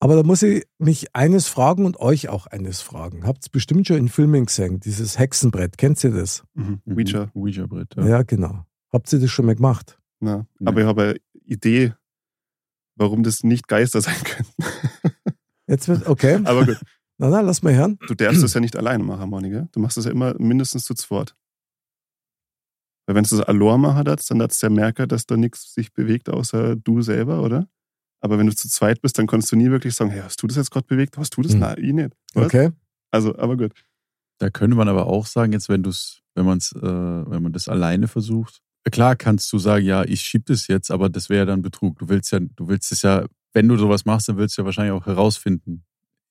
aber 0.00 0.14
da 0.14 0.22
muss 0.22 0.42
ich 0.44 0.64
mich 0.78 1.14
eines 1.16 1.48
fragen 1.48 1.84
und 1.84 1.98
euch 1.98 2.28
auch 2.28 2.46
eines 2.46 2.80
fragen. 2.80 3.26
Habt 3.26 3.46
ihr 3.46 3.50
bestimmt 3.50 3.86
schon 3.88 3.96
in 3.96 4.08
Filmen 4.08 4.46
gesehen, 4.46 4.78
dieses 4.78 5.18
Hexenbrett, 5.18 5.76
kennt 5.78 6.02
ihr 6.04 6.12
das? 6.12 6.44
Mhm. 6.54 6.80
Mhm. 6.84 6.96
Ouija. 6.96 7.30
Ouija-Brett, 7.34 7.96
Ja, 7.96 8.06
ja. 8.06 8.22
genau. 8.22 8.64
Habt 8.92 9.12
ihr 9.12 9.18
das 9.18 9.30
schon 9.30 9.46
mal 9.46 9.56
gemacht? 9.56 9.98
Na, 10.20 10.46
Nee. 10.60 10.66
aber 10.68 10.80
ich 10.80 10.86
habe 10.86 11.02
eine 11.02 11.16
Idee, 11.44 11.94
warum 12.94 13.22
das 13.24 13.42
nicht 13.42 13.66
Geister 13.68 14.00
sein 14.00 14.14
könnten. 14.24 14.52
Jetzt 15.66 15.88
wird, 15.88 16.06
okay. 16.06 16.40
aber 16.44 16.64
gut, 16.64 16.80
Na, 17.18 17.28
na, 17.28 17.40
lass 17.40 17.62
mal 17.62 17.74
hören. 17.74 17.98
du 18.06 18.14
darfst 18.14 18.42
das 18.42 18.54
ja 18.54 18.60
nicht 18.60 18.76
alleine 18.76 19.02
machen, 19.02 19.28
Monika. 19.28 19.68
Du 19.72 19.80
machst 19.80 19.96
das 19.96 20.04
ja 20.04 20.10
immer 20.10 20.34
mindestens 20.38 20.84
zu 20.84 20.94
zweit. 20.94 21.34
Weil 23.06 23.16
wenn 23.16 23.24
du 23.24 23.36
das 23.36 23.40
allein 23.40 23.80
machen 23.80 24.04
darfst, 24.04 24.30
dann 24.30 24.38
darfst 24.38 24.62
du 24.62 24.66
ja 24.66 24.70
merken, 24.70 25.08
dass 25.08 25.26
da 25.26 25.36
nichts 25.36 25.74
sich 25.74 25.92
bewegt, 25.92 26.28
außer 26.28 26.76
du 26.76 27.02
selber, 27.02 27.42
oder? 27.42 27.68
Aber 28.20 28.38
wenn 28.38 28.46
du 28.46 28.54
zu 28.54 28.68
zweit 28.68 29.00
bist, 29.00 29.18
dann 29.18 29.26
kannst 29.26 29.50
du 29.50 29.56
nie 29.56 29.70
wirklich 29.70 29.94
sagen, 29.94 30.10
hey, 30.10 30.20
hast 30.20 30.42
du 30.42 30.46
das 30.46 30.56
jetzt 30.56 30.70
gerade 30.70 30.86
bewegt? 30.86 31.16
Hast 31.16 31.36
du 31.36 31.42
das? 31.42 31.52
Hm. 31.52 31.60
Nein, 31.60 31.76
ich 31.78 31.92
nicht. 31.92 32.10
Was? 32.34 32.46
Okay. 32.46 32.70
Also, 33.10 33.36
aber 33.38 33.56
gut. 33.56 33.72
Da 34.38 34.50
könnte 34.50 34.76
man 34.76 34.88
aber 34.88 35.06
auch 35.06 35.26
sagen, 35.26 35.52
jetzt 35.52 35.68
wenn 35.68 35.82
du's, 35.82 36.20
wenn 36.34 36.46
man's, 36.46 36.72
äh, 36.72 36.82
wenn 36.82 37.42
man 37.42 37.52
das 37.52 37.68
alleine 37.68 38.08
versucht, 38.08 38.60
klar 38.90 39.16
kannst 39.16 39.52
du 39.52 39.58
sagen, 39.58 39.84
ja, 39.84 40.04
ich 40.04 40.20
schieb 40.20 40.46
das 40.46 40.66
jetzt, 40.68 40.90
aber 40.90 41.08
das 41.08 41.28
wäre 41.28 41.40
ja 41.40 41.44
dann 41.46 41.62
Betrug. 41.62 41.98
Du 41.98 42.08
willst 42.08 42.32
ja, 42.32 42.40
du 42.40 42.68
willst 42.68 42.92
es 42.92 43.02
ja, 43.02 43.26
wenn 43.52 43.68
du 43.68 43.76
sowas 43.76 44.04
machst, 44.04 44.28
dann 44.28 44.36
willst 44.36 44.56
du 44.56 44.62
ja 44.62 44.66
wahrscheinlich 44.66 44.92
auch 44.92 45.06
herausfinden, 45.06 45.84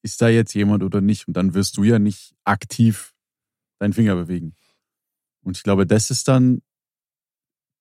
ist 0.07 0.21
da 0.21 0.29
jetzt 0.29 0.53
jemand 0.53 0.83
oder 0.83 1.01
nicht? 1.01 1.27
Und 1.27 1.35
dann 1.35 1.53
wirst 1.53 1.75
du 1.77 1.83
ja 1.83 1.99
nicht 1.99 2.33
aktiv 2.45 3.13
deinen 3.79 3.93
Finger 3.93 4.15
bewegen. 4.15 4.55
Und 5.43 5.57
ich 5.57 5.63
glaube, 5.63 5.85
das 5.85 6.09
ist 6.11 6.27
dann 6.29 6.61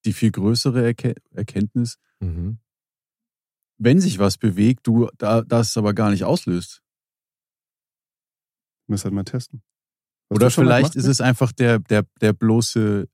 die 0.05 0.13
viel 0.13 0.31
größere 0.31 0.83
Erke 0.85 1.15
Erkenntnis, 1.31 1.97
Mhm. 2.19 2.59
wenn 3.79 4.01
sich 4.01 4.17
was 4.19 4.37
bewegt, 4.37 4.87
du 4.87 5.07
da, 5.17 5.41
das 5.41 5.77
aber 5.77 5.93
gar 5.93 6.09
nicht 6.09 6.23
auslöst. 6.23 6.81
Müssen 8.87 9.05
halt 9.05 9.13
mal 9.13 9.23
testen. 9.23 9.61
Hast 10.29 10.37
Oder 10.37 10.51
vielleicht 10.51 10.95
ist 10.95 11.05
es 11.05 11.21
einfach 11.21 11.51
der, 11.51 11.79
der, 11.79 12.03
der 12.21 12.33
bloße 12.33 13.07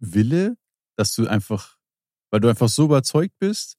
Wille, 0.00 0.56
dass 0.96 1.14
du 1.14 1.26
einfach, 1.28 1.76
weil 2.30 2.40
du 2.40 2.48
einfach 2.48 2.68
so 2.68 2.86
überzeugt 2.86 3.38
bist, 3.38 3.76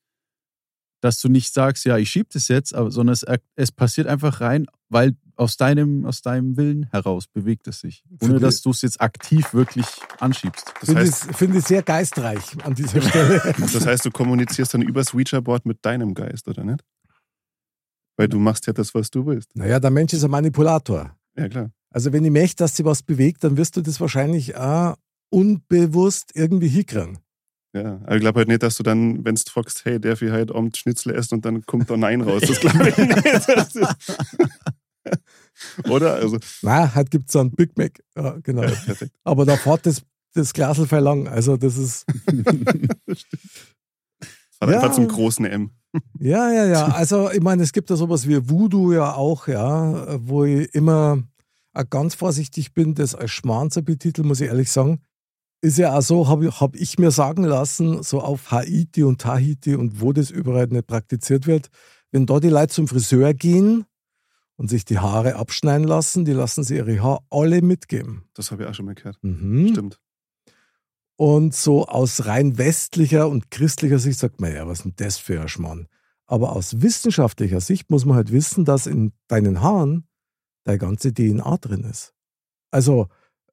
dass 1.01 1.19
du 1.21 1.29
nicht 1.29 1.53
sagst, 1.53 1.85
ja, 1.85 1.97
ich 1.97 2.09
schieb 2.09 2.29
das 2.31 2.47
jetzt, 2.47 2.73
aber, 2.73 2.91
sondern 2.91 3.13
es, 3.13 3.25
es 3.55 3.71
passiert 3.71 4.07
einfach 4.07 4.41
rein, 4.41 4.65
weil 4.89 5.15
aus 5.35 5.55
deinem, 5.57 6.05
aus 6.05 6.21
deinem 6.23 6.57
Willen 6.57 6.87
heraus 6.91 7.27
bewegt 7.27 7.67
es 7.67 7.81
sich. 7.81 8.03
Ohne 8.09 8.17
Finde- 8.19 8.39
dass 8.39 8.61
du 8.63 8.71
es 8.71 8.81
jetzt 8.81 8.99
aktiv 8.99 9.53
wirklich 9.53 9.85
anschiebst. 10.19 10.73
Das 10.79 10.89
Finde 10.89 11.03
ich, 11.03 11.11
heißt, 11.11 11.35
finde 11.35 11.57
ich 11.59 11.65
sehr 11.65 11.83
geistreich 11.83 12.41
an 12.65 12.73
dieser 12.73 13.01
Stelle. 13.07 13.39
das 13.57 13.85
heißt, 13.85 14.05
du 14.05 14.11
kommunizierst 14.11 14.73
dann 14.73 14.81
übers 14.81 15.13
Ouija-Board 15.13 15.65
mit 15.67 15.85
deinem 15.85 16.15
Geist, 16.15 16.47
oder 16.47 16.63
nicht? 16.63 16.83
Weil 18.17 18.27
du 18.29 18.39
machst 18.39 18.65
ja 18.65 18.73
das, 18.73 18.95
was 18.95 19.11
du 19.11 19.25
willst. 19.27 19.55
naja, 19.55 19.79
der 19.79 19.91
Mensch 19.91 20.13
ist 20.13 20.23
ein 20.23 20.31
Manipulator. 20.31 21.15
Ja, 21.37 21.47
klar. 21.47 21.71
Also 21.91 22.11
wenn 22.11 22.25
ich 22.25 22.31
möchte, 22.31 22.63
dass 22.63 22.75
sie 22.75 22.83
was 22.85 23.03
bewegt, 23.03 23.43
dann 23.43 23.57
wirst 23.57 23.77
du 23.77 23.81
das 23.81 23.99
wahrscheinlich 24.01 24.55
auch 24.57 24.95
unbewusst 25.29 26.31
irgendwie 26.33 26.67
hinkriegen. 26.67 27.19
Ja, 27.83 27.95
aber 28.03 28.15
ich 28.15 28.21
glaube 28.21 28.39
halt 28.39 28.47
nicht, 28.47 28.63
dass 28.63 28.77
du 28.77 28.83
dann, 28.83 29.23
wenn 29.25 29.35
du 29.35 29.41
fragst, 29.49 29.85
hey, 29.85 29.99
darf 29.99 30.21
ich 30.21 30.31
heute 30.31 30.55
Abend 30.55 30.77
Schnitzel 30.77 31.13
essen 31.15 31.35
und 31.35 31.45
dann 31.45 31.65
kommt 31.65 31.89
da 31.89 31.97
Nein 31.97 32.21
raus. 32.21 32.41
Das 32.47 32.59
glaube 32.59 32.89
ich 32.89 32.97
nicht. 32.97 33.07
Oder? 35.89 36.15
Also, 36.15 36.37
Na, 36.61 36.93
halt 36.93 37.11
gibt 37.11 37.27
es 37.29 37.33
so 37.33 37.39
einen 37.39 37.51
Big 37.51 37.77
Mac. 37.77 37.99
Ja, 38.15 38.37
genau. 38.43 38.63
ja. 38.63 38.71
Aber 39.23 39.45
da 39.45 39.57
fährt 39.57 39.85
das, 39.85 40.01
das 40.33 40.53
Glasl 40.53 40.85
lang. 40.99 41.27
Also 41.27 41.57
das 41.57 41.77
ist, 41.77 42.05
Das 44.59 44.67
war 44.69 44.73
Ja. 44.73 44.81
einfach 44.81 44.95
zum 44.95 45.07
großen 45.07 45.45
M. 45.45 45.71
ja, 46.19 46.51
ja, 46.51 46.65
ja. 46.65 46.87
Also 46.95 47.31
ich 47.31 47.41
meine, 47.41 47.63
es 47.63 47.73
gibt 47.73 47.89
ja 47.89 47.95
sowas 47.95 48.27
wie 48.27 48.49
Voodoo 48.49 48.93
ja 48.93 49.13
auch, 49.13 49.47
ja, 49.47 50.17
wo 50.27 50.45
ich 50.45 50.73
immer 50.73 51.23
ganz 51.91 52.15
vorsichtig 52.15 52.73
bin, 52.73 52.95
das 52.95 53.13
als 53.13 53.29
Schmarrn 53.31 53.69
zu 53.69 53.83
betiteln, 53.83 54.27
muss 54.27 54.41
ich 54.41 54.47
ehrlich 54.47 54.71
sagen. 54.71 55.01
Ist 55.61 55.77
ja 55.77 55.97
auch 55.97 56.01
so, 56.01 56.27
habe 56.27 56.49
hab 56.51 56.75
ich 56.75 56.99
mir 56.99 57.11
sagen 57.11 57.43
lassen, 57.43 58.03
so 58.03 58.21
auf 58.21 58.51
Haiti 58.51 59.03
und 59.03 59.21
Tahiti 59.21 59.75
und 59.75 60.01
wo 60.01 60.13
das 60.13 60.29
überall 60.29 60.67
nicht 60.67 60.87
praktiziert 60.87 61.47
wird, 61.47 61.69
wenn 62.11 62.25
da 62.25 62.39
die 62.39 62.49
Leute 62.49 62.73
zum 62.73 62.87
Friseur 62.87 63.33
gehen 63.33 63.85
und 64.55 64.69
sich 64.69 64.85
die 64.85 64.99
Haare 64.99 65.35
abschneiden 65.35 65.87
lassen, 65.87 66.25
die 66.25 66.33
lassen 66.33 66.63
sie 66.63 66.75
ihre 66.75 67.01
Haare 67.01 67.23
alle 67.29 67.61
mitgeben. 67.61 68.29
Das 68.33 68.51
habe 68.51 68.63
ich 68.63 68.69
auch 68.69 68.73
schon 68.73 68.85
mal 68.85 68.95
gehört. 68.95 69.17
Mhm. 69.23 69.69
Stimmt. 69.69 69.99
Und 71.15 71.55
so 71.55 71.87
aus 71.87 72.27
rein 72.27 72.59
westlicher 72.59 73.27
und 73.27 73.49
christlicher 73.49 73.97
Sicht 73.97 74.19
sagt 74.19 74.39
man, 74.39 74.53
ja, 74.53 74.67
was 74.67 74.79
ist 74.79 74.85
denn 74.85 74.93
das 74.97 75.17
für 75.17 75.41
ein 75.41 75.47
Schmarrn? 75.47 75.87
Aber 76.27 76.55
aus 76.55 76.81
wissenschaftlicher 76.81 77.61
Sicht 77.61 77.89
muss 77.89 78.05
man 78.05 78.15
halt 78.15 78.31
wissen, 78.31 78.65
dass 78.65 78.85
in 78.85 79.13
deinen 79.27 79.61
Haaren 79.61 80.07
deine 80.63 80.77
ganze 80.77 81.13
DNA 81.13 81.57
drin 81.57 81.85
ist. 81.85 82.13
Also, 82.69 83.07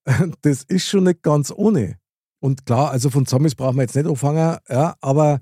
das 0.42 0.62
ist 0.64 0.86
schon 0.86 1.04
nicht 1.04 1.22
ganz 1.22 1.52
ohne. 1.54 1.98
Und 2.40 2.66
klar, 2.66 2.90
also 2.90 3.10
von 3.10 3.26
Zombies 3.26 3.54
brauchen 3.54 3.76
wir 3.76 3.82
jetzt 3.82 3.96
nicht 3.96 4.06
anfangen, 4.06 4.58
ja, 4.68 4.96
aber 5.00 5.40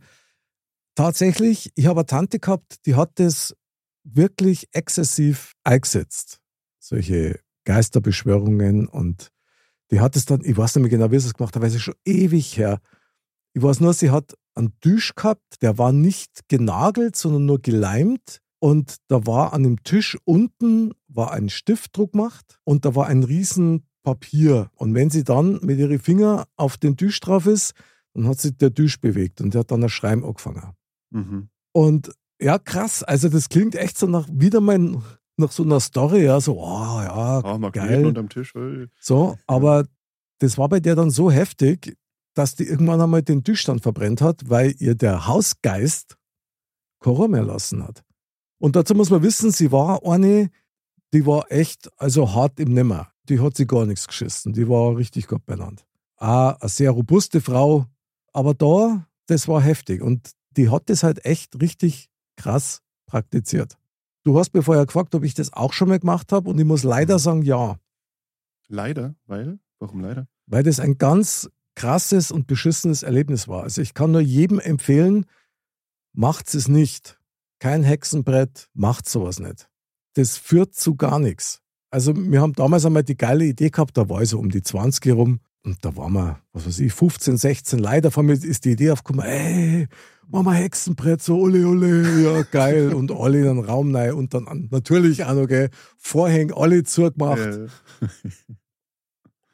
tatsächlich, 0.95 1.73
ich 1.75 1.87
habe 1.87 2.01
eine 2.01 2.07
Tante 2.07 2.39
gehabt, 2.39 2.87
die 2.87 2.95
hat 2.95 3.19
das 3.19 3.57
wirklich 4.05 4.69
exzessiv 4.73 5.55
eingesetzt. 5.65 6.41
Solche 6.79 7.41
Geisterbeschwörungen 7.65 8.87
und 8.87 9.31
die 9.91 10.01
hat 10.01 10.17
es 10.17 10.25
dann, 10.25 10.45
ich 10.45 10.57
weiß 10.57 10.77
nicht 10.77 10.83
mehr 10.83 10.91
genau, 10.91 11.11
wie 11.11 11.19
sie 11.19 11.29
es 11.29 11.35
gemacht 11.35 11.55
hat, 11.55 11.63
weil 11.63 11.69
es 11.69 11.77
ist 11.77 11.83
schon 11.83 11.95
ewig 12.05 12.57
her. 12.57 12.81
Ich 13.53 13.63
weiß 13.63 13.81
nur, 13.81 13.93
sie 13.93 14.11
hat 14.11 14.35
einen 14.55 14.79
Tisch 14.81 15.15
gehabt, 15.15 15.61
der 15.61 15.79
war 15.79 15.93
nicht 15.93 16.49
genagelt, 16.49 17.17
sondern 17.17 17.47
nur 17.47 17.61
geleimt. 17.61 18.41
Und 18.59 18.97
da 19.09 19.27
war 19.27 19.53
an 19.53 19.65
dem 19.65 19.83
Tisch 19.83 20.17
unten 20.25 20.93
war 21.09 21.33
ein 21.33 21.49
Stiftdruck 21.49 22.13
gemacht 22.13 22.61
und 22.65 22.85
da 22.85 22.95
war 22.95 23.09
ein 23.09 23.25
riesen 23.25 23.89
Papier. 24.03 24.71
Und 24.77 24.95
wenn 24.95 25.11
sie 25.11 25.25
dann 25.25 25.59
mit 25.63 25.79
ihren 25.79 25.99
Finger 25.99 26.47
auf 26.57 26.77
den 26.77 26.97
Tisch 26.97 27.21
drauf 27.21 27.47
ist, 27.47 27.73
dann 28.15 28.27
hat 28.27 28.41
sich 28.41 28.57
der 28.57 28.75
Tisch 28.75 29.01
bewegt 29.01 29.41
und 29.41 29.55
der 29.55 29.61
hat 29.61 29.71
dann 29.71 29.83
ein 29.83 29.89
Schreiben 29.89 30.25
angefangen. 30.25 30.73
Mhm. 31.11 31.49
Und 31.73 32.13
ja, 32.41 32.59
krass. 32.59 33.03
Also 33.03 33.29
das 33.29 33.49
klingt 33.49 33.75
echt 33.75 33.97
so 33.97 34.07
nach 34.07 34.29
wieder 34.31 34.61
mal 34.61 35.01
nach 35.37 35.53
so 35.53 35.63
einer 35.63 35.81
Story, 35.81 36.25
ja, 36.25 36.41
so, 36.41 36.59
oh 36.59 37.01
ja, 37.01 37.43
Magneten 37.59 37.89
geil. 37.89 38.07
unterm 38.07 38.29
Tisch. 38.29 38.55
ey. 38.55 38.87
So, 39.01 39.39
aber 39.47 39.87
das 40.41 40.59
war 40.59 40.69
bei 40.69 40.81
der 40.81 40.95
dann 40.95 41.11
so 41.11 41.31
heftig, 41.31 41.97
dass 42.35 42.55
die 42.55 42.65
irgendwann 42.65 43.01
einmal 43.01 43.23
den 43.23 43.45
Tisch 43.45 43.65
dann 43.65 43.79
verbrennt 43.79 44.21
hat, 44.21 44.49
weil 44.49 44.75
ihr 44.79 44.95
der 44.95 45.27
Hausgeist 45.27 46.17
kein 47.01 47.31
mehr 47.31 47.43
lassen 47.43 47.83
hat. 47.83 48.03
Und 48.59 48.77
dazu 48.77 48.95
muss 48.95 49.11
man 49.11 49.23
wissen, 49.23 49.51
sie 49.51 49.73
war 49.73 50.05
eine, 50.05 50.51
die 51.13 51.27
war 51.27 51.51
echt, 51.51 51.91
also 52.01 52.35
hart 52.35 52.59
im 52.61 52.75
Nimmer. 52.75 53.13
Die 53.29 53.41
hat 53.41 53.57
sie 53.57 53.67
gar 53.67 53.87
nichts 53.87 54.07
geschissen. 54.07 54.53
Die 54.53 54.69
war 54.69 54.97
richtig 54.97 55.27
Gott 55.27 55.47
benannt. 55.47 55.85
Auch 56.17 56.61
eine 56.61 56.69
sehr 56.69 56.91
robuste 56.91 57.41
Frau, 57.41 57.87
aber 58.33 58.55
da, 58.55 59.07
das 59.27 59.49
war 59.49 59.61
heftig. 59.61 60.03
Und 60.03 60.33
die 60.57 60.71
hat 60.71 60.91
das 60.91 61.03
halt 61.03 61.25
echt 61.25 61.61
richtig 61.61 62.11
krass 62.37 62.83
praktiziert. 63.07 63.77
Du 64.25 64.39
hast 64.39 64.55
mir 64.55 64.63
vorher 64.63 64.87
gefragt, 64.87 65.15
ob 65.15 65.25
ich 65.25 65.35
das 65.35 65.53
auch 65.53 65.73
schon 65.73 65.89
mal 65.89 65.99
gemacht 65.99 66.33
habe 66.33 66.51
und 66.51 66.59
ich 66.59 66.65
muss 66.65 66.85
leider 66.85 67.19
sagen, 67.19 67.43
ja. 67.43 67.79
Leider, 68.69 69.15
weil? 69.27 69.59
Warum 69.79 70.01
leider? 70.01 70.29
weil 70.47 70.63
das 70.63 70.81
ein 70.81 70.99
ganz 70.99 71.51
krasses 71.75 72.31
und 72.31 72.47
beschissenes 72.47 73.03
Erlebnis 73.03 73.49
war. 73.49 73.63
Also 73.63 73.81
ich 73.81 73.95
kann 73.95 74.13
nur 74.13 74.21
jedem 74.21 74.61
empfehlen, 74.61 75.27
macht 76.13 76.55
es 76.55 76.69
nicht. 76.69 77.19
Kein 77.59 77.83
Hexenbrett, 77.83 78.69
macht 78.75 79.09
sowas 79.09 79.39
nicht. 79.39 79.71
Das 80.15 80.37
führt 80.37 80.75
zu 80.75 80.97
gar 80.97 81.19
nichts. 81.19 81.61
Also 81.91 82.15
wir 82.17 82.41
haben 82.41 82.55
damals 82.55 82.87
einmal 82.87 83.05
die 83.05 83.17
geile 83.17 83.45
Idee 83.45 83.71
gehabt, 83.71 83.97
da 83.97 84.09
war 84.09 84.23
ich 84.23 84.31
so 84.31 84.39
um 84.39 84.51
die 84.51 84.63
20 84.63 85.05
herum, 85.05 85.41
Und 85.65 85.85
da 85.85 85.97
waren 85.97 86.13
wir, 86.13 86.41
was 86.53 86.67
weiß 86.67 86.81
ich, 86.81 86.93
15, 86.93 87.37
16. 87.37 87.79
Leider 87.79 88.11
von 88.11 88.27
mir 88.27 88.33
ist 88.33 88.65
die 88.65 88.73
Idee 88.73 88.91
aufgekommen, 88.91 89.25
ey, 89.25 89.87
machen 90.27 90.47
wir 90.47 90.55
Hexenbrett, 90.55 91.23
so 91.23 91.39
ole 91.39 91.67
ole, 91.69 92.25
ja 92.25 92.43
geil. 92.43 92.93
Und 92.95 93.13
alle 93.13 93.39
in 93.39 93.45
den 93.45 93.59
Raum 93.61 93.95
rein 93.95 94.15
und 94.15 94.35
dann 94.35 94.69
natürlich 94.71 95.25
auch 95.25 95.35
noch, 95.35 95.47
gell, 95.47 95.71
Vorhänge 95.99 96.57
alle 96.57 96.83
zugemacht. 96.83 97.71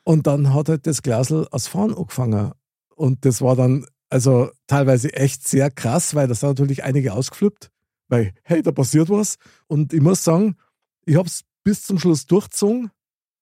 Und 0.05 0.27
dann 0.27 0.55
hat 0.55 0.71
halt 0.71 0.87
das 0.87 1.03
Glasl 1.03 1.47
aus 1.51 1.67
Fahren 1.67 1.95
angefangen. 1.95 2.53
Und 2.97 3.27
das 3.27 3.43
war 3.43 3.55
dann 3.55 3.85
also 4.09 4.49
teilweise 4.67 5.13
echt 5.13 5.47
sehr 5.47 5.71
krass, 5.71 6.15
weil 6.15 6.27
das 6.27 6.41
sind 6.41 6.49
natürlich 6.49 6.85
einige 6.85 7.13
ausgeflippt, 7.13 7.71
weil, 8.09 8.35
hey, 8.43 8.63
da 8.63 8.73
passiert 8.73 9.11
was. 9.11 9.37
Und 9.67 9.93
ich 9.93 10.01
muss 10.01 10.25
sagen, 10.25 10.57
ich 11.05 11.17
habe 11.17 11.29
es 11.29 11.45
bis 11.65 11.83
zum 11.83 11.99
Schluss 11.99 12.27
durchgezogen 12.27 12.91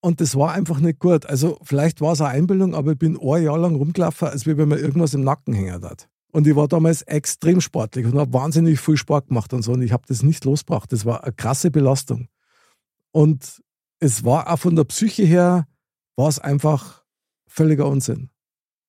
und 0.01 0.21
das 0.21 0.35
war 0.35 0.53
einfach 0.53 0.79
nicht 0.79 0.99
gut. 0.99 1.25
Also 1.25 1.59
vielleicht 1.63 2.01
war 2.01 2.13
es 2.13 2.21
eine 2.21 2.29
Einbildung, 2.29 2.75
aber 2.75 2.91
ich 2.93 2.97
bin 2.97 3.19
ein 3.19 3.43
Jahr 3.43 3.57
lang 3.57 3.75
rumgelaufen, 3.75 4.27
als 4.27 4.45
wenn 4.45 4.67
mir 4.67 4.77
irgendwas 4.77 5.13
im 5.13 5.23
Nacken 5.23 5.53
hängen 5.53 5.83
hat. 5.83 6.07
Und 6.31 6.45
ich 6.45 6.55
war 6.55 6.67
damals 6.67 7.01
extrem 7.03 7.61
sportlich 7.61 8.05
und 8.05 8.17
habe 8.17 8.33
wahnsinnig 8.33 8.79
viel 8.79 8.97
Sport 8.97 9.29
gemacht 9.29 9.53
und 9.53 9.63
so. 9.63 9.71
Und 9.71 9.81
ich 9.81 9.91
habe 9.91 10.03
das 10.07 10.23
nicht 10.23 10.45
losgebracht. 10.45 10.91
Das 10.91 11.05
war 11.05 11.23
eine 11.23 11.33
krasse 11.33 11.71
Belastung. 11.71 12.27
Und 13.11 13.61
es 13.99 14.23
war 14.23 14.51
auch 14.51 14.59
von 14.59 14.75
der 14.75 14.83
Psyche 14.83 15.23
her, 15.23 15.67
war 16.15 16.27
es 16.27 16.39
einfach 16.39 17.03
völliger 17.47 17.87
Unsinn. 17.87 18.29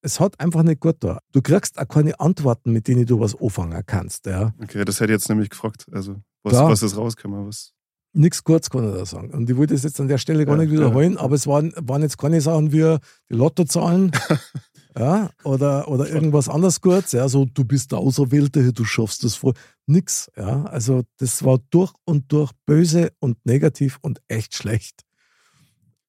Es 0.01 0.19
hat 0.19 0.39
einfach 0.39 0.63
nicht 0.63 0.79
gut 0.79 0.97
da. 0.99 1.19
Du 1.31 1.41
kriegst 1.41 1.77
auch 1.77 1.87
keine 1.87 2.19
Antworten, 2.19 2.71
mit 2.71 2.87
denen 2.87 3.05
du 3.05 3.19
was 3.19 3.35
anfangen 3.35 3.83
kannst. 3.85 4.25
Ja. 4.25 4.53
okay, 4.61 4.85
das 4.85 4.99
hätte 4.99 5.11
ich 5.11 5.19
jetzt 5.19 5.29
nämlich 5.29 5.49
gefragt. 5.49 5.85
Also, 5.91 6.21
was, 6.43 6.53
Klar. 6.53 6.69
was 6.69 6.83
ist 6.83 6.95
rausgekommen? 6.95 7.47
Was, 7.47 7.73
Nichts 8.13 8.43
Gutes 8.43 8.69
kann 8.69 8.89
ich 8.89 8.95
da 8.95 9.05
sagen. 9.05 9.29
Und 9.31 9.49
ich 9.49 9.55
wollte 9.55 9.75
es 9.75 9.83
jetzt 9.83 9.99
an 10.01 10.07
der 10.07 10.17
Stelle 10.17 10.45
gar 10.45 10.57
Ja, 10.57 10.63
nicht 10.63 10.71
wiederholen, 10.71 11.17
aber 11.17 11.35
es 11.35 11.45
waren, 11.45 11.73
waren 11.75 12.01
jetzt 12.01 12.17
keine 12.17 12.41
Sachen 12.41 12.71
wie 12.71 12.97
die 13.29 13.35
Lottozahlen 13.35 14.11
ja, 14.97 15.29
oder, 15.43 15.87
oder 15.87 16.09
irgendwas 16.09 16.49
anderes 16.49 16.81
Gutes. 16.81 17.11
Ja, 17.11 17.29
so, 17.29 17.45
du 17.45 17.63
bist 17.63 17.91
der 17.91 17.99
Auserwählte, 17.99 18.73
du 18.73 18.83
schaffst 18.83 19.23
das 19.23 19.35
vor. 19.35 19.53
Nix. 19.85 20.31
Ja, 20.35 20.63
also 20.65 21.03
das 21.17 21.43
war 21.43 21.59
durch 21.69 21.93
und 22.05 22.31
durch 22.31 22.51
böse 22.65 23.11
und 23.19 23.37
negativ 23.45 23.99
und 24.01 24.21
echt 24.27 24.55
schlecht. 24.55 25.03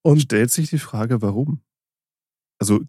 Und 0.03 0.23
stellt 0.23 0.51
sich 0.51 0.71
die 0.71 0.79
Frage, 0.79 1.21
warum? 1.21 1.61
Also, 2.59 2.81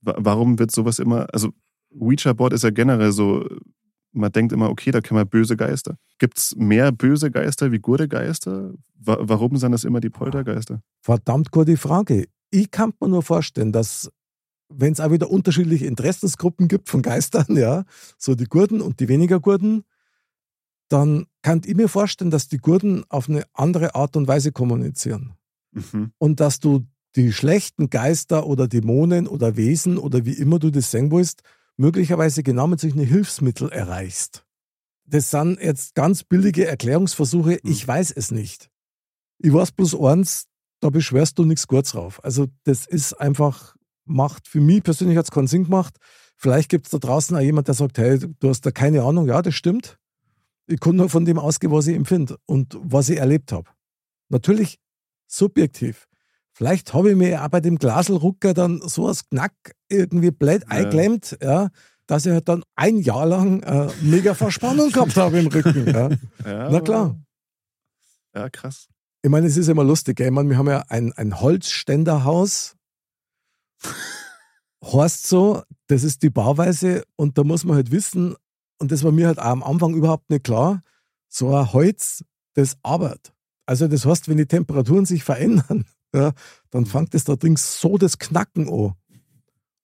warum 0.00 0.58
wird 0.58 0.70
sowas 0.70 0.98
immer, 0.98 1.26
also 1.32 1.50
Ouija-Board 1.90 2.52
ist 2.52 2.64
ja 2.64 2.70
generell 2.70 3.12
so, 3.12 3.46
man 4.12 4.32
denkt 4.32 4.52
immer, 4.52 4.70
okay, 4.70 4.90
da 4.90 5.00
kennen 5.00 5.20
wir 5.20 5.24
böse 5.24 5.56
Geister. 5.56 5.96
Gibt 6.18 6.38
es 6.38 6.54
mehr 6.56 6.92
böse 6.92 7.30
Geister 7.30 7.72
wie 7.72 7.78
gute 7.78 8.08
Geister? 8.08 8.74
Wa 8.98 9.18
warum 9.20 9.56
sind 9.56 9.72
das 9.72 9.84
immer 9.84 10.00
die 10.00 10.10
Poltergeister? 10.10 10.82
verdammt 11.00 11.50
gute 11.50 11.76
Frage. 11.76 12.26
Ich 12.50 12.70
kann 12.70 12.92
mir 13.00 13.08
nur 13.08 13.22
vorstellen, 13.22 13.72
dass 13.72 14.10
wenn 14.68 14.92
es 14.92 15.00
auch 15.00 15.10
wieder 15.10 15.30
unterschiedliche 15.30 15.86
Interessensgruppen 15.86 16.68
gibt 16.68 16.88
von 16.88 17.00
Geistern, 17.00 17.56
ja, 17.56 17.84
so 18.18 18.34
die 18.34 18.44
Gurden 18.44 18.82
und 18.82 19.00
die 19.00 19.08
weniger 19.08 19.40
Gurden, 19.40 19.84
dann 20.88 21.26
kann 21.42 21.62
ich 21.64 21.74
mir 21.74 21.88
vorstellen, 21.88 22.30
dass 22.30 22.48
die 22.48 22.58
Gurden 22.58 23.04
auf 23.08 23.28
eine 23.28 23.44
andere 23.54 23.94
Art 23.94 24.16
und 24.16 24.28
Weise 24.28 24.52
kommunizieren. 24.52 25.34
Mhm. 25.72 26.12
Und 26.18 26.40
dass 26.40 26.60
du 26.60 26.86
die 27.16 27.32
schlechten 27.32 27.90
Geister 27.90 28.46
oder 28.46 28.68
Dämonen 28.68 29.26
oder 29.26 29.56
Wesen 29.56 29.98
oder 29.98 30.24
wie 30.24 30.32
immer 30.32 30.58
du 30.58 30.70
das 30.70 30.90
sehen 30.90 31.10
willst, 31.10 31.42
möglicherweise 31.76 32.42
genau 32.42 32.66
mit 32.66 32.80
solchen 32.80 33.00
Hilfsmitteln 33.00 33.70
erreichst. 33.70 34.44
Das 35.04 35.30
sind 35.30 35.58
jetzt 35.60 35.94
ganz 35.94 36.22
billige 36.22 36.66
Erklärungsversuche, 36.66 37.58
ich 37.62 37.86
weiß 37.86 38.10
es 38.10 38.30
nicht. 38.30 38.68
Ich 39.38 39.52
weiß 39.52 39.72
bloß 39.72 39.98
eins, 40.00 40.46
da 40.80 40.90
beschwerst 40.90 41.38
du 41.38 41.44
nichts 41.44 41.66
Gutes 41.66 41.92
drauf. 41.92 42.22
Also 42.22 42.46
das 42.64 42.86
ist 42.86 43.14
einfach, 43.14 43.74
macht 44.04 44.46
für 44.46 44.60
mich 44.60 44.82
persönlich 44.82 45.16
hat 45.16 45.24
es 45.24 45.30
keinen 45.30 45.46
Sinn 45.46 45.64
gemacht. 45.64 45.96
Vielleicht 46.36 46.68
gibt 46.68 46.86
es 46.86 46.90
da 46.90 46.98
draußen 46.98 47.36
auch 47.36 47.40
jemand, 47.40 47.68
der 47.68 47.74
sagt, 47.74 47.98
hey, 47.98 48.18
du 48.18 48.48
hast 48.48 48.66
da 48.66 48.70
keine 48.70 49.02
Ahnung. 49.02 49.26
Ja, 49.26 49.40
das 49.42 49.54
stimmt. 49.54 49.98
Ich 50.66 50.78
kann 50.80 50.96
nur 50.96 51.08
von 51.08 51.24
dem 51.24 51.38
ausgehen, 51.38 51.72
was 51.72 51.86
ich 51.86 51.96
empfinde 51.96 52.36
und 52.46 52.78
was 52.80 53.08
ich 53.08 53.18
erlebt 53.18 53.52
habe. 53.52 53.70
Natürlich 54.28 54.78
subjektiv. 55.26 56.06
Vielleicht 56.58 56.92
habe 56.92 57.10
ich 57.10 57.16
mir 57.16 57.44
auch 57.44 57.48
bei 57.50 57.60
dem 57.60 57.78
Glaselrucker 57.78 58.52
dann 58.52 58.80
so 58.84 59.06
als 59.06 59.28
Knack 59.28 59.52
irgendwie 59.88 60.32
blöd 60.32 60.62
Ja. 60.62 60.68
eingeklemmt, 60.70 61.38
ja, 61.40 61.68
dass 62.08 62.26
ich 62.26 62.32
halt 62.32 62.48
dann 62.48 62.64
ein 62.74 62.98
Jahr 62.98 63.26
lang 63.26 63.62
äh, 63.62 63.88
mega 64.02 64.34
Verspannung 64.34 64.90
gehabt 64.90 65.16
habe 65.16 65.38
im 65.38 65.46
Rücken. 65.46 65.86
Ja. 65.86 66.08
Ja, 66.44 66.68
Na 66.68 66.80
klar. 66.80 67.16
Ja, 68.34 68.50
krass. 68.50 68.88
Ich 69.22 69.30
meine, 69.30 69.46
es 69.46 69.56
ist 69.56 69.68
immer 69.68 69.84
lustig? 69.84 70.18
Ich 70.18 70.30
meine, 70.32 70.50
wir 70.50 70.58
haben 70.58 70.66
ja 70.68 70.84
ein, 70.88 71.12
ein 71.12 71.40
Holzständerhaus. 71.40 72.74
Heißt 74.84 75.28
so, 75.28 75.62
das 75.86 76.02
ist 76.02 76.24
die 76.24 76.30
Bauweise 76.30 77.04
und 77.14 77.38
da 77.38 77.44
muss 77.44 77.64
man 77.64 77.76
halt 77.76 77.92
wissen, 77.92 78.34
und 78.80 78.90
das 78.90 79.04
war 79.04 79.12
mir 79.12 79.28
halt 79.28 79.38
auch 79.38 79.44
am 79.44 79.62
Anfang 79.62 79.94
überhaupt 79.94 80.28
nicht 80.28 80.42
klar, 80.42 80.82
so 81.28 81.54
ein 81.54 81.72
Holz, 81.72 82.24
das 82.54 82.76
arbeitet. 82.82 83.32
Also 83.64 83.86
das 83.86 84.04
heißt, 84.04 84.28
wenn 84.28 84.38
die 84.38 84.46
Temperaturen 84.46 85.04
sich 85.06 85.22
verändern, 85.22 85.84
ja, 86.14 86.32
dann 86.70 86.86
fängt 86.86 87.14
es 87.14 87.24
da 87.24 87.36
drin 87.36 87.56
so 87.56 87.98
das 87.98 88.18
Knacken 88.18 88.68
an. 88.68 88.94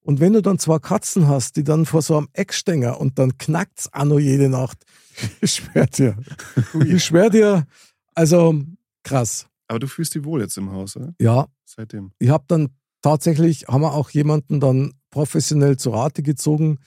Und 0.01 0.21
wenn 0.21 0.35
du 0.35 0.43
dann 0.43 0.59
zwei 0.59 0.79
Katzen 0.79 1.29
hast, 1.29 1.57
die 1.57 1.65
dann 1.65 1.87
vor 1.87 2.03
so 2.03 2.17
einem 2.17 2.29
Eck 2.35 2.53
stehen 2.53 2.85
und 2.85 3.19
dann 3.19 3.39
knackt 3.39 3.81
es 3.81 3.93
auch 3.93 4.05
noch 4.05 4.19
jede 4.19 4.49
Nacht, 4.49 4.85
ich 5.41 5.55
schwör 5.55 5.87
dir, 5.87 6.17
ich 6.87 7.05
schwör 7.05 7.31
dir, 7.31 7.67
also 8.15 8.55
krass. 9.03 9.47
Aber 9.67 9.79
du 9.79 9.87
fühlst 9.87 10.15
dich 10.15 10.25
wohl 10.25 10.43
jetzt 10.43 10.59
im 10.59 10.71
Haus, 10.71 10.97
oder? 10.97 11.15
Ja, 11.19 11.47
Seitdem. 11.65 12.13
ich 12.19 12.29
habe 12.29 12.45
dann 12.49 12.69
tatsächlich, 13.01 13.67
haben 13.69 13.81
wir 13.81 13.95
auch 13.95 14.11
jemanden 14.11 14.61
dann 14.61 14.93
professionell 15.11 15.79
zu 15.79 15.91
Rate 15.91 16.23
gezogen, 16.23 16.79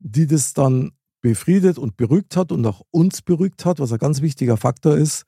die 0.00 0.26
das 0.26 0.52
dann 0.52 0.92
befriedet 1.20 1.78
und 1.78 1.96
beruhigt 1.96 2.36
hat 2.36 2.52
und 2.52 2.66
auch 2.66 2.82
uns 2.90 3.22
beruhigt 3.22 3.64
hat, 3.64 3.78
was 3.78 3.92
ein 3.92 3.98
ganz 3.98 4.20
wichtiger 4.20 4.56
Faktor 4.56 4.96
ist, 4.96 5.24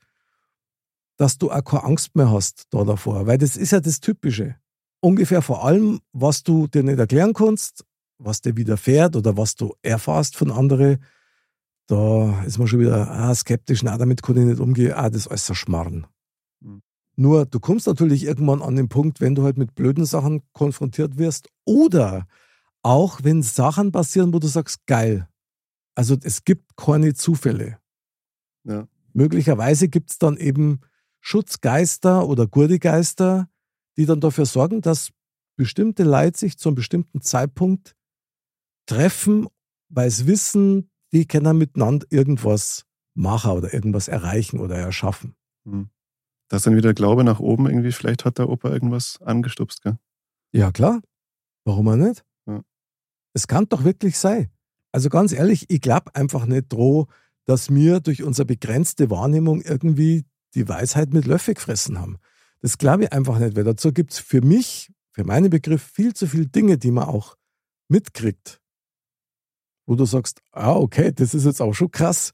dass 1.20 1.36
du 1.36 1.50
auch 1.50 1.62
keine 1.62 1.84
Angst 1.84 2.16
mehr 2.16 2.32
hast 2.32 2.64
da 2.70 2.82
davor. 2.82 3.26
Weil 3.26 3.36
das 3.36 3.58
ist 3.58 3.72
ja 3.72 3.80
das 3.80 4.00
Typische. 4.00 4.56
Ungefähr 5.00 5.42
vor 5.42 5.66
allem, 5.66 6.00
was 6.12 6.42
du 6.42 6.66
dir 6.66 6.82
nicht 6.82 6.98
erklären 6.98 7.34
kannst, 7.34 7.84
was 8.16 8.40
dir 8.40 8.56
widerfährt 8.56 9.16
oder 9.16 9.36
was 9.36 9.54
du 9.54 9.74
erfährst 9.82 10.34
von 10.38 10.50
anderen, 10.50 11.04
da 11.88 12.42
ist 12.44 12.56
man 12.56 12.68
schon 12.68 12.80
wieder 12.80 13.10
ah, 13.10 13.34
skeptisch, 13.34 13.82
na, 13.82 13.98
damit 13.98 14.22
kann 14.22 14.38
ich 14.38 14.44
nicht 14.46 14.60
umgehen, 14.60 14.94
ah, 14.94 15.10
das 15.10 15.22
ist 15.22 15.28
alles 15.28 15.46
so 15.46 15.52
Schmarrn. 15.52 16.06
Mhm. 16.60 16.80
Nur, 17.16 17.44
du 17.44 17.60
kommst 17.60 17.86
natürlich 17.86 18.24
irgendwann 18.24 18.62
an 18.62 18.76
den 18.76 18.88
Punkt, 18.88 19.20
wenn 19.20 19.34
du 19.34 19.42
halt 19.42 19.58
mit 19.58 19.74
blöden 19.74 20.06
Sachen 20.06 20.42
konfrontiert 20.54 21.18
wirst 21.18 21.50
oder 21.66 22.26
auch 22.82 23.20
wenn 23.22 23.42
Sachen 23.42 23.92
passieren, 23.92 24.32
wo 24.32 24.38
du 24.38 24.46
sagst, 24.46 24.86
geil. 24.86 25.28
Also 25.94 26.16
es 26.22 26.44
gibt 26.44 26.78
keine 26.78 27.12
Zufälle. 27.12 27.76
Ja. 28.64 28.88
Möglicherweise 29.12 29.88
gibt 29.88 30.12
es 30.12 30.18
dann 30.18 30.38
eben 30.38 30.80
Schutzgeister 31.20 32.26
oder 32.26 32.46
Gurdegeister, 32.46 33.48
die 33.96 34.06
dann 34.06 34.20
dafür 34.20 34.46
sorgen, 34.46 34.80
dass 34.80 35.10
bestimmte 35.56 36.04
Leute 36.04 36.38
sich 36.38 36.58
zu 36.58 36.70
einem 36.70 36.76
bestimmten 36.76 37.20
Zeitpunkt 37.20 37.94
treffen, 38.86 39.46
weil 39.88 40.10
sie 40.10 40.26
wissen, 40.26 40.90
die 41.12 41.26
können 41.26 41.58
miteinander 41.58 42.06
irgendwas 42.10 42.86
machen 43.14 43.52
oder 43.52 43.74
irgendwas 43.74 44.08
erreichen 44.08 44.60
oder 44.60 44.76
erschaffen. 44.76 45.34
Hm. 45.64 45.90
Da 46.48 46.56
ist 46.56 46.66
dann 46.66 46.76
wieder 46.76 46.94
Glaube 46.94 47.22
nach 47.24 47.38
oben 47.38 47.66
irgendwie. 47.66 47.92
Vielleicht 47.92 48.24
hat 48.24 48.38
der 48.38 48.48
Opa 48.48 48.70
irgendwas 48.70 49.20
angestupst, 49.22 49.82
gell? 49.82 49.98
Ja, 50.52 50.72
klar. 50.72 51.00
Warum 51.64 51.88
auch 51.88 51.96
nicht? 51.96 52.24
Ja. 52.46 52.62
Es 53.34 53.46
kann 53.46 53.68
doch 53.68 53.84
wirklich 53.84 54.18
sein. 54.18 54.50
Also 54.92 55.08
ganz 55.08 55.32
ehrlich, 55.32 55.66
ich 55.68 55.80
glaube 55.80 56.14
einfach 56.14 56.46
nicht 56.46 56.72
droh, 56.72 57.06
dass 57.44 57.70
wir 57.70 58.00
durch 58.00 58.22
unsere 58.22 58.46
begrenzte 58.46 59.10
Wahrnehmung 59.10 59.62
irgendwie 59.62 60.24
die 60.54 60.68
Weisheit 60.68 61.12
mit 61.12 61.26
Löffel 61.26 61.54
gefressen 61.54 61.98
haben. 61.98 62.18
Das 62.60 62.78
glaube 62.78 63.04
ich 63.04 63.12
einfach 63.12 63.38
nicht, 63.38 63.56
weil 63.56 63.64
dazu 63.64 63.92
gibt 63.92 64.12
es 64.12 64.18
für 64.18 64.42
mich, 64.42 64.92
für 65.12 65.24
meinen 65.24 65.50
Begriff, 65.50 65.82
viel 65.82 66.14
zu 66.14 66.26
viele 66.26 66.46
Dinge, 66.46 66.78
die 66.78 66.90
man 66.90 67.04
auch 67.04 67.36
mitkriegt. 67.88 68.60
Wo 69.86 69.94
du 69.96 70.04
sagst, 70.04 70.40
ah, 70.52 70.76
okay, 70.76 71.12
das 71.12 71.34
ist 71.34 71.44
jetzt 71.44 71.60
auch 71.60 71.74
schon 71.74 71.90
krass. 71.90 72.32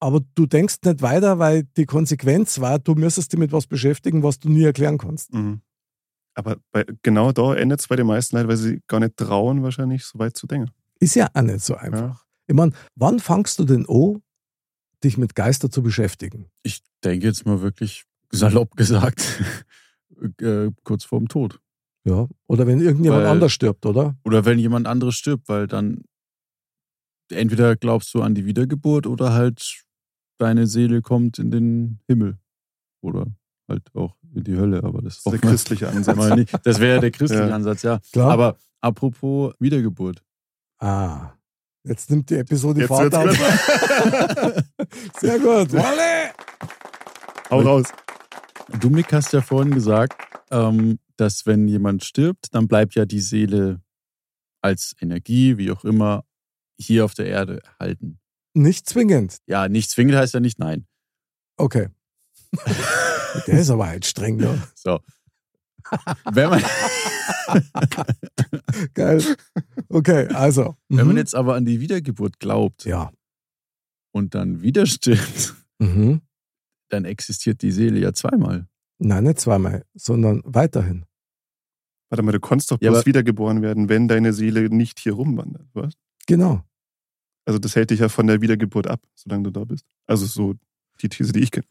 Aber 0.00 0.20
du 0.34 0.46
denkst 0.46 0.78
nicht 0.84 1.02
weiter, 1.02 1.38
weil 1.38 1.64
die 1.76 1.86
Konsequenz 1.86 2.60
war, 2.60 2.80
du 2.80 2.94
müsstest 2.94 3.32
dich 3.32 3.38
mit 3.38 3.52
was 3.52 3.68
beschäftigen, 3.68 4.22
was 4.22 4.40
du 4.40 4.48
nie 4.48 4.64
erklären 4.64 4.98
kannst. 4.98 5.32
Mhm. 5.32 5.60
Aber 6.34 6.56
bei, 6.72 6.84
genau 7.02 7.30
da 7.32 7.54
endet 7.54 7.80
es 7.80 7.88
bei 7.88 7.96
den 7.96 8.06
meisten 8.06 8.36
Leuten, 8.36 8.48
weil 8.48 8.56
sie 8.56 8.80
gar 8.88 9.00
nicht 9.00 9.16
trauen, 9.16 9.62
wahrscheinlich 9.62 10.04
so 10.04 10.18
weit 10.18 10.36
zu 10.36 10.46
denken. 10.46 10.70
Ist 10.98 11.14
ja 11.14 11.28
auch 11.34 11.42
nicht 11.42 11.60
so 11.60 11.76
einfach. 11.76 12.24
Ich 12.46 12.54
meine, 12.54 12.72
wann 12.96 13.20
fangst 13.20 13.58
du 13.58 13.64
denn 13.64 13.86
an, 13.88 14.22
dich 15.04 15.18
mit 15.18 15.34
Geister 15.34 15.70
zu 15.70 15.82
beschäftigen? 15.82 16.48
Ich 16.62 16.82
denke 17.04 17.26
jetzt 17.26 17.46
mal 17.46 17.60
wirklich 17.62 18.04
salopp 18.30 18.76
gesagt, 18.76 19.42
äh, 20.40 20.70
kurz 20.84 21.04
vorm 21.04 21.28
Tod. 21.28 21.60
Ja. 22.04 22.26
Oder 22.48 22.66
wenn 22.66 22.80
irgendjemand 22.80 23.22
Weil- 23.24 23.30
anders 23.30 23.52
stirbt, 23.52 23.86
oder? 23.86 24.16
Oder 24.24 24.44
wenn 24.44 24.58
jemand 24.58 24.86
anderes 24.86 25.14
stirbt, 25.14 25.48
weil 25.48 25.66
dann 25.66 26.02
entweder 27.30 27.76
glaubst 27.76 28.12
du 28.14 28.22
an 28.22 28.34
die 28.34 28.44
Wiedergeburt 28.44 29.06
oder 29.06 29.32
halt 29.32 29.84
deine 30.38 30.66
Seele 30.66 31.00
kommt 31.02 31.38
in 31.38 31.50
den 31.50 32.00
Himmel. 32.08 32.38
Oder 33.02 33.26
halt 33.68 33.82
auch 33.94 34.16
in 34.34 34.44
die 34.44 34.56
Hölle, 34.56 34.82
aber 34.82 35.02
das, 35.02 35.22
Das 35.22 35.32
ist 35.34 35.42
der 35.42 35.50
christliche 35.50 35.88
Ansatz. 35.88 36.18
nicht. 36.36 36.54
Das 36.64 36.80
wäre 36.80 37.00
der 37.00 37.10
christliche 37.10 37.48
Ja. 37.48 37.54
Ansatz, 37.54 37.82
ja. 37.82 38.00
Klar. 38.12 38.30
Aber 38.32 38.56
apropos 38.80 39.54
Wiedergeburt. 39.60 40.22
Ah, 40.78 41.32
jetzt 41.84 42.10
nimmt 42.10 42.28
die 42.30 42.34
Episode 42.36 42.80
Jetzt 42.80 42.88
Fahrt 42.88 43.14
auf. 43.14 43.30
Sehr 45.20 45.38
gut. 45.38 45.72
Wolle! 45.72 46.32
Hau 47.52 47.60
raus. 47.60 47.88
Du, 48.80 48.88
Mick, 48.88 49.12
hast 49.12 49.34
ja 49.34 49.42
vorhin 49.42 49.74
gesagt, 49.74 50.14
ähm, 50.50 50.98
dass 51.16 51.44
wenn 51.44 51.68
jemand 51.68 52.02
stirbt, 52.02 52.46
dann 52.54 52.66
bleibt 52.66 52.94
ja 52.94 53.04
die 53.04 53.20
Seele 53.20 53.82
als 54.62 54.96
Energie, 55.02 55.58
wie 55.58 55.70
auch 55.70 55.84
immer, 55.84 56.24
hier 56.78 57.04
auf 57.04 57.12
der 57.12 57.26
Erde 57.26 57.62
erhalten. 57.62 58.18
Nicht 58.54 58.88
zwingend. 58.88 59.36
Ja, 59.44 59.68
nicht 59.68 59.90
zwingend 59.90 60.16
heißt 60.16 60.32
ja 60.32 60.40
nicht 60.40 60.58
nein. 60.58 60.86
Okay. 61.58 61.90
Der 63.46 63.60
ist 63.60 63.68
aber 63.68 63.86
halt 63.86 64.06
streng, 64.06 64.36
ne? 64.36 64.62
So. 64.74 65.00
Wenn 66.30 66.48
man, 66.48 66.62
Geil. 68.94 69.22
Okay, 69.90 70.26
also. 70.28 70.76
wenn 70.88 71.04
man 71.04 71.08
mhm. 71.08 71.18
jetzt 71.18 71.34
aber 71.34 71.54
an 71.54 71.66
die 71.66 71.80
Wiedergeburt 71.80 72.40
glaubt 72.40 72.86
Ja. 72.86 73.12
und 74.10 74.34
dann 74.34 74.62
wieder 74.62 74.86
stirbt, 74.86 75.54
Mhm. 75.78 76.22
Dann 76.92 77.04
existiert 77.04 77.62
die 77.62 77.72
Seele 77.72 77.98
ja 77.98 78.12
zweimal. 78.12 78.66
Nein, 78.98 79.24
nicht 79.24 79.40
zweimal, 79.40 79.84
sondern 79.94 80.42
weiterhin. 80.44 81.06
Warte 82.10 82.22
mal, 82.22 82.32
du 82.32 82.40
konntest 82.40 82.70
doch 82.70 82.78
Ja, 82.80 82.90
bloß 82.90 83.06
wiedergeboren 83.06 83.62
werden, 83.62 83.88
wenn 83.88 84.06
deine 84.06 84.32
Seele 84.32 84.68
nicht 84.68 84.98
hier 85.00 85.14
rumwandert, 85.14 85.66
was? 85.72 85.94
Genau. 86.26 86.62
Also 87.46 87.58
das 87.58 87.74
hält 87.74 87.90
dich 87.90 88.00
ja 88.00 88.08
von 88.08 88.26
der 88.26 88.40
Wiedergeburt 88.42 88.86
ab, 88.86 89.00
solange 89.14 89.44
du 89.44 89.50
da 89.50 89.64
bist. 89.64 89.86
Also 90.06 90.26
so 90.26 90.54
die 91.00 91.08
These, 91.08 91.32
die 91.32 91.40
ich 91.40 91.50
kenne. 91.50 91.66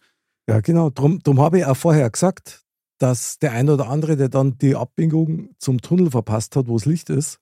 Ja, 0.49 0.59
genau. 0.59 0.89
Drum, 0.89 1.19
drum 1.19 1.39
habe 1.39 1.59
ich 1.59 1.65
auch 1.65 1.78
vorher 1.78 2.09
gesagt, 2.09 2.65
dass 2.97 3.38
der 3.39 3.53
eine 3.53 3.74
oder 3.74 3.88
andere, 3.88 4.17
der 4.17 4.30
dann 4.30 4.57
die 4.57 4.76
Abbiegung 4.76 5.55
zum 5.59 5.82
Tunnel 5.82 6.11
verpasst 6.11 6.55
hat, 6.55 6.67
wo 6.67 6.74
das 6.78 6.86
Licht 6.86 7.09
ist, 7.09 7.39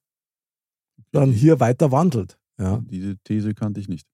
dann 1.12 1.32
hier 1.32 1.60
weiter 1.60 1.92
wandelt. 1.92 2.38
Ja. 2.60 2.82
Diese 2.86 3.18
These 3.24 3.54
kannte 3.54 3.80
ich 3.80 3.88
nicht. 3.88 4.08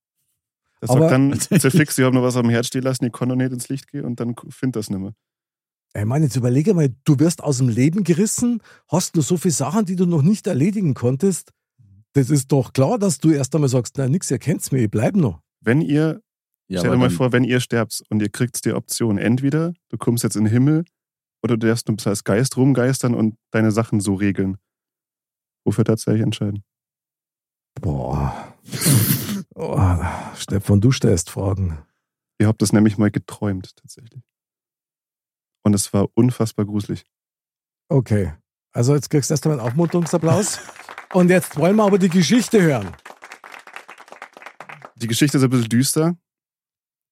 Das 0.81 0.89
Aber- 0.89 1.09
sagt 1.09 1.11
dann 1.13 1.39
zerfix, 1.61 1.97
ich 1.97 2.03
habe 2.03 2.15
noch 2.15 2.23
was 2.23 2.35
am 2.35 2.49
Herz 2.49 2.67
stehen 2.67 2.83
lassen, 2.83 3.05
ich 3.05 3.11
kann 3.11 3.29
noch 3.29 3.35
nicht 3.35 3.51
ins 3.51 3.69
Licht 3.69 3.87
gehen 3.87 4.05
und 4.05 4.19
dann 4.19 4.35
find 4.49 4.75
das 4.75 4.89
nicht 4.89 4.99
mehr. 4.99 5.13
Ich 5.97 6.03
meine, 6.05 6.25
jetzt 6.25 6.35
überlege 6.35 6.73
mal, 6.73 6.93
du 7.05 7.19
wirst 7.19 7.41
aus 7.41 7.59
dem 7.59 7.69
Leben 7.69 8.03
gerissen, 8.03 8.61
hast 8.89 9.15
nur 9.15 9.23
so 9.23 9.37
viele 9.37 9.53
Sachen, 9.53 9.85
die 9.85 9.95
du 9.95 10.05
noch 10.05 10.21
nicht 10.21 10.45
erledigen 10.45 10.93
konntest. 10.93 11.51
Das 12.13 12.29
ist 12.29 12.51
doch 12.51 12.73
klar, 12.73 12.99
dass 12.99 13.19
du 13.19 13.31
erst 13.31 13.55
einmal 13.55 13.69
sagst, 13.69 13.95
na 13.97 14.07
nix, 14.07 14.29
ihr 14.29 14.37
kennt's 14.39 14.71
mir, 14.71 14.79
ich 14.83 14.91
bleib 14.91 15.15
noch. 15.15 15.39
Wenn 15.61 15.79
ihr, 15.81 16.21
Ja, 16.67 16.79
stell 16.79 16.91
dir 16.91 16.97
mal 16.97 17.09
vor, 17.09 17.31
wenn 17.31 17.45
ihr 17.45 17.61
sterbt 17.61 18.03
und 18.09 18.21
ihr 18.21 18.29
kriegt 18.29 18.65
die 18.65 18.73
Option, 18.73 19.17
entweder 19.17 19.73
du 19.89 19.97
kommst 19.97 20.23
jetzt 20.25 20.35
in 20.35 20.43
den 20.43 20.51
Himmel 20.51 20.83
oder 21.41 21.55
du 21.57 21.65
darfst 21.67 21.87
nur 21.87 21.97
als 22.05 22.23
Geist 22.25 22.57
rumgeistern 22.57 23.15
und 23.15 23.35
deine 23.51 23.71
Sachen 23.71 24.01
so 24.01 24.15
regeln. 24.15 24.57
Wofür 25.63 25.85
tatsächlich 25.85 26.23
entscheiden? 26.23 26.63
Boah. 27.81 28.53
Oh, 29.55 29.79
Stefan, 30.35 30.81
du 30.81 30.91
stellst 30.91 31.29
Fragen. 31.29 31.79
Ihr 32.39 32.47
habt 32.47 32.61
das 32.61 32.73
nämlich 32.73 32.97
mal 32.97 33.11
geträumt, 33.11 33.75
tatsächlich. 33.75 34.21
Und 35.63 35.73
es 35.73 35.91
war 35.93 36.07
unfassbar 36.13 36.65
gruselig. 36.65 37.05
Okay. 37.89 38.33
Also 38.71 38.93
jetzt 38.93 39.09
kriegst 39.09 39.29
du 39.29 39.33
erst 39.33 39.45
einmal 39.45 39.59
einen 39.59 39.67
Aufmunterungsapplaus. 39.69 40.59
Und 41.13 41.29
jetzt 41.29 41.57
wollen 41.57 41.75
wir 41.77 41.85
aber 41.85 41.97
die 41.97 42.09
Geschichte 42.09 42.61
hören. 42.61 42.95
Die 44.95 45.07
Geschichte 45.07 45.37
ist 45.37 45.43
ein 45.43 45.49
bisschen 45.49 45.69
düster, 45.69 46.17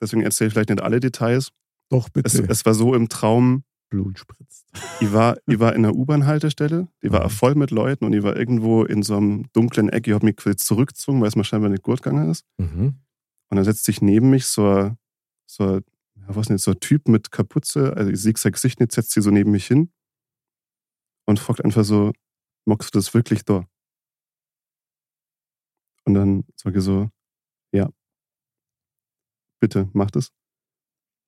deswegen 0.02 0.24
erzähle 0.24 0.48
ich 0.48 0.54
vielleicht 0.54 0.70
nicht 0.70 0.82
alle 0.82 1.00
Details. 1.00 1.50
Doch, 1.90 2.08
Es, 2.24 2.34
bitte. 2.34 2.48
es 2.50 2.66
war 2.66 2.74
so 2.74 2.96
im 2.96 3.10
Traum, 3.10 3.64
Blut 3.90 4.18
spritzt. 4.20 4.68
ich 5.02 5.14
war, 5.14 5.38
ich 5.48 5.60
war 5.60 5.74
in 5.76 5.86
einer 5.86 5.94
U-Bahn-Haltestelle, 5.96 6.88
die 7.04 7.12
war 7.12 7.26
Mhm. 7.26 7.30
voll 7.30 7.56
mit 7.56 7.72
Leuten 7.72 8.06
und 8.06 8.14
ich 8.14 8.24
war 8.24 8.36
irgendwo 8.36 8.84
in 8.84 9.04
so 9.04 9.18
einem 9.18 9.46
dunklen 9.54 9.90
Eck. 9.90 10.08
Ich 10.08 10.14
habe 10.14 10.26
mich 10.26 10.36
quasi 10.38 10.56
zurückgezogen, 10.58 11.22
weil 11.22 11.28
es 11.28 11.36
mir 11.36 11.44
scheinbar 11.44 11.70
nicht 11.70 11.84
gut 11.84 12.02
gegangen 12.02 12.30
ist. 12.30 12.46
Mhm. 12.58 13.00
Und 13.50 13.56
dann 13.58 13.64
setzt 13.66 13.86
sich 13.86 14.02
neben 14.02 14.30
mich 14.32 14.46
so 14.48 14.68
ein, 14.68 14.98
so 15.46 15.82
was 16.28 16.50
nicht, 16.50 16.62
so 16.64 16.72
ein 16.72 16.80
Typ 16.80 17.08
mit 17.08 17.32
Kapuze, 17.32 17.96
also 17.96 18.10
ich 18.10 18.20
sehe 18.22 18.34
sein 18.38 18.52
Gesicht 18.54 18.80
nicht, 18.80 18.92
setzt 18.94 19.12
sie 19.12 19.22
so 19.22 19.30
neben 19.30 19.52
mich 19.52 19.68
hin 19.68 19.92
und 21.28 21.38
fragt 21.40 21.64
einfach 21.64 21.84
so, 21.84 22.14
magst 22.66 22.96
du 22.96 22.98
das 22.98 23.14
wirklich 23.14 23.44
da? 23.46 23.66
Und 26.06 26.14
dann 26.16 26.46
sage 26.56 26.80
ich 26.80 26.84
so, 26.84 27.10
ja, 27.74 27.90
bitte, 29.62 29.90
mach 29.94 30.12
das. 30.12 30.32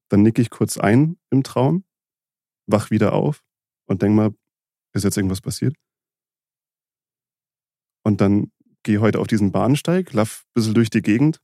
Dann 0.10 0.22
nicke 0.22 0.41
ich 0.41 0.49
kurz 0.49 0.78
ein 0.78 1.18
im 1.30 1.43
Traum, 1.43 1.84
wach 2.68 2.91
wieder 2.91 3.13
auf 3.13 3.43
und 3.88 4.01
denk 4.01 4.16
mal, 4.16 4.34
ist 4.93 5.03
jetzt 5.03 5.18
irgendwas 5.18 5.41
passiert? 5.41 5.76
Und 8.03 8.22
dann 8.22 8.51
gehe 8.84 9.01
heute 9.01 9.20
auf 9.20 9.28
diesen 9.28 9.51
Bahnsteig, 9.51 10.13
lauf 10.13 10.45
ein 10.45 10.53
bisschen 10.53 10.74
durch 10.74 10.89
die 10.89 11.01
Gegend 11.01 11.41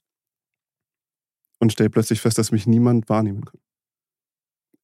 und 1.60 1.72
stelle 1.72 1.90
plötzlich 1.90 2.22
fest, 2.22 2.38
dass 2.38 2.52
mich 2.52 2.68
niemand 2.68 3.10
wahrnehmen 3.10 3.46
kann. 3.46 3.60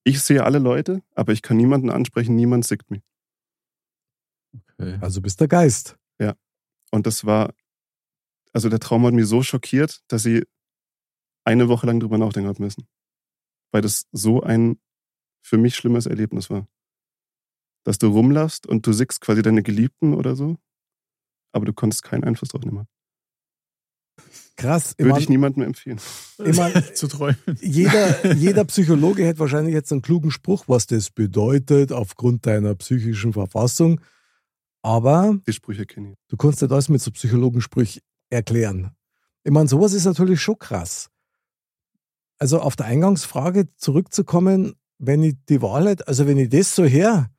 Ich 0.04 0.22
sehe 0.22 0.44
alle 0.44 0.60
Leute, 0.60 1.04
aber 1.16 1.34
ich 1.34 1.42
kann 1.42 1.58
niemanden 1.58 1.90
ansprechen, 1.90 2.36
niemand 2.36 2.66
sieht 2.66 2.90
mich. 2.90 3.04
Okay. 4.54 4.98
Also 5.02 5.22
bist 5.22 5.40
der 5.40 5.48
Geist. 5.48 5.98
Und 6.90 7.06
das 7.06 7.26
war, 7.26 7.54
also 8.54 8.70
der 8.70 8.80
Traum 8.80 9.06
hat 9.06 9.14
mich 9.14 9.26
so 9.26 9.44
schockiert, 9.44 10.02
dass 10.08 10.26
ich 10.26 10.46
eine 11.44 11.68
Woche 11.68 11.86
lang 11.86 12.00
drüber 12.00 12.18
nachdenken 12.18 12.48
habe 12.48 12.64
müssen. 12.64 12.88
Weil 13.74 13.82
das 13.82 14.08
so 14.14 14.42
ein 14.42 14.80
für 15.48 15.58
mich 15.58 15.76
schlimmes 15.76 16.06
Erlebnis 16.06 16.50
war. 16.50 16.68
Dass 17.84 17.98
du 17.98 18.08
rumlaufst 18.08 18.68
und 18.68 18.86
du 18.86 18.92
siehst 18.92 19.22
quasi 19.22 19.42
deine 19.42 19.64
Geliebten 19.64 20.14
oder 20.14 20.36
so, 20.36 20.58
aber 21.54 21.66
du 21.66 21.74
konntest 21.74 22.04
keinen 22.04 22.26
Einfluss 22.26 22.50
drauf 22.50 22.64
nehmen. 22.64 22.86
Krass. 24.58 24.94
Ich 24.98 25.06
Würde 25.06 25.12
mein, 25.12 25.22
ich 25.22 25.30
niemandem 25.30 25.64
empfehlen. 25.64 26.00
mein, 26.38 26.84
Zu 26.96 27.08
träumen. 27.08 27.38
jeder, 27.62 28.34
jeder 28.36 28.66
Psychologe 28.66 29.24
hätte 29.26 29.40
wahrscheinlich 29.40 29.74
jetzt 29.74 29.92
einen 29.92 30.02
klugen 30.02 30.32
Spruch, 30.32 30.66
was 30.68 30.88
das 30.88 31.12
bedeutet 31.12 31.92
aufgrund 31.92 32.46
deiner 32.46 32.76
psychischen 32.76 33.34
Verfassung. 33.34 34.02
Aber 34.82 35.38
Die 35.48 35.54
Sprüche 35.54 35.86
kenne 35.86 36.12
ich. 36.14 36.18
du 36.28 36.38
kannst 36.38 36.62
nicht 36.62 36.72
alles 36.72 36.90
mit 36.90 37.02
so 37.02 37.12
Psychologensprüch 37.12 38.02
erklären. 38.30 38.92
Ich 39.44 39.52
meine, 39.52 39.68
sowas 39.70 39.94
ist 39.94 40.06
natürlich 40.06 40.42
schon 40.42 40.58
krass. 40.60 41.10
Also 42.40 42.60
auf 42.60 42.76
der 42.76 42.88
Eingangsfrage 42.88 43.74
zurückzukommen, 43.76 44.76
wenn 45.00 45.24
ich 45.24 45.36
die 45.50 45.62
Wahl 45.62 45.88
hätte, 45.88 46.08
also 46.08 46.28
wenn 46.28 46.38
ich 46.38 46.50
das 46.50 46.76
so 46.76 46.84
her, 46.84 47.30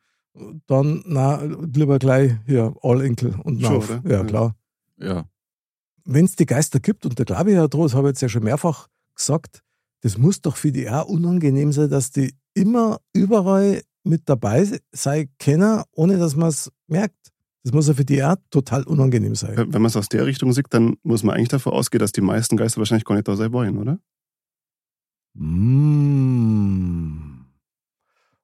dann 0.67 1.03
na, 1.07 1.43
lieber 1.43 1.99
gleich 1.99 2.33
hier 2.47 2.75
All 2.83 3.03
Enkel 3.03 3.35
und 3.43 3.61
Schon, 3.61 3.73
Nauf. 3.73 4.01
Ja, 4.05 4.25
klar. 4.25 4.57
Ja. 4.99 5.25
Wenn 6.05 6.25
es 6.25 6.37
die 6.37 6.47
Geister 6.47 6.81
gibt, 6.81 7.05
und 7.05 7.19
da 7.19 7.25
glaube 7.25 7.51
ich 7.51 7.57
ja 7.57 7.69
dran, 7.69 7.83
das 7.83 7.95
habe 7.95 8.09
ich 8.09 8.13
jetzt 8.13 8.23
ja 8.23 8.29
schon 8.29 8.45
mehrfach 8.45 8.89
gesagt, 9.15 9.63
das 10.03 10.17
muss 10.17 10.41
doch 10.41 10.57
für 10.57 10.73
die 10.73 10.89
auch 10.89 11.07
unangenehm 11.07 11.73
sein, 11.73 11.91
dass 11.91 12.11
die 12.11 12.35
immer 12.55 13.01
überall 13.13 13.83
mit 14.05 14.29
dabei 14.29 14.67
sein 14.93 15.29
können, 15.39 15.83
ohne 15.93 16.19
dass 16.19 16.37
man 16.37 16.49
es 16.49 16.71
merkt. 16.87 17.33
Das 17.65 17.73
muss 17.73 17.89
ja 17.89 17.95
für 17.95 18.05
die 18.05 18.23
auch 18.23 18.37
total 18.51 18.85
unangenehm 18.85 19.35
sein. 19.35 19.57
Wenn 19.57 19.83
man 19.83 19.87
es 19.87 19.97
aus 19.97 20.09
der 20.09 20.25
Richtung 20.25 20.53
sieht, 20.53 20.67
dann 20.71 20.97
muss 21.03 21.23
man 21.25 21.35
eigentlich 21.35 21.49
davon 21.49 21.73
ausgehen, 21.73 22.01
dass 22.01 22.13
die 22.13 22.21
meisten 22.21 22.57
Geister 22.57 22.79
wahrscheinlich 22.79 23.05
gar 23.05 23.17
nicht 23.17 23.29
da 23.29 23.37
sein 23.37 23.53
wollen, 23.53 23.77
oder? 23.77 23.99
Mm. 25.35 27.28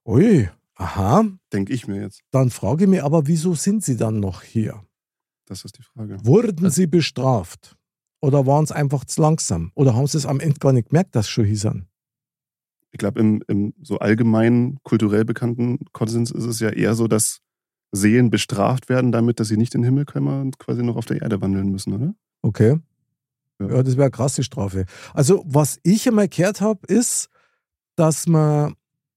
Ui, 0.06 0.48
aha. 0.76 1.24
Denke 1.52 1.72
ich 1.72 1.86
mir 1.86 2.00
jetzt. 2.02 2.20
Dann 2.30 2.50
frage 2.50 2.84
ich 2.84 2.90
mich 2.90 3.02
aber, 3.02 3.26
wieso 3.26 3.54
sind 3.54 3.84
sie 3.84 3.96
dann 3.96 4.20
noch 4.20 4.42
hier? 4.42 4.82
Das 5.46 5.64
ist 5.64 5.78
die 5.78 5.82
Frage. 5.82 6.18
Wurden 6.24 6.64
Also- 6.66 6.76
sie 6.76 6.86
bestraft? 6.86 7.76
Oder 8.20 8.46
waren 8.46 8.64
es 8.64 8.72
einfach 8.72 9.04
zu 9.04 9.20
langsam? 9.20 9.70
Oder 9.74 9.94
haben 9.94 10.06
sie 10.06 10.16
es 10.16 10.24
am 10.24 10.40
Ende 10.40 10.58
gar 10.58 10.72
nicht 10.72 10.88
gemerkt, 10.88 11.14
dass 11.14 11.26
sie 11.26 11.32
schon 11.32 11.44
hier 11.44 11.58
sind? 11.58 11.86
Ich 12.90 12.98
glaube, 12.98 13.20
im, 13.20 13.42
im 13.48 13.74
so 13.82 13.98
allgemeinen, 13.98 14.78
kulturell 14.82 15.24
bekannten 15.24 15.84
Konsens 15.92 16.30
ist 16.30 16.44
es 16.44 16.60
ja 16.60 16.70
eher 16.70 16.94
so, 16.94 17.06
dass 17.08 17.40
Seelen 17.92 18.30
bestraft 18.30 18.88
werden 18.88 19.12
damit, 19.12 19.40
dass 19.40 19.48
sie 19.48 19.56
nicht 19.56 19.74
in 19.74 19.82
den 19.82 19.86
Himmel 19.86 20.04
kommen 20.06 20.40
und 20.40 20.58
quasi 20.58 20.82
noch 20.82 20.96
auf 20.96 21.04
der 21.04 21.20
Erde 21.20 21.40
wandeln 21.42 21.70
müssen, 21.70 21.92
oder? 21.92 22.14
Okay. 22.42 22.78
Ja. 23.60 23.68
Ja, 23.68 23.82
das 23.82 23.94
wäre 23.96 24.04
eine 24.04 24.10
krasse 24.10 24.42
Strafe. 24.42 24.86
Also, 25.12 25.44
was 25.46 25.78
ich 25.82 26.08
einmal 26.08 26.28
gehört 26.28 26.60
habe, 26.60 26.80
ist, 26.86 27.28
dass 27.96 28.26
man 28.26 28.74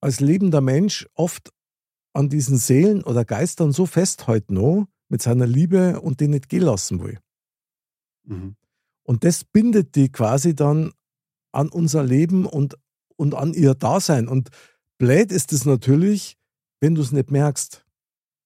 als 0.08 0.22
lebender 0.22 0.62
Mensch 0.62 1.06
oft 1.16 1.52
an 2.14 2.30
diesen 2.30 2.58
Seelen 2.58 3.04
oder 3.04 3.26
Geistern 3.26 3.74
so 3.74 3.86
festhält 3.86 4.50
noch 4.50 4.88
mit 5.10 5.22
seiner 5.22 5.46
Liebe 5.46 6.00
und 6.00 6.22
die 6.22 6.30
nicht 6.30 6.48
gehen 6.48 6.64
lassen 6.64 7.04
will. 7.04 7.20
Mhm. 8.24 8.56
Und 9.04 9.26
das 9.26 9.44
bindet 9.44 9.96
die 9.96 10.10
quasi 10.10 10.56
dann 10.56 10.94
an 11.52 11.68
unser 11.68 12.04
Leben 12.04 12.46
und, 12.46 12.78
und 13.18 13.36
an 13.36 13.54
ihr 13.54 13.76
Dasein. 13.76 14.30
Und 14.30 14.50
blöd 14.98 15.34
ist 15.34 15.52
es 15.52 15.66
natürlich, 15.66 16.38
wenn 16.80 16.96
du 16.96 17.02
es 17.02 17.12
nicht 17.12 17.30
merkst. 17.30 17.86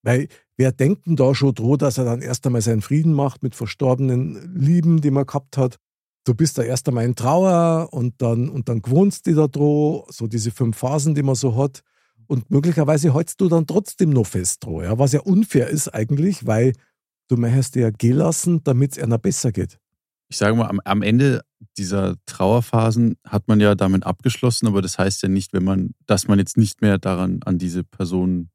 Weil 0.01 0.29
wer 0.57 0.71
denkt 0.71 1.05
denn 1.05 1.15
da 1.15 1.35
schon 1.35 1.53
droh, 1.53 1.77
dass 1.77 1.99
er 1.99 2.05
dann 2.05 2.23
erst 2.23 2.43
einmal 2.47 2.63
seinen 2.63 2.81
Frieden 2.81 3.13
macht 3.13 3.43
mit 3.43 3.53
verstorbenen 3.53 4.55
Lieben, 4.55 4.99
die 5.01 5.11
man 5.11 5.27
gehabt 5.27 5.57
hat? 5.57 5.77
Du 6.23 6.35
bist 6.35 6.57
da 6.57 6.63
erst 6.63 6.87
einmal 6.87 7.05
in 7.05 7.15
Trauer 7.15 7.89
und 7.91 8.21
dann, 8.21 8.49
und 8.49 8.69
dann 8.69 8.81
gewohnst 8.81 9.25
du 9.25 9.33
da 9.33 9.47
droh, 9.47 10.05
so 10.09 10.27
diese 10.27 10.51
fünf 10.51 10.77
Phasen, 10.77 11.15
die 11.15 11.23
man 11.23 11.35
so 11.35 11.55
hat. 11.55 11.81
Und 12.27 12.49
möglicherweise 12.51 13.13
hältst 13.13 13.41
du 13.41 13.49
dann 13.49 13.65
trotzdem 13.65 14.11
noch 14.11 14.27
fest 14.27 14.63
dran, 14.63 14.83
ja, 14.83 14.99
was 14.99 15.11
ja 15.11 15.21
unfair 15.21 15.67
ist 15.67 15.89
eigentlich, 15.89 16.45
weil 16.45 16.73
du 17.27 17.37
möchtest 17.37 17.75
ja 17.75 17.89
gehen 17.89 18.17
lassen, 18.17 18.63
damit 18.63 18.93
es 18.93 19.03
einer 19.03 19.17
besser 19.17 19.51
geht. 19.51 19.79
Ich 20.29 20.37
sage 20.37 20.55
mal, 20.55 20.69
am, 20.69 20.79
am 20.85 21.01
Ende 21.01 21.41
dieser 21.77 22.15
Trauerphasen 22.25 23.17
hat 23.25 23.47
man 23.47 23.59
ja 23.59 23.75
damit 23.75 24.05
abgeschlossen, 24.05 24.67
aber 24.67 24.81
das 24.81 24.97
heißt 24.97 25.23
ja 25.23 25.29
nicht, 25.29 25.51
wenn 25.51 25.63
man, 25.63 25.93
dass 26.05 26.27
man 26.27 26.39
jetzt 26.39 26.55
nicht 26.55 26.81
mehr 26.81 26.97
daran 26.97 27.41
an 27.43 27.57
diese 27.57 27.83
Person 27.83 28.49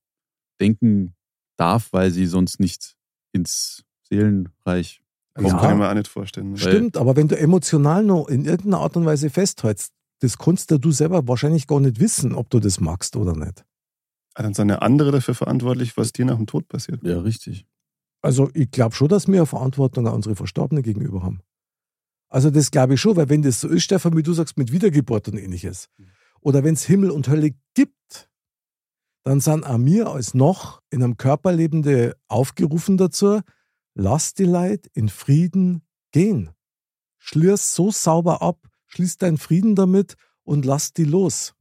denken 0.61 1.15
darf, 1.57 1.93
weil 1.93 2.11
sie 2.11 2.27
sonst 2.27 2.61
nicht 2.61 2.97
ins 3.33 3.85
Seelenreich 4.09 5.03
Das 5.37 5.45
Ja. 5.45 5.51
kommt. 5.51 5.61
kann 5.63 5.73
ich 5.73 5.79
mir 5.79 5.91
auch 5.91 5.95
nicht 5.95 6.09
vorstellen. 6.09 6.53
ne? 6.53 6.59
Stimmt, 6.59 6.97
aber 6.97 7.15
wenn 7.17 7.29
du 7.29 7.39
emotional 7.39 8.03
noch 8.03 8.29
in 8.29 8.45
irgendeiner 8.45 8.79
Art 8.83 8.97
und 8.97 9.05
Weise 9.05 9.31
festhältst, 9.31 9.93
das 10.21 10.39
kannst 10.39 10.71
ja 10.71 10.79
du 10.79 10.91
selber 10.93 11.29
wahrscheinlich 11.29 11.67
gar 11.67 11.79
nicht 11.81 12.01
wissen, 12.01 12.35
ob 12.35 12.49
du 12.51 12.59
das 12.59 12.81
magst 12.81 13.17
oder 13.17 13.35
nicht. 13.37 13.65
Ah, 14.35 14.43
Dann 14.43 14.55
sind 14.55 14.69
ja 14.71 14.79
andere 14.79 15.13
dafür 15.13 15.35
verantwortlich, 15.35 15.97
was 15.97 16.13
dir 16.13 16.25
nach 16.25 16.37
dem 16.37 16.47
Tod 16.47 16.69
passiert. 16.69 17.03
Ja, 17.05 17.21
richtig. 17.21 17.67
Also 18.23 18.51
ich 18.55 18.71
glaube 18.71 18.95
schon, 18.95 19.09
dass 19.09 19.27
wir 19.29 19.37
eine 19.37 19.47
Verantwortung 19.47 20.07
an 20.09 20.15
unsere 20.15 20.35
Verstorbenen 20.37 20.83
gegenüber 20.83 21.23
haben. 21.23 21.41
Also 22.29 22.51
das 22.51 22.71
glaube 22.71 22.95
ich 22.95 23.01
schon, 23.01 23.17
weil 23.17 23.29
wenn 23.29 23.43
das 23.43 23.61
so 23.61 23.69
ist, 23.69 23.85
Stefan, 23.85 24.17
wie 24.17 24.23
du 24.23 24.33
sagst, 24.33 24.57
mit 24.57 24.73
Wiedergeburt 24.73 25.29
und 25.29 25.39
ähnliches, 25.39 25.89
oder 26.41 26.65
wenn 26.65 26.75
es 26.75 26.85
Himmel 26.85 27.11
und 27.11 27.29
Hölle 27.29 27.51
gibt, 27.75 28.29
dann 29.25 29.41
sind 29.41 29.65
auch 29.65 29.79
wir 29.79 30.09
als 30.09 30.35
noch 30.35 30.81
in 30.91 31.03
einem 31.03 31.17
Körper 31.17 31.53
lebende 31.53 32.17
aufgerufen 32.29 32.97
dazu, 32.97 33.41
lass 33.97 34.35
die 34.35 34.45
Leute 34.45 34.89
in 34.95 35.09
Frieden 35.09 35.83
gehen. 36.13 36.51
Schließ 37.19 37.75
so 37.75 37.91
sauber 37.91 38.43
ab, 38.43 38.69
schließ 38.87 39.17
deinen 39.17 39.39
Frieden 39.39 39.75
damit 39.75 40.15
und 40.45 40.65
lass 40.65 40.93
die 40.93 41.05
los. 41.05 41.55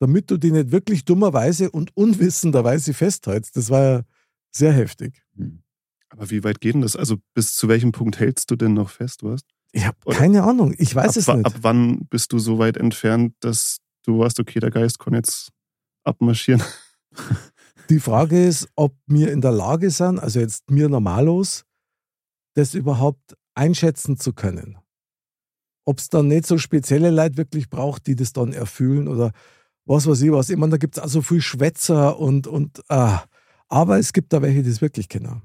Damit 0.00 0.30
du 0.30 0.38
die 0.38 0.50
nicht 0.50 0.72
wirklich 0.72 1.04
dummerweise 1.04 1.70
und 1.70 1.96
unwissenderweise 1.96 2.92
festhältst. 2.94 3.56
Das 3.56 3.70
war 3.70 3.82
ja 3.82 4.02
sehr 4.50 4.72
heftig. 4.72 5.22
Hm. 5.36 5.62
Aber 6.08 6.30
wie 6.30 6.42
weit 6.44 6.60
geht 6.60 6.74
denn 6.74 6.82
das? 6.82 6.96
Also 6.96 7.16
bis 7.34 7.54
zu 7.54 7.68
welchem 7.68 7.92
Punkt 7.92 8.18
hältst 8.18 8.50
du 8.50 8.56
denn 8.56 8.74
noch 8.74 8.90
fest, 8.90 9.22
was? 9.22 9.42
Ich 9.72 9.84
habe 9.84 9.98
keine 10.10 10.42
Ahnung. 10.42 10.74
Ich 10.78 10.94
weiß 10.94 11.10
ab, 11.10 11.16
es 11.16 11.28
nicht. 11.28 11.46
ab 11.46 11.54
wann 11.60 12.06
bist 12.08 12.32
du 12.32 12.38
so 12.38 12.58
weit 12.58 12.76
entfernt, 12.76 13.34
dass 13.40 13.78
du 14.04 14.18
weißt, 14.18 14.40
okay, 14.40 14.60
der 14.60 14.70
Geist 14.70 14.98
kann 14.98 15.14
jetzt 15.14 15.50
abmarschieren? 16.04 16.62
Die 17.88 18.00
Frage 18.00 18.44
ist, 18.44 18.68
ob 18.74 18.96
wir 19.06 19.32
in 19.32 19.40
der 19.40 19.52
Lage 19.52 19.90
sind, 19.90 20.18
also 20.18 20.40
jetzt 20.40 20.70
mir 20.70 20.88
normalos, 20.88 21.64
das 22.54 22.74
überhaupt 22.74 23.36
einschätzen 23.54 24.18
zu 24.18 24.32
können. 24.32 24.78
Ob 25.84 25.98
es 25.98 26.08
dann 26.08 26.28
nicht 26.28 26.46
so 26.46 26.58
spezielle 26.58 27.10
Leute 27.10 27.36
wirklich 27.36 27.70
braucht, 27.70 28.06
die 28.06 28.16
das 28.16 28.32
dann 28.32 28.52
erfüllen 28.52 29.08
oder 29.08 29.32
was 29.84 30.06
weiß 30.06 30.20
ich 30.22 30.32
was. 30.32 30.50
Ich 30.50 30.56
meine, 30.56 30.72
da 30.72 30.76
gibt 30.78 30.96
es 30.96 31.02
auch 31.02 31.08
so 31.08 31.22
viel 31.22 31.40
Schwätzer 31.40 32.18
und, 32.18 32.46
und 32.46 32.82
ah. 32.90 33.22
aber 33.68 33.98
es 33.98 34.12
gibt 34.12 34.32
da 34.32 34.42
welche, 34.42 34.62
die 34.62 34.70
es 34.70 34.80
wirklich 34.80 35.08
kennen. 35.08 35.42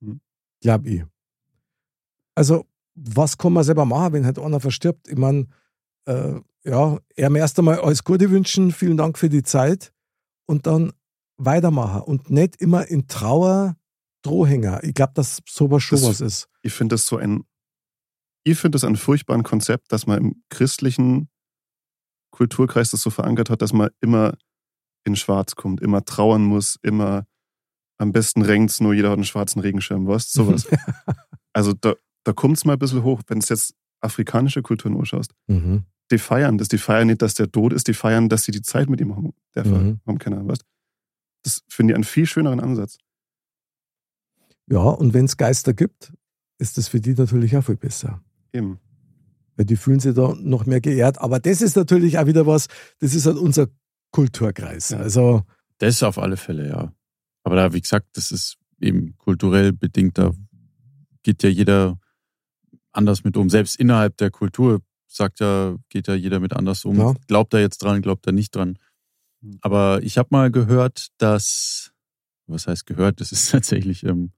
Hm. 0.00 0.20
Glaub 0.60 0.86
ich. 0.86 1.02
Also, 2.36 2.66
was 2.94 3.36
kann 3.36 3.52
man 3.52 3.64
selber 3.64 3.84
machen, 3.84 4.12
wenn 4.12 4.26
halt 4.26 4.38
einer 4.38 4.60
verstirbt? 4.60 5.08
Ich 5.08 5.18
meine, 5.18 5.48
äh, 6.04 6.40
ja, 6.64 6.98
er 7.16 7.34
erst 7.34 7.58
einmal 7.58 7.80
alles 7.80 8.04
Gute 8.04 8.30
wünschen, 8.30 8.70
vielen 8.70 8.96
Dank 8.96 9.18
für 9.18 9.28
die 9.28 9.42
Zeit 9.42 9.92
und 10.46 10.66
dann 10.66 10.92
weitermachen 11.44 12.02
und 12.02 12.30
nicht 12.30 12.56
immer 12.56 12.86
in 12.88 13.08
Trauer 13.08 13.76
Drohhänger. 14.22 14.84
Ich 14.84 14.94
glaube, 14.94 15.12
dass 15.14 15.40
sowas 15.48 15.82
schon 15.82 16.02
was 16.02 16.20
ist. 16.20 16.48
Ich 16.62 16.72
finde 16.74 16.94
das 16.94 17.06
so 17.06 17.16
ein, 17.16 17.44
ich 18.44 18.58
finde 18.58 18.76
das 18.76 18.84
ein 18.84 18.96
furchtbaren 18.96 19.42
Konzept, 19.42 19.90
dass 19.92 20.06
man 20.06 20.18
im 20.18 20.42
christlichen 20.50 21.28
Kulturkreis 22.30 22.90
das 22.90 23.02
so 23.02 23.10
verankert 23.10 23.50
hat, 23.50 23.62
dass 23.62 23.72
man 23.72 23.90
immer 24.00 24.36
in 25.04 25.16
Schwarz 25.16 25.56
kommt, 25.56 25.80
immer 25.80 26.04
trauern 26.04 26.44
muss, 26.44 26.76
immer 26.82 27.26
am 27.98 28.12
besten 28.12 28.42
regnt's 28.42 28.80
nur, 28.80 28.94
jeder 28.94 29.08
hat 29.10 29.16
einen 29.16 29.24
schwarzen 29.24 29.60
Regenschirm, 29.60 30.06
weißt 30.06 30.32
sowas. 30.32 30.66
also 31.52 31.72
da, 31.72 31.94
da 32.24 32.32
kommt 32.32 32.56
es 32.56 32.64
mal 32.64 32.74
ein 32.74 32.78
bisschen 32.78 33.02
hoch, 33.02 33.22
wenn 33.28 33.38
es 33.38 33.48
jetzt 33.48 33.74
afrikanische 34.00 34.62
Kulturen 34.62 34.96
anschaust. 34.96 35.32
Mhm. 35.48 35.84
Die 36.10 36.18
feiern 36.18 36.58
das, 36.58 36.68
die 36.68 36.78
feiern 36.78 37.06
nicht, 37.06 37.22
dass 37.22 37.34
der 37.34 37.50
tot 37.50 37.72
ist, 37.72 37.88
die 37.88 37.94
feiern, 37.94 38.28
dass 38.28 38.44
sie 38.44 38.52
die 38.52 38.62
Zeit 38.62 38.88
mit 38.90 39.00
ihm 39.00 39.14
haben. 39.16 39.32
Der 39.54 39.66
Mhm. 39.66 40.00
haben 40.06 40.18
keine 40.18 40.36
Ahnung, 40.36 40.48
weißt 40.48 40.64
Das 41.42 41.62
finde 41.68 41.92
ich 41.92 41.94
einen 41.96 42.04
viel 42.04 42.26
schöneren 42.26 42.60
Ansatz. 42.60 42.98
Ja, 44.66 44.80
und 44.80 45.14
wenn 45.14 45.24
es 45.24 45.36
Geister 45.36 45.74
gibt, 45.74 46.12
ist 46.58 46.78
das 46.78 46.88
für 46.88 47.00
die 47.00 47.14
natürlich 47.14 47.56
auch 47.56 47.64
viel 47.64 47.76
besser. 47.76 48.22
Eben. 48.52 48.78
Weil 49.56 49.64
die 49.64 49.76
fühlen 49.76 50.00
sich 50.00 50.14
da 50.14 50.34
noch 50.38 50.66
mehr 50.66 50.80
geehrt. 50.80 51.18
Aber 51.18 51.40
das 51.40 51.60
ist 51.60 51.76
natürlich 51.76 52.18
auch 52.18 52.26
wieder 52.26 52.46
was, 52.46 52.68
das 52.98 53.14
ist 53.14 53.26
halt 53.26 53.36
unser 53.36 53.68
Kulturkreis. 54.12 54.90
Ja. 54.90 54.98
Also, 54.98 55.42
Das 55.78 56.02
auf 56.02 56.18
alle 56.18 56.36
Fälle, 56.36 56.68
ja. 56.68 56.92
Aber 57.42 57.56
da, 57.56 57.72
wie 57.72 57.80
gesagt, 57.80 58.08
das 58.12 58.30
ist 58.30 58.58
eben 58.80 59.16
kulturell 59.18 59.72
bedingt. 59.72 60.18
Da 60.18 60.32
geht 61.22 61.42
ja 61.42 61.48
jeder 61.48 61.98
anders 62.92 63.24
mit 63.24 63.36
um. 63.36 63.50
Selbst 63.50 63.76
innerhalb 63.76 64.16
der 64.18 64.30
Kultur 64.30 64.82
sagt 65.06 65.40
ja, 65.40 65.76
geht 65.88 66.06
ja 66.06 66.14
jeder 66.14 66.40
mit 66.40 66.52
anders 66.52 66.84
um. 66.84 66.96
Klar. 66.96 67.16
Glaubt 67.26 67.54
er 67.54 67.60
jetzt 67.60 67.78
dran, 67.78 68.02
glaubt 68.02 68.26
er 68.26 68.32
nicht 68.32 68.54
dran. 68.54 68.78
Aber 69.62 70.02
ich 70.02 70.18
habe 70.18 70.28
mal 70.30 70.50
gehört, 70.50 71.08
dass, 71.18 71.92
was 72.46 72.66
heißt 72.66 72.86
gehört, 72.86 73.20
das 73.20 73.32
ist 73.32 73.50
tatsächlich 73.50 74.04
ähm, 74.04 74.32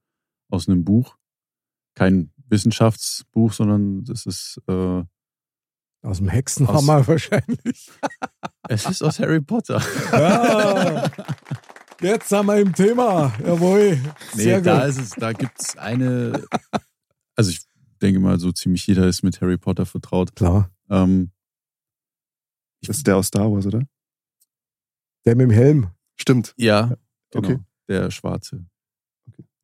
aus 0.50 0.68
einem 0.68 0.84
Buch, 0.84 1.16
kein 1.94 2.32
Wissenschaftsbuch, 2.48 3.52
sondern 3.52 4.04
das 4.04 4.26
ist, 4.26 4.60
äh, 4.68 5.02
aus 6.02 6.18
dem 6.18 6.28
Hexenhammer 6.28 7.06
wahrscheinlich. 7.08 7.90
es 8.68 8.86
ist 8.86 9.02
aus 9.02 9.18
Harry 9.18 9.40
Potter. 9.40 9.80
Ja. 10.12 11.10
Jetzt 12.02 12.30
sind 12.30 12.46
wir 12.46 12.58
im 12.58 12.74
Thema. 12.74 13.32
Jawohl. 13.44 13.96
Nee, 14.34 14.42
Sehr 14.42 14.60
da 14.60 14.80
gut. 14.80 14.88
ist 14.88 14.98
es, 14.98 15.10
da 15.10 15.32
gibt's 15.32 15.76
eine, 15.76 16.44
also 17.36 17.50
ich 17.52 17.60
denke 18.00 18.18
mal, 18.18 18.40
so 18.40 18.50
ziemlich 18.50 18.84
jeder 18.88 19.06
ist 19.06 19.22
mit 19.22 19.40
Harry 19.40 19.56
Potter 19.56 19.86
vertraut. 19.86 20.34
Klar. 20.34 20.68
Ähm, 20.90 21.30
Das 22.84 22.96
ist 22.96 23.06
der 23.06 23.16
aus 23.16 23.28
Star 23.28 23.52
Wars, 23.52 23.66
oder? 23.66 23.82
Der 25.24 25.36
mit 25.36 25.44
dem 25.44 25.50
Helm. 25.50 25.88
Stimmt. 26.16 26.54
ja, 26.56 26.94
genau, 27.30 27.48
Okay. 27.48 27.58
der 27.88 28.10
Schwarze. 28.10 28.64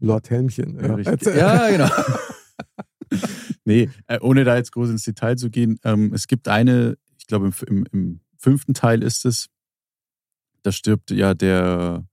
Lord 0.00 0.30
Helmchen. 0.30 0.76
Ja, 0.76 0.86
Ja, 0.88 0.94
richtig. 0.94 1.22
Jetzt- 1.26 1.36
ja 1.36 1.70
genau. 1.70 1.90
nee, 3.64 3.90
äh, 4.06 4.18
ohne 4.20 4.44
da 4.44 4.56
jetzt 4.56 4.72
groß 4.72 4.90
ins 4.90 5.04
Detail 5.04 5.36
zu 5.36 5.50
gehen, 5.50 5.78
ähm, 5.84 6.12
es 6.14 6.26
gibt 6.26 6.48
eine, 6.48 6.96
ich 7.18 7.26
glaube 7.26 7.46
im, 7.46 7.54
im, 7.66 7.86
im 7.92 8.20
fünften 8.38 8.74
Teil 8.74 9.02
ist 9.02 9.24
es, 9.24 9.48
da 10.62 10.72
stirbt 10.72 11.10
ja 11.10 11.34
der 11.34 12.06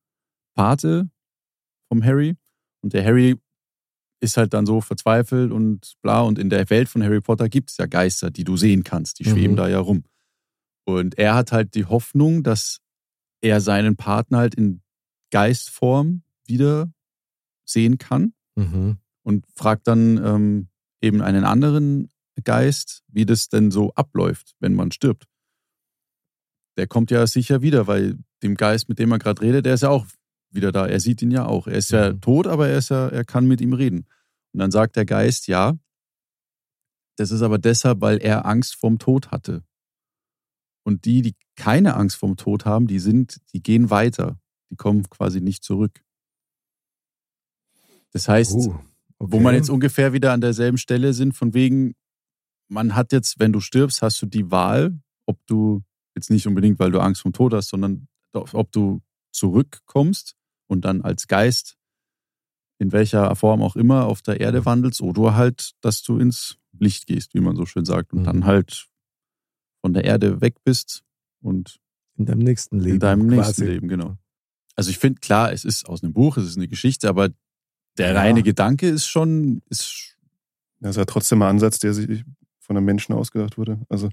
Pate 0.55 1.09
vom 1.87 2.03
Harry 2.03 2.35
und 2.81 2.93
der 2.93 3.03
Harry 3.05 3.35
ist 4.21 4.37
halt 4.37 4.53
dann 4.53 4.65
so 4.65 4.81
verzweifelt 4.81 5.51
und 5.51 5.95
bla 6.01 6.21
und 6.21 6.39
in 6.39 6.49
der 6.49 6.67
Welt 6.69 6.89
von 6.89 7.03
Harry 7.03 7.21
Potter 7.21 7.49
gibt 7.49 7.69
es 7.69 7.77
ja 7.77 7.85
Geister, 7.85 8.31
die 8.31 8.43
du 8.43 8.57
sehen 8.57 8.83
kannst, 8.83 9.19
die 9.19 9.25
Mhm. 9.25 9.29
schweben 9.33 9.55
da 9.55 9.67
ja 9.67 9.79
rum. 9.79 10.03
Und 10.87 11.17
er 11.17 11.35
hat 11.35 11.51
halt 11.51 11.75
die 11.75 11.85
Hoffnung, 11.85 12.41
dass 12.43 12.79
er 13.45 13.61
seinen 13.61 13.95
Partner 13.95 14.39
halt 14.39 14.55
in 14.55 14.81
Geistform 15.31 16.23
wieder 16.47 16.91
sehen 17.63 17.97
kann 17.99 18.33
Mhm. 18.57 18.97
und 19.23 19.45
fragt 19.53 19.87
dann 19.87 20.17
ähm, 20.17 20.69
eben 21.01 21.21
einen 21.21 21.43
anderen 21.43 22.09
Geist, 22.43 23.03
wie 23.07 23.25
das 23.25 23.49
denn 23.49 23.69
so 23.69 23.93
abläuft, 23.93 24.55
wenn 24.59 24.73
man 24.73 24.91
stirbt. 24.91 25.25
Der 26.77 26.87
kommt 26.87 27.11
ja 27.11 27.27
sicher 27.27 27.61
wieder, 27.61 27.85
weil 27.87 28.17
dem 28.43 28.55
Geist, 28.55 28.89
mit 28.89 28.97
dem 28.99 29.11
er 29.11 29.19
gerade 29.19 29.41
redet, 29.41 29.65
der 29.65 29.75
ist 29.75 29.83
ja 29.83 29.89
auch 29.89 30.05
wieder 30.49 30.71
da. 30.71 30.87
Er 30.87 30.99
sieht 30.99 31.21
ihn 31.21 31.31
ja 31.31 31.45
auch. 31.45 31.67
Er 31.67 31.75
ist 31.77 31.91
ja 31.91 32.13
Mhm. 32.13 32.21
tot, 32.21 32.47
aber 32.47 32.67
er, 32.67 32.77
ist 32.77 32.89
ja, 32.89 33.07
er 33.09 33.25
kann 33.25 33.45
mit 33.45 33.61
ihm 33.61 33.73
reden. 33.73 34.07
Und 34.53 34.59
dann 34.59 34.71
sagt 34.71 34.95
der 34.95 35.05
Geist, 35.05 35.47
ja, 35.47 35.77
das 37.17 37.31
ist 37.31 37.41
aber 37.41 37.57
deshalb, 37.57 38.01
weil 38.01 38.17
er 38.17 38.45
Angst 38.45 38.75
vorm 38.75 38.97
Tod 38.99 39.31
hatte. 39.31 39.63
Und 40.85 41.05
die, 41.05 41.21
die 41.21 41.35
keine 41.55 41.95
Angst 41.95 42.17
vorm 42.17 42.37
Tod 42.37 42.65
haben, 42.65 42.87
die 42.87 42.99
sind, 42.99 43.39
die 43.53 43.61
gehen 43.61 43.89
weiter. 43.89 44.39
Die 44.71 44.75
kommen 44.75 45.09
quasi 45.09 45.41
nicht 45.41 45.63
zurück. 45.63 46.01
Das 48.11 48.27
heißt, 48.27 48.53
Uh, 48.53 48.71
okay. 48.71 48.83
wo 49.19 49.39
man 49.39 49.55
jetzt 49.55 49.69
ungefähr 49.69 50.13
wieder 50.13 50.31
an 50.33 50.41
derselben 50.41 50.77
Stelle 50.77 51.13
sind, 51.13 51.33
von 51.33 51.53
wegen, 51.53 51.95
man 52.67 52.95
hat 52.95 53.11
jetzt, 53.11 53.39
wenn 53.39 53.53
du 53.53 53.59
stirbst, 53.59 54.01
hast 54.01 54.21
du 54.21 54.25
die 54.25 54.49
Wahl, 54.51 54.97
ob 55.25 55.37
du 55.47 55.83
jetzt 56.15 56.29
nicht 56.29 56.47
unbedingt, 56.47 56.79
weil 56.79 56.91
du 56.91 56.99
Angst 56.99 57.21
vom 57.21 57.33
Tod 57.33 57.53
hast, 57.53 57.69
sondern 57.69 58.07
ob 58.33 58.71
du 58.71 59.01
zurückkommst 59.33 60.35
und 60.67 60.85
dann 60.85 61.01
als 61.01 61.27
Geist 61.27 61.77
in 62.79 62.91
welcher 62.91 63.33
Form 63.35 63.61
auch 63.61 63.75
immer 63.77 64.05
auf 64.05 64.21
der 64.21 64.41
Erde 64.41 64.65
wandelst 64.65 65.01
oder 65.01 65.35
halt, 65.35 65.71
dass 65.81 66.01
du 66.03 66.17
ins 66.17 66.57
Licht 66.77 67.05
gehst, 67.07 67.33
wie 67.33 67.39
man 67.39 67.55
so 67.55 67.65
schön 67.65 67.85
sagt, 67.85 68.11
und 68.11 68.21
Mhm. 68.21 68.25
dann 68.25 68.45
halt 68.45 68.87
von 69.81 69.93
der 69.93 70.03
Erde 70.03 70.41
weg 70.41 70.55
bist 70.65 71.04
und 71.45 71.79
in 72.17 72.25
deinem 72.25 72.39
nächsten 72.39 72.79
Leben. 72.79 72.95
in 72.95 72.99
deinem 72.99 73.27
quasi. 73.29 73.35
nächsten 73.35 73.65
Leben, 73.65 73.87
genau. 73.87 74.17
Also 74.75 74.89
ich 74.89 74.97
finde, 74.97 75.19
klar, 75.19 75.51
es 75.53 75.63
ist 75.63 75.87
aus 75.87 76.03
einem 76.03 76.13
Buch, 76.13 76.37
es 76.37 76.45
ist 76.47 76.57
eine 76.57 76.67
Geschichte, 76.67 77.07
aber 77.07 77.29
der 77.97 78.11
Ja. 78.11 78.19
reine 78.19 78.43
Gedanke 78.43 78.89
ist 78.89 79.05
schon, 79.07 79.61
ist 79.69 80.17
Das 80.81 80.91
ist 80.91 80.97
ja 80.97 81.05
trotzdem 81.05 81.41
ein 81.41 81.49
Ansatz, 81.49 81.79
der 81.79 81.93
sich 81.93 82.23
von 82.59 82.75
einem 82.75 82.85
Menschen 82.85 83.13
ausgedacht 83.13 83.57
wurde. 83.57 83.79
Also 83.89 84.09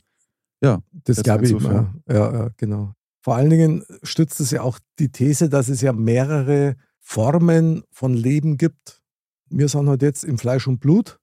Das 0.61 0.81
Das 1.05 1.23
glaube 1.25 1.45
ich. 1.45 1.51
Ja, 1.51 1.93
ja, 2.09 2.33
ja, 2.33 2.51
genau. 2.57 2.95
Vor 3.21 3.35
allen 3.37 3.51
Dingen 3.51 3.85
stützt 4.03 4.41
es 4.41 4.51
ja 4.53 4.63
auch 4.63 4.79
die 4.99 5.11
These, 5.11 5.49
dass 5.49 5.69
es 5.69 5.81
ja 5.81 5.93
mehrere 5.93 6.77
Formen 7.01 7.83
von 7.91 8.15
Leben 8.15 8.57
gibt. 8.59 9.03
Wir 9.49 9.69
sind 9.69 9.89
halt 9.89 10.03
jetzt 10.03 10.25
im 10.25 10.39
Fleisch 10.39 10.67
und 10.69 10.79
Blut. 10.79 11.19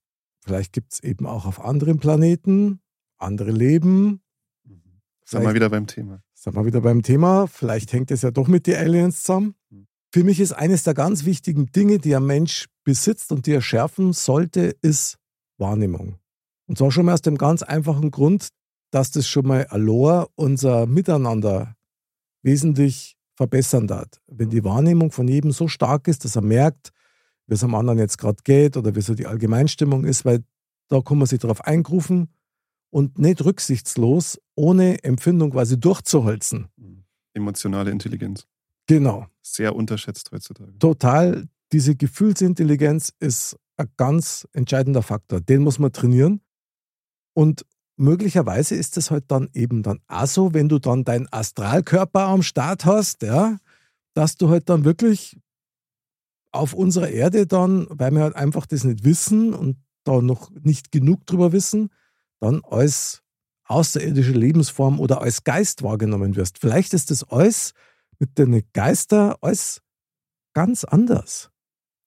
Vielleicht 0.45 0.73
gibt 0.73 0.93
es 0.93 1.03
eben 1.03 1.25
auch 1.25 1.45
auf 1.45 1.63
anderen 1.63 1.99
Planeten 1.99 2.81
andere 3.17 3.51
Leben. 3.51 4.21
Sind 5.29 5.43
wir 5.43 5.53
wieder 5.53 5.69
beim 5.69 5.85
Thema. 5.85 6.23
Sind 6.33 6.55
wir 6.55 6.65
wieder 6.65 6.81
beim 6.81 7.03
Thema. 7.03 7.45
Vielleicht 7.45 7.93
hängt 7.93 8.09
es 8.09 8.23
ja 8.23 8.31
doch 8.31 8.47
mit 8.47 8.65
den 8.65 8.77
Aliens 8.77 9.21
zusammen. 9.21 9.53
Für 10.11 10.23
mich 10.23 10.39
ist 10.39 10.53
eines 10.53 10.81
der 10.81 10.95
ganz 10.95 11.23
wichtigen 11.23 11.67
Dinge, 11.67 11.99
die 11.99 12.15
ein 12.15 12.25
Mensch 12.25 12.65
besitzt 12.83 13.31
und 13.31 13.45
die 13.45 13.51
er 13.51 13.61
schärfen 13.61 14.11
sollte, 14.11 14.75
ist 14.81 15.19
Wahrnehmung. 15.59 16.15
Und 16.65 16.79
zwar 16.79 16.89
schon 16.89 17.05
mal 17.05 17.13
aus 17.13 17.21
dem 17.21 17.37
ganz 17.37 17.61
einfachen 17.61 18.09
Grund, 18.09 18.47
dass 18.89 19.11
das 19.11 19.27
schon 19.27 19.45
mal 19.45 19.67
Alor 19.67 20.29
unser 20.33 20.87
Miteinander 20.87 21.75
wesentlich 22.41 23.15
verbessern 23.35 23.85
darf. 23.85 24.07
Wenn 24.25 24.49
die 24.49 24.63
Wahrnehmung 24.63 25.11
von 25.11 25.27
jedem 25.27 25.51
so 25.51 25.67
stark 25.67 26.07
ist, 26.07 26.25
dass 26.25 26.37
er 26.37 26.41
merkt, 26.41 26.89
wie 27.45 27.53
es 27.53 27.63
am 27.63 27.75
anderen 27.75 27.99
jetzt 27.99 28.17
gerade 28.17 28.41
geht 28.43 28.77
oder 28.77 28.95
wie 28.95 29.01
so 29.01 29.13
die 29.13 29.27
Allgemeinstimmung 29.27 30.05
ist, 30.05 30.25
weil 30.25 30.43
da 30.87 31.01
kann 31.01 31.19
man 31.19 31.27
sich 31.27 31.39
darauf 31.39 31.63
eingrufen 31.65 32.29
und 32.89 33.19
nicht 33.19 33.43
rücksichtslos, 33.43 34.39
ohne 34.55 35.03
Empfindung 35.03 35.51
quasi 35.51 35.79
durchzuholzen. 35.79 36.67
Emotionale 37.33 37.91
Intelligenz. 37.91 38.47
Genau. 38.87 39.27
Sehr 39.41 39.75
unterschätzt 39.75 40.31
heutzutage. 40.31 40.77
Total. 40.79 41.47
Diese 41.71 41.95
Gefühlsintelligenz 41.95 43.13
ist 43.19 43.55
ein 43.77 43.87
ganz 43.97 44.47
entscheidender 44.53 45.03
Faktor. 45.03 45.39
Den 45.39 45.61
muss 45.61 45.77
man 45.77 45.91
trainieren. 45.91 46.41
Und 47.33 47.65
möglicherweise 47.95 48.75
ist 48.75 48.97
es 48.97 49.11
halt 49.11 49.25
dann 49.27 49.49
eben 49.53 49.83
dann 49.83 49.99
auch 50.07 50.25
so, 50.25 50.53
wenn 50.53 50.69
du 50.69 50.79
dann 50.79 51.03
deinen 51.03 51.27
Astralkörper 51.31 52.25
am 52.25 52.41
Start 52.41 52.85
hast, 52.85 53.21
ja, 53.21 53.57
dass 54.13 54.35
du 54.35 54.49
halt 54.49 54.69
dann 54.69 54.83
wirklich 54.83 55.37
auf 56.51 56.73
unserer 56.73 57.09
Erde 57.09 57.45
dann, 57.45 57.87
weil 57.89 58.11
wir 58.11 58.21
halt 58.21 58.35
einfach 58.35 58.65
das 58.65 58.83
nicht 58.83 59.03
wissen 59.03 59.53
und 59.53 59.77
da 60.03 60.21
noch 60.21 60.49
nicht 60.63 60.91
genug 60.91 61.25
drüber 61.27 61.51
wissen, 61.51 61.89
dann 62.39 62.61
als 62.63 63.21
außerirdische 63.65 64.31
Lebensform 64.31 64.99
oder 64.99 65.21
als 65.21 65.43
Geist 65.43 65.83
wahrgenommen 65.83 66.35
wirst. 66.35 66.57
Vielleicht 66.59 66.93
ist 66.93 67.11
das 67.11 67.23
alles 67.23 67.73
mit 68.17 68.37
den 68.37 68.63
Geister 68.73 69.37
alles 69.41 69.81
ganz 70.53 70.83
anders. 70.83 71.51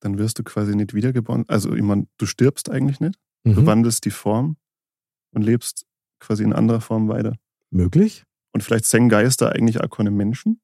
Dann 0.01 0.18
wirst 0.18 0.39
du 0.39 0.43
quasi 0.43 0.74
nicht 0.74 0.95
wiedergeboren. 0.95 1.45
Also, 1.49 1.72
ich 1.74 1.83
meine, 1.83 2.07
du 2.18 2.26
stirbst 2.26 2.68
eigentlich 2.70 2.99
nicht. 3.01 3.18
Du 3.45 3.61
Mhm. 3.62 3.66
wandelst 3.66 4.05
die 4.05 4.11
Form 4.11 4.57
und 5.33 5.43
lebst 5.43 5.87
quasi 6.20 6.43
in 6.43 6.53
anderer 6.53 6.80
Form 6.80 7.09
weiter. 7.09 7.37
Möglich? 7.70 8.24
Und 8.53 8.62
vielleicht 8.62 8.85
sind 8.85 9.09
Geister 9.09 9.53
eigentlich 9.53 9.80
auch 9.80 9.89
keine 9.89 10.11
Menschen. 10.11 10.61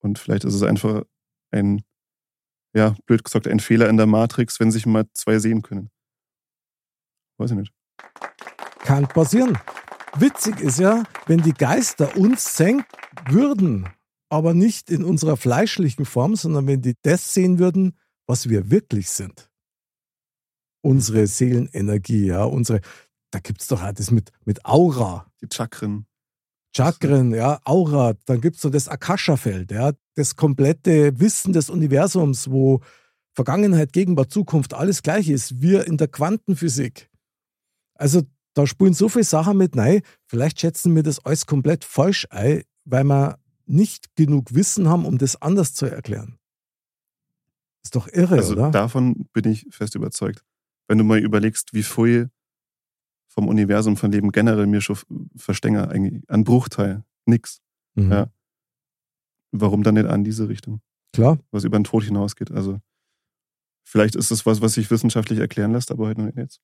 Und 0.00 0.18
vielleicht 0.18 0.44
ist 0.44 0.54
es 0.54 0.62
einfach 0.62 1.02
ein, 1.50 1.82
ja, 2.74 2.94
blöd 3.06 3.24
gesagt, 3.24 3.48
ein 3.48 3.60
Fehler 3.60 3.88
in 3.88 3.96
der 3.96 4.06
Matrix, 4.06 4.60
wenn 4.60 4.70
sich 4.70 4.86
mal 4.86 5.06
zwei 5.14 5.38
sehen 5.38 5.62
können. 5.62 5.90
Weiß 7.38 7.50
ich 7.50 7.56
nicht. 7.56 7.72
Kann 8.84 9.08
passieren. 9.08 9.58
Witzig 10.18 10.60
ist 10.60 10.78
ja, 10.78 11.04
wenn 11.26 11.40
die 11.40 11.54
Geister 11.54 12.18
uns 12.18 12.54
senken 12.54 12.84
würden, 13.30 13.88
aber 14.28 14.52
nicht 14.52 14.90
in 14.90 15.04
unserer 15.04 15.38
fleischlichen 15.38 16.04
Form, 16.04 16.36
sondern 16.36 16.66
wenn 16.66 16.82
die 16.82 16.94
das 17.00 17.32
sehen 17.32 17.58
würden, 17.58 17.96
was 18.26 18.50
wir 18.50 18.70
wirklich 18.70 19.08
sind. 19.08 19.50
Unsere 20.82 21.26
Seelenenergie, 21.26 22.26
ja, 22.26 22.44
unsere, 22.44 22.82
da 23.30 23.38
gibt 23.38 23.62
es 23.62 23.68
doch 23.68 23.82
auch 23.82 23.92
das 23.92 24.10
mit, 24.10 24.30
mit 24.44 24.66
Aura, 24.66 25.32
Die 25.40 25.48
Chakren. 25.50 26.04
Chakren, 26.76 27.32
ja, 27.34 27.60
Aura, 27.64 28.14
dann 28.26 28.42
gibt 28.42 28.56
es 28.56 28.62
so 28.62 28.68
das 28.68 28.88
Akasha-Feld, 28.88 29.72
ja, 29.72 29.92
das 30.14 30.36
komplette 30.36 31.18
Wissen 31.18 31.54
des 31.54 31.70
Universums, 31.70 32.50
wo 32.50 32.80
Vergangenheit, 33.34 33.94
Gegenwart, 33.94 34.30
Zukunft 34.30 34.74
alles 34.74 35.02
gleich 35.02 35.30
ist, 35.30 35.62
wir 35.62 35.86
in 35.86 35.96
der 35.96 36.08
Quantenphysik. 36.08 37.10
Also 37.94 38.22
da 38.54 38.66
spielen 38.66 38.94
so 38.94 39.08
viele 39.08 39.24
Sachen 39.24 39.58
mit 39.58 39.76
rein, 39.76 40.02
vielleicht 40.26 40.60
schätzen 40.60 40.94
wir 40.94 41.02
das 41.02 41.24
alles 41.24 41.46
komplett 41.46 41.84
falsch 41.84 42.26
ein, 42.30 42.62
weil 42.84 43.04
wir 43.04 43.38
nicht 43.66 44.14
genug 44.16 44.54
Wissen 44.54 44.88
haben, 44.88 45.06
um 45.06 45.18
das 45.18 45.40
anders 45.40 45.74
zu 45.74 45.86
erklären. 45.86 46.38
Ist 47.82 47.94
doch 47.96 48.08
irre, 48.08 48.36
Also 48.36 48.52
oder? 48.54 48.70
davon 48.70 49.26
bin 49.32 49.50
ich 49.50 49.66
fest 49.70 49.94
überzeugt. 49.94 50.44
Wenn 50.88 50.98
du 50.98 51.04
mal 51.04 51.18
überlegst, 51.18 51.72
wie 51.74 51.82
viel 51.82 52.30
vom 53.28 53.48
Universum, 53.48 53.96
von 53.96 54.12
Leben 54.12 54.30
generell 54.32 54.66
mir 54.66 54.80
schon 54.80 54.96
verstänger, 55.36 55.88
eigentlich 55.90 56.22
ein 56.28 56.44
Bruchteil, 56.44 57.02
nix. 57.26 57.60
Mhm. 57.94 58.12
ja. 58.12 58.30
Warum 59.50 59.82
dann 59.82 59.94
nicht 59.94 60.06
an 60.06 60.24
diese 60.24 60.48
Richtung, 60.48 60.80
Klar. 61.12 61.38
was 61.50 61.64
über 61.64 61.78
den 61.78 61.84
Tod 61.84 62.04
hinausgeht? 62.04 62.50
Also 62.50 62.80
vielleicht 63.84 64.16
ist 64.16 64.30
es 64.30 64.44
was, 64.46 64.60
was 64.60 64.74
sich 64.74 64.90
wissenschaftlich 64.90 65.38
erklären 65.38 65.72
lässt, 65.72 65.90
aber 65.90 66.06
heute 66.06 66.20
noch 66.20 66.26
nicht 66.26 66.38
jetzt. 66.38 66.60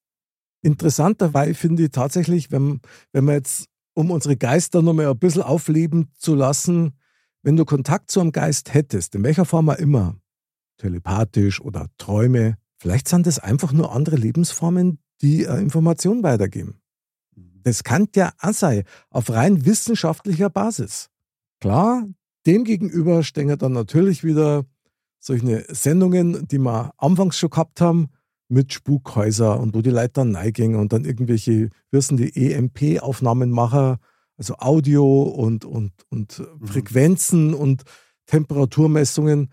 Interessanterweise 0.62 1.54
finde 1.54 1.84
ich 1.84 1.90
tatsächlich, 1.90 2.50
wenn, 2.50 2.80
wenn 3.12 3.24
wir 3.24 3.34
jetzt, 3.34 3.66
um 3.94 4.10
unsere 4.10 4.36
Geister 4.36 4.82
nochmal 4.82 5.06
ein 5.06 5.18
bisschen 5.18 5.42
aufleben 5.42 6.10
zu 6.14 6.34
lassen, 6.34 6.98
wenn 7.42 7.56
du 7.56 7.64
Kontakt 7.64 8.10
zu 8.10 8.20
einem 8.20 8.32
Geist 8.32 8.74
hättest, 8.74 9.14
in 9.14 9.22
welcher 9.22 9.44
Form 9.44 9.70
auch 9.70 9.78
immer, 9.78 10.16
telepathisch 10.76 11.60
oder 11.60 11.86
Träume, 11.98 12.56
vielleicht 12.78 13.08
sind 13.08 13.26
das 13.26 13.38
einfach 13.38 13.72
nur 13.72 13.94
andere 13.94 14.16
Lebensformen, 14.16 14.98
die 15.22 15.44
äh, 15.44 15.60
Informationen 15.60 16.22
weitergeben. 16.22 16.80
Das 17.62 17.84
kann 17.84 18.08
ja 18.14 18.32
auch 18.40 18.52
sein, 18.52 18.84
auf 19.10 19.30
rein 19.30 19.66
wissenschaftlicher 19.66 20.50
Basis. 20.50 21.08
Klar, 21.60 22.06
demgegenüber 22.46 23.22
stehen 23.22 23.48
ja 23.48 23.56
dann 23.56 23.72
natürlich 23.72 24.24
wieder 24.24 24.64
solche 25.18 25.64
Sendungen, 25.68 26.48
die 26.48 26.58
wir 26.58 26.92
anfangs 26.96 27.36
schon 27.36 27.50
gehabt 27.50 27.80
haben, 27.82 28.08
mit 28.50 28.72
Spukhäuser 28.72 29.58
und 29.60 29.74
wo 29.74 29.82
die 29.82 29.90
Leute 29.90 30.14
dann 30.14 30.34
reingingen 30.34 30.78
und 30.78 30.92
dann 30.92 31.04
irgendwelche, 31.04 31.70
wissen 31.90 32.16
die 32.16 32.52
EMP-Aufnahmen 32.52 33.50
machen, 33.50 33.96
also 34.36 34.56
Audio 34.58 35.22
und, 35.22 35.64
und, 35.64 35.92
und 36.08 36.42
Frequenzen 36.62 37.54
und 37.54 37.82
Temperaturmessungen. 38.26 39.50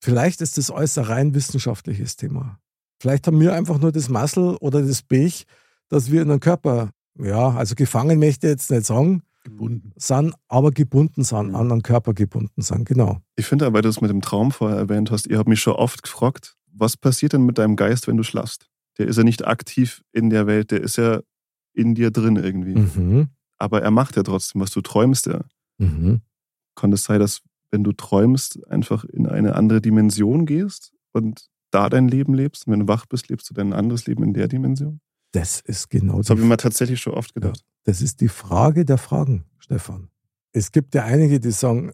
Vielleicht 0.00 0.40
ist 0.40 0.58
das 0.58 0.70
alles 0.70 0.98
ein 0.98 1.04
rein 1.04 1.34
wissenschaftliches 1.34 2.16
Thema. 2.16 2.58
Vielleicht 3.00 3.26
haben 3.26 3.40
wir 3.40 3.54
einfach 3.54 3.78
nur 3.78 3.92
das 3.92 4.08
Muscle 4.08 4.56
oder 4.58 4.82
das 4.82 5.02
Pech, 5.02 5.46
dass 5.88 6.10
wir 6.10 6.22
in 6.22 6.30
einem 6.30 6.40
Körper, 6.40 6.90
ja, 7.18 7.50
also 7.50 7.74
gefangen 7.74 8.18
möchte 8.18 8.46
ich 8.46 8.52
jetzt 8.52 8.70
nicht 8.70 8.86
sagen, 8.86 9.22
Gebunden. 9.44 9.92
sind, 9.96 10.34
aber 10.48 10.70
gebunden 10.70 11.22
sind, 11.22 11.54
an 11.54 11.70
einen 11.70 11.82
Körper 11.82 12.14
gebunden 12.14 12.62
sind, 12.62 12.86
genau. 12.86 13.18
Ich 13.36 13.46
finde 13.46 13.66
aber, 13.66 13.74
weil 13.74 13.82
du 13.82 13.90
es 13.90 14.00
mit 14.00 14.10
dem 14.10 14.22
Traum 14.22 14.52
vorher 14.52 14.78
erwähnt 14.78 15.10
hast, 15.10 15.26
ihr 15.26 15.38
habt 15.38 15.48
mich 15.48 15.60
schon 15.60 15.74
oft 15.74 16.02
gefragt, 16.02 16.56
was 16.76 16.96
passiert 16.96 17.32
denn 17.32 17.46
mit 17.46 17.58
deinem 17.58 17.76
Geist, 17.76 18.06
wenn 18.06 18.16
du 18.16 18.22
schlafst? 18.22 18.68
Der 18.98 19.08
ist 19.08 19.16
ja 19.16 19.24
nicht 19.24 19.46
aktiv 19.46 20.02
in 20.12 20.30
der 20.30 20.46
Welt, 20.46 20.70
der 20.70 20.80
ist 20.80 20.96
ja 20.96 21.20
in 21.72 21.94
dir 21.94 22.10
drin 22.10 22.36
irgendwie. 22.36 22.74
Mhm. 22.74 23.28
Aber 23.58 23.82
er 23.82 23.90
macht 23.90 24.16
ja 24.16 24.22
trotzdem 24.22 24.60
was, 24.60 24.70
du 24.70 24.80
träumst 24.80 25.26
ja. 25.26 25.44
Mhm. 25.78 26.20
Kann 26.74 26.92
es 26.92 27.04
sein, 27.04 27.20
dass 27.20 27.40
wenn 27.70 27.84
du 27.84 27.92
träumst, 27.92 28.64
einfach 28.68 29.04
in 29.04 29.26
eine 29.26 29.56
andere 29.56 29.80
Dimension 29.80 30.46
gehst 30.46 30.92
und 31.12 31.48
da 31.70 31.88
dein 31.88 32.08
Leben 32.08 32.34
lebst? 32.34 32.66
Und 32.66 32.72
wenn 32.72 32.80
du 32.80 32.88
wach 32.88 33.06
bist, 33.06 33.28
lebst 33.28 33.50
du 33.50 33.54
dein 33.54 33.72
anderes 33.72 34.06
Leben 34.06 34.22
in 34.22 34.32
der 34.32 34.48
Dimension? 34.48 35.00
Das 35.32 35.60
ist 35.60 35.90
genau 35.90 36.18
Das 36.18 36.30
habe 36.30 36.40
ich 36.40 36.46
mir 36.46 36.56
tatsächlich 36.56 37.00
schon 37.00 37.14
oft 37.14 37.34
gedacht. 37.34 37.64
Das 37.82 38.00
ist 38.00 38.20
die 38.20 38.28
Frage 38.28 38.84
der 38.84 38.98
Fragen, 38.98 39.44
Stefan. 39.58 40.08
Es 40.52 40.70
gibt 40.70 40.94
ja 40.94 41.04
einige, 41.04 41.40
die 41.40 41.50
sagen, 41.50 41.90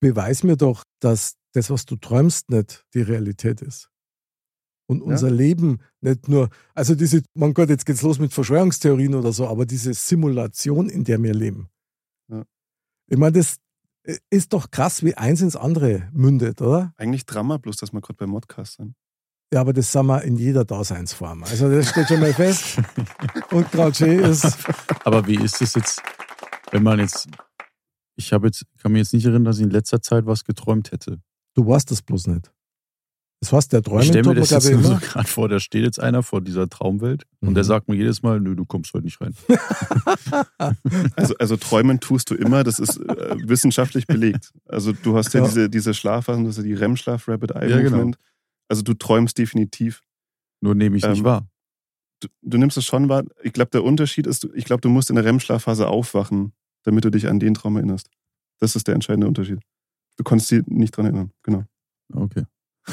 beweis 0.00 0.42
mir 0.42 0.56
doch, 0.56 0.84
dass 1.00 1.36
das, 1.52 1.68
was 1.68 1.84
du 1.84 1.96
träumst, 1.96 2.48
nicht 2.50 2.86
die 2.94 3.02
Realität 3.02 3.60
ist. 3.60 3.90
Und 4.86 5.00
unser 5.02 5.30
Leben 5.30 5.80
nicht 6.02 6.28
nur, 6.28 6.50
also 6.74 6.94
diese, 6.94 7.22
mein 7.34 7.54
Gott, 7.54 7.70
jetzt 7.70 7.86
geht's 7.86 8.02
los 8.02 8.18
mit 8.18 8.32
Verschwörungstheorien 8.34 9.14
oder 9.14 9.32
so, 9.32 9.48
aber 9.48 9.64
diese 9.64 9.94
Simulation, 9.94 10.90
in 10.90 11.04
der 11.04 11.22
wir 11.22 11.32
leben. 11.32 11.68
Ja. 12.30 12.44
Ich 13.08 13.16
meine, 13.16 13.32
das 13.32 13.56
ist 14.30 14.52
doch 14.52 14.70
krass, 14.70 15.02
wie 15.02 15.14
eins 15.14 15.40
ins 15.40 15.56
andere 15.56 16.08
mündet, 16.12 16.60
oder? 16.60 16.92
Eigentlich 16.98 17.24
Drama, 17.24 17.56
bloß 17.56 17.76
dass 17.76 17.92
wir 17.92 18.00
gerade 18.02 18.18
beim 18.18 18.30
Modcast 18.30 18.76
sind. 18.76 18.94
Ja, 19.52 19.60
aber 19.60 19.72
das 19.72 19.92
sind 19.92 20.06
wir 20.06 20.22
in 20.22 20.36
jeder 20.36 20.64
Daseinsform. 20.64 21.44
Also 21.44 21.70
das 21.70 21.90
steht 21.90 22.08
schon 22.08 22.20
mal 22.20 22.32
fest. 22.34 22.78
Und 23.50 23.70
gerade 23.70 23.94
schön 23.94 24.18
ist, 24.18 24.58
Aber 25.04 25.26
wie 25.26 25.36
ist 25.36 25.62
es 25.62 25.74
jetzt, 25.74 26.02
wenn 26.72 26.82
man 26.82 26.98
jetzt, 26.98 27.28
ich 28.16 28.32
habe 28.32 28.48
jetzt, 28.48 28.66
kann 28.78 28.92
mir 28.92 28.98
jetzt 28.98 29.12
nicht 29.12 29.24
erinnern, 29.24 29.44
dass 29.44 29.58
ich 29.58 29.64
in 29.64 29.70
letzter 29.70 30.02
Zeit 30.02 30.26
was 30.26 30.44
geträumt 30.44 30.92
hätte. 30.92 31.20
du 31.54 31.66
weißt 31.66 31.90
das 31.90 32.02
bloß 32.02 32.26
nicht. 32.26 32.50
Das 33.44 33.52
heißt, 33.52 33.72
der 33.74 33.80
Ich 33.80 33.84
Träumen 33.84 34.04
stelle 34.04 34.28
mir 34.30 34.34
das 34.36 34.48
jetzt 34.50 34.64
ich, 34.70 34.72
nur 34.72 34.82
so 34.84 34.96
gerade 34.96 35.28
vor, 35.28 35.48
da 35.50 35.60
steht 35.60 35.84
jetzt 35.84 36.00
einer 36.00 36.22
vor 36.22 36.40
dieser 36.40 36.66
Traumwelt 36.68 37.24
und 37.40 37.50
Mhm. 37.50 37.54
der 37.54 37.64
sagt 37.64 37.88
mir 37.88 37.94
jedes 37.94 38.22
Mal, 38.22 38.40
nö, 38.40 38.54
du 38.56 38.64
kommst 38.64 38.94
heute 38.94 39.04
nicht 39.04 39.20
rein. 39.20 39.34
Also, 41.16 41.34
also 41.38 41.56
träumen 41.56 42.00
tust 42.00 42.30
du 42.30 42.34
immer, 42.34 42.64
das 42.64 42.78
ist 42.78 42.96
äh, 42.98 43.36
wissenschaftlich 43.46 44.06
belegt. 44.06 44.52
Also 44.66 44.92
du 44.92 45.16
hast 45.16 45.34
ja, 45.34 45.40
Ja. 45.40 45.46
diese, 45.46 45.68
diese 45.70 45.92
Schlafphasen, 45.94 46.44
das 46.44 46.56
ist 46.56 46.64
ja 46.64 46.68
die 46.68 46.74
REM-Schlaf, 46.74 47.28
Rapid 47.28 47.50
Eye 47.52 47.70
Ja, 47.70 47.76
genau. 47.78 47.96
Movement. 47.96 48.18
Also 48.68 48.82
du 48.82 48.94
träumst 48.94 49.36
definitiv. 49.36 50.00
Nur 50.62 50.74
nehme 50.74 50.96
ich 50.96 51.04
nicht 51.06 51.18
Ähm, 51.18 51.24
wahr. 51.24 51.46
Du, 52.20 52.28
du 52.42 52.56
nimmst 52.58 52.78
es 52.78 52.86
schon 52.86 53.08
wahr. 53.10 53.24
Ich 53.42 53.52
glaube, 53.52 53.70
der 53.72 53.84
Unterschied 53.84 54.26
ist, 54.26 54.48
ich 54.54 54.64
glaube, 54.64 54.80
du 54.80 54.88
musst 54.88 55.10
in 55.10 55.16
der 55.16 55.24
REM-Schlafphase 55.26 55.86
aufwachen, 55.86 56.52
damit 56.84 57.04
du 57.04 57.10
dich 57.10 57.28
an 57.28 57.38
den 57.40 57.52
Traum 57.54 57.76
erinnerst. 57.76 58.08
Das 58.58 58.74
ist 58.74 58.86
der 58.88 58.94
entscheidende 58.94 59.26
Unterschied. 59.28 59.60
Du 60.16 60.24
konntest 60.24 60.50
dich 60.50 60.62
nicht 60.66 60.96
dran 60.96 61.04
erinnern, 61.06 61.30
genau. 61.42 61.64
Okay. 62.12 62.44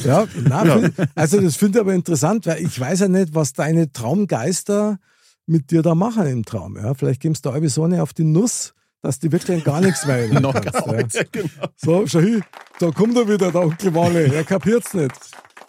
Ja, 0.04 0.26
na, 0.44 0.66
Ja. 0.66 0.90
also 1.16 1.42
das 1.42 1.56
finde 1.58 1.80
ich 1.80 1.82
aber 1.82 1.94
interessant, 1.94 2.46
weil 2.46 2.64
ich 2.64 2.80
weiß 2.80 3.02
ja 3.02 3.08
nicht, 3.08 3.36
was 3.36 3.54
deine 3.54 3.92
Traumgeister 3.92 5.00
mit 5.46 5.72
dir 5.72 5.82
da 5.82 5.96
machen 5.96 6.28
im 6.28 6.46
Traum. 6.46 6.78
Ja? 6.78 6.94
Vielleicht 6.94 7.22
gibst 7.22 7.46
du 7.46 7.52
da 7.52 7.70
so 7.70 7.84
eine 7.84 8.02
auf 8.02 8.14
die 8.14 8.24
Nuss, 8.24 8.74
dass 9.02 9.20
die 9.20 9.32
wirklich 9.32 9.64
gar 9.64 9.82
nichts 9.82 10.06
mehr 10.06 10.28
Noch 10.42 10.54
kannst, 10.54 11.16
ja. 11.16 11.24
genau. 11.32 11.50
So, 11.76 12.08
schau 12.08 12.20
hin, 12.20 12.42
da 12.80 12.92
kommt 12.92 13.18
er 13.18 13.28
wieder, 13.28 13.52
der 13.52 13.62
Onkel 13.62 13.94
Walle. 13.94 14.34
Er 14.34 14.44
kapiert's 14.44 14.94
nicht. 14.94 15.14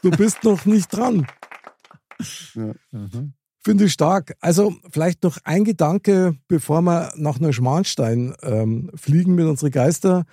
Du 0.03 0.11
bist 0.11 0.45
noch 0.45 0.65
nicht 0.67 0.89
dran. 0.97 1.27
Finde 3.65 3.85
ich 3.85 3.93
stark. 3.93 4.35
Also 4.41 4.75
vielleicht 4.91 5.23
noch 5.23 5.39
ein 5.45 5.65
Gedanke, 5.65 6.37
bevor 6.49 6.83
wir 6.83 7.13
nach 7.17 7.39
Neuschmarnstein 7.39 8.35
ähm, 8.43 8.91
fliegen 8.95 9.35
mit 9.35 9.47
unseren 9.47 9.71
Geister. 9.71 10.25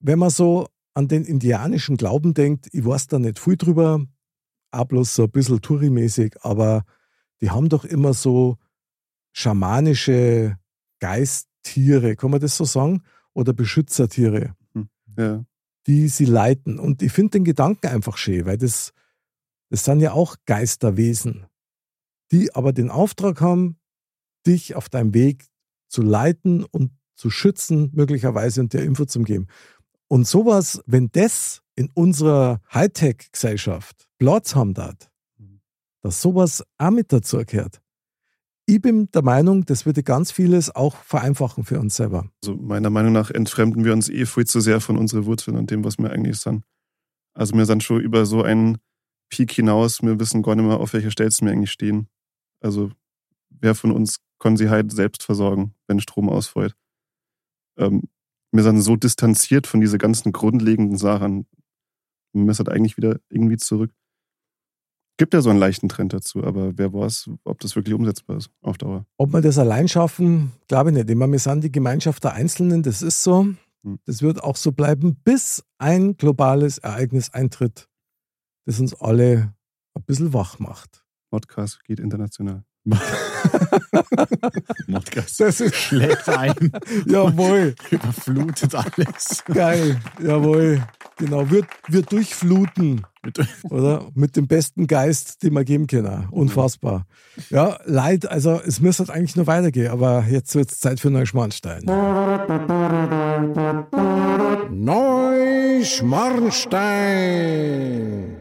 Wenn 0.00 0.18
man 0.18 0.30
so 0.30 0.68
an 0.94 1.08
den 1.08 1.24
indianischen 1.24 1.96
Glauben 1.96 2.34
denkt, 2.34 2.68
ich 2.72 2.84
weiß 2.84 3.08
da 3.08 3.18
nicht 3.18 3.38
viel 3.38 3.56
drüber, 3.56 4.04
auch 4.70 4.84
bloß 4.84 5.14
so 5.14 5.24
ein 5.24 5.30
bisschen 5.30 5.60
Touri-mäßig, 5.60 6.36
aber 6.42 6.84
die 7.40 7.50
haben 7.50 7.68
doch 7.68 7.84
immer 7.84 8.14
so 8.14 8.56
schamanische 9.32 10.56
Geisttiere, 11.00 12.16
kann 12.16 12.30
man 12.30 12.40
das 12.40 12.56
so 12.56 12.64
sagen? 12.64 13.02
Oder 13.34 13.52
Beschützertiere 13.52 14.54
Ja. 15.18 15.44
die 15.86 16.08
sie 16.08 16.24
leiten. 16.24 16.78
Und 16.78 17.02
ich 17.02 17.12
finde 17.12 17.32
den 17.32 17.44
Gedanken 17.44 17.88
einfach 17.88 18.16
schön, 18.16 18.46
weil 18.46 18.56
das, 18.58 18.92
das 19.70 19.84
sind 19.84 20.00
ja 20.00 20.12
auch 20.12 20.36
Geisterwesen, 20.46 21.46
die 22.32 22.54
aber 22.54 22.72
den 22.72 22.90
Auftrag 22.90 23.40
haben, 23.40 23.76
dich 24.46 24.74
auf 24.76 24.88
deinem 24.88 25.12
Weg 25.14 25.46
zu 25.88 26.02
leiten 26.02 26.64
und 26.64 26.92
zu 27.16 27.30
schützen, 27.30 27.90
möglicherweise 27.92 28.60
und 28.60 28.72
dir 28.72 28.82
Info 28.82 29.04
zu 29.04 29.20
geben. 29.22 29.46
Und 30.08 30.26
sowas, 30.26 30.82
wenn 30.86 31.08
das 31.12 31.62
in 31.76 31.90
unserer 31.94 32.60
Hightech-Gesellschaft 32.72 34.06
Platz 34.18 34.54
haben 34.54 34.74
darf, 34.74 35.10
dass 36.02 36.20
sowas 36.20 36.62
auch 36.78 36.90
mit 36.90 37.12
dazu 37.12 37.38
gehört. 37.44 37.80
Ich 38.66 38.80
bin 38.80 39.10
der 39.10 39.22
Meinung, 39.22 39.64
das 39.66 39.84
würde 39.84 40.02
ganz 40.02 40.32
vieles 40.32 40.74
auch 40.74 40.96
vereinfachen 40.96 41.64
für 41.64 41.78
uns 41.78 41.96
selber. 41.96 42.26
Also 42.42 42.56
meiner 42.56 42.90
Meinung 42.90 43.12
nach 43.12 43.30
entfremden 43.30 43.84
wir 43.84 43.92
uns 43.92 44.08
eh 44.08 44.24
viel 44.24 44.46
zu 44.46 44.60
sehr 44.60 44.80
von 44.80 44.96
unseren 44.96 45.26
Wurzeln 45.26 45.56
und 45.56 45.70
dem, 45.70 45.84
was 45.84 45.98
wir 45.98 46.10
eigentlich 46.10 46.38
sind. 46.38 46.64
Also 47.34 47.54
wir 47.54 47.66
sind 47.66 47.82
schon 47.82 48.00
über 48.00 48.24
so 48.24 48.42
einen 48.42 48.78
Peak 49.28 49.52
hinaus, 49.52 50.02
wir 50.02 50.18
wissen 50.20 50.42
gar 50.42 50.54
nicht 50.54 50.64
mehr, 50.64 50.78
auf 50.78 50.92
welcher 50.92 51.10
Stelle 51.10 51.30
wir 51.40 51.50
eigentlich 51.50 51.72
stehen. 51.72 52.08
Also 52.60 52.90
wer 53.50 53.74
von 53.74 53.90
uns 53.90 54.20
kann 54.38 54.56
sie 54.56 54.68
halt 54.68 54.92
selbst 54.92 55.22
versorgen, 55.22 55.74
wenn 55.86 56.00
Strom 56.00 56.28
ausfällt. 56.28 56.74
Ähm, 57.76 58.02
wir 58.54 58.62
sind 58.62 58.80
so 58.82 58.94
distanziert 58.96 59.66
von 59.66 59.80
diesen 59.80 59.98
ganzen 59.98 60.32
grundlegenden 60.32 60.96
Sachen. 60.96 61.46
Halt 62.34 62.68
eigentlich 62.68 62.96
wieder 62.96 63.18
irgendwie 63.28 63.56
zurück. 63.56 63.92
Gibt 65.16 65.34
ja 65.34 65.40
so 65.40 65.50
einen 65.50 65.60
leichten 65.60 65.88
Trend 65.88 66.12
dazu, 66.12 66.42
aber 66.42 66.76
wer 66.76 66.92
weiß, 66.92 67.30
ob 67.44 67.60
das 67.60 67.76
wirklich 67.76 67.94
umsetzbar 67.94 68.36
ist 68.36 68.50
auf 68.62 68.78
Dauer. 68.78 69.06
Ob 69.16 69.32
wir 69.32 69.40
das 69.40 69.58
allein 69.58 69.86
schaffen, 69.86 70.52
glaube 70.66 70.90
ich 70.90 70.96
nicht. 70.96 71.10
Ich 71.10 71.16
meine, 71.16 71.32
wir 71.32 71.38
sind 71.38 71.62
die 71.62 71.70
Gemeinschaft 71.70 72.24
der 72.24 72.32
Einzelnen, 72.32 72.82
das 72.82 73.02
ist 73.02 73.22
so. 73.22 73.42
Hm. 73.84 73.98
Das 74.06 74.22
wird 74.22 74.42
auch 74.42 74.56
so 74.56 74.72
bleiben, 74.72 75.16
bis 75.22 75.64
ein 75.78 76.16
globales 76.16 76.78
Ereignis 76.78 77.30
eintritt, 77.30 77.88
das 78.66 78.80
uns 78.80 78.94
alle 78.94 79.54
ein 79.94 80.02
bisschen 80.04 80.32
wach 80.32 80.58
macht. 80.58 81.04
Podcast 81.30 81.84
geht 81.84 82.00
international. 82.00 82.64
Modcast 84.86 85.40
Das 85.40 85.60
ist 85.60 85.74
schlägt 85.74 86.28
ein, 86.28 86.70
jawohl, 87.06 87.74
überflutet 87.90 88.74
alles. 88.74 89.42
geil, 89.46 89.98
jawohl. 90.22 90.82
Genau, 91.16 91.48
wir, 91.50 91.62
wir 91.88 92.02
durchfluten, 92.02 93.06
Mit- 93.22 93.40
oder? 93.70 94.06
Mit 94.14 94.36
dem 94.36 94.46
besten 94.48 94.86
Geist, 94.86 95.42
den 95.44 95.54
wir 95.54 95.64
geben 95.64 95.86
können. 95.86 96.26
Unfassbar. 96.30 97.06
Ja, 97.50 97.78
leid, 97.84 98.28
also 98.30 98.60
es 98.66 98.80
müsste 98.80 99.04
halt 99.04 99.10
eigentlich 99.16 99.36
nur 99.36 99.46
weitergehen, 99.46 99.90
aber 99.92 100.24
jetzt 100.28 100.54
wird 100.54 100.70
es 100.72 100.80
Zeit 100.80 101.00
für 101.00 101.10
Neuschmarnstein. 101.10 101.84
Neuschmarnstein. 106.94 108.36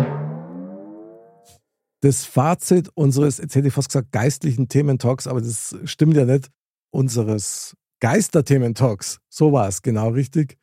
Das 2.04 2.26
Fazit 2.26 2.90
unseres, 2.96 3.38
jetzt 3.38 3.56
hätte 3.56 3.70
ich 3.70 3.74
fast 3.74 3.88
gesagt, 3.88 4.12
geistlichen 4.12 4.68
Thementalks, 4.68 5.26
aber 5.26 5.40
das 5.40 5.74
stimmt 5.86 6.18
ja 6.18 6.26
nicht, 6.26 6.52
unseres 6.92 7.78
Geister-Thementalks. 8.02 9.20
So 9.30 9.54
war 9.54 9.70
es, 9.70 9.82
genau 9.82 10.10
richtig. 10.10 10.58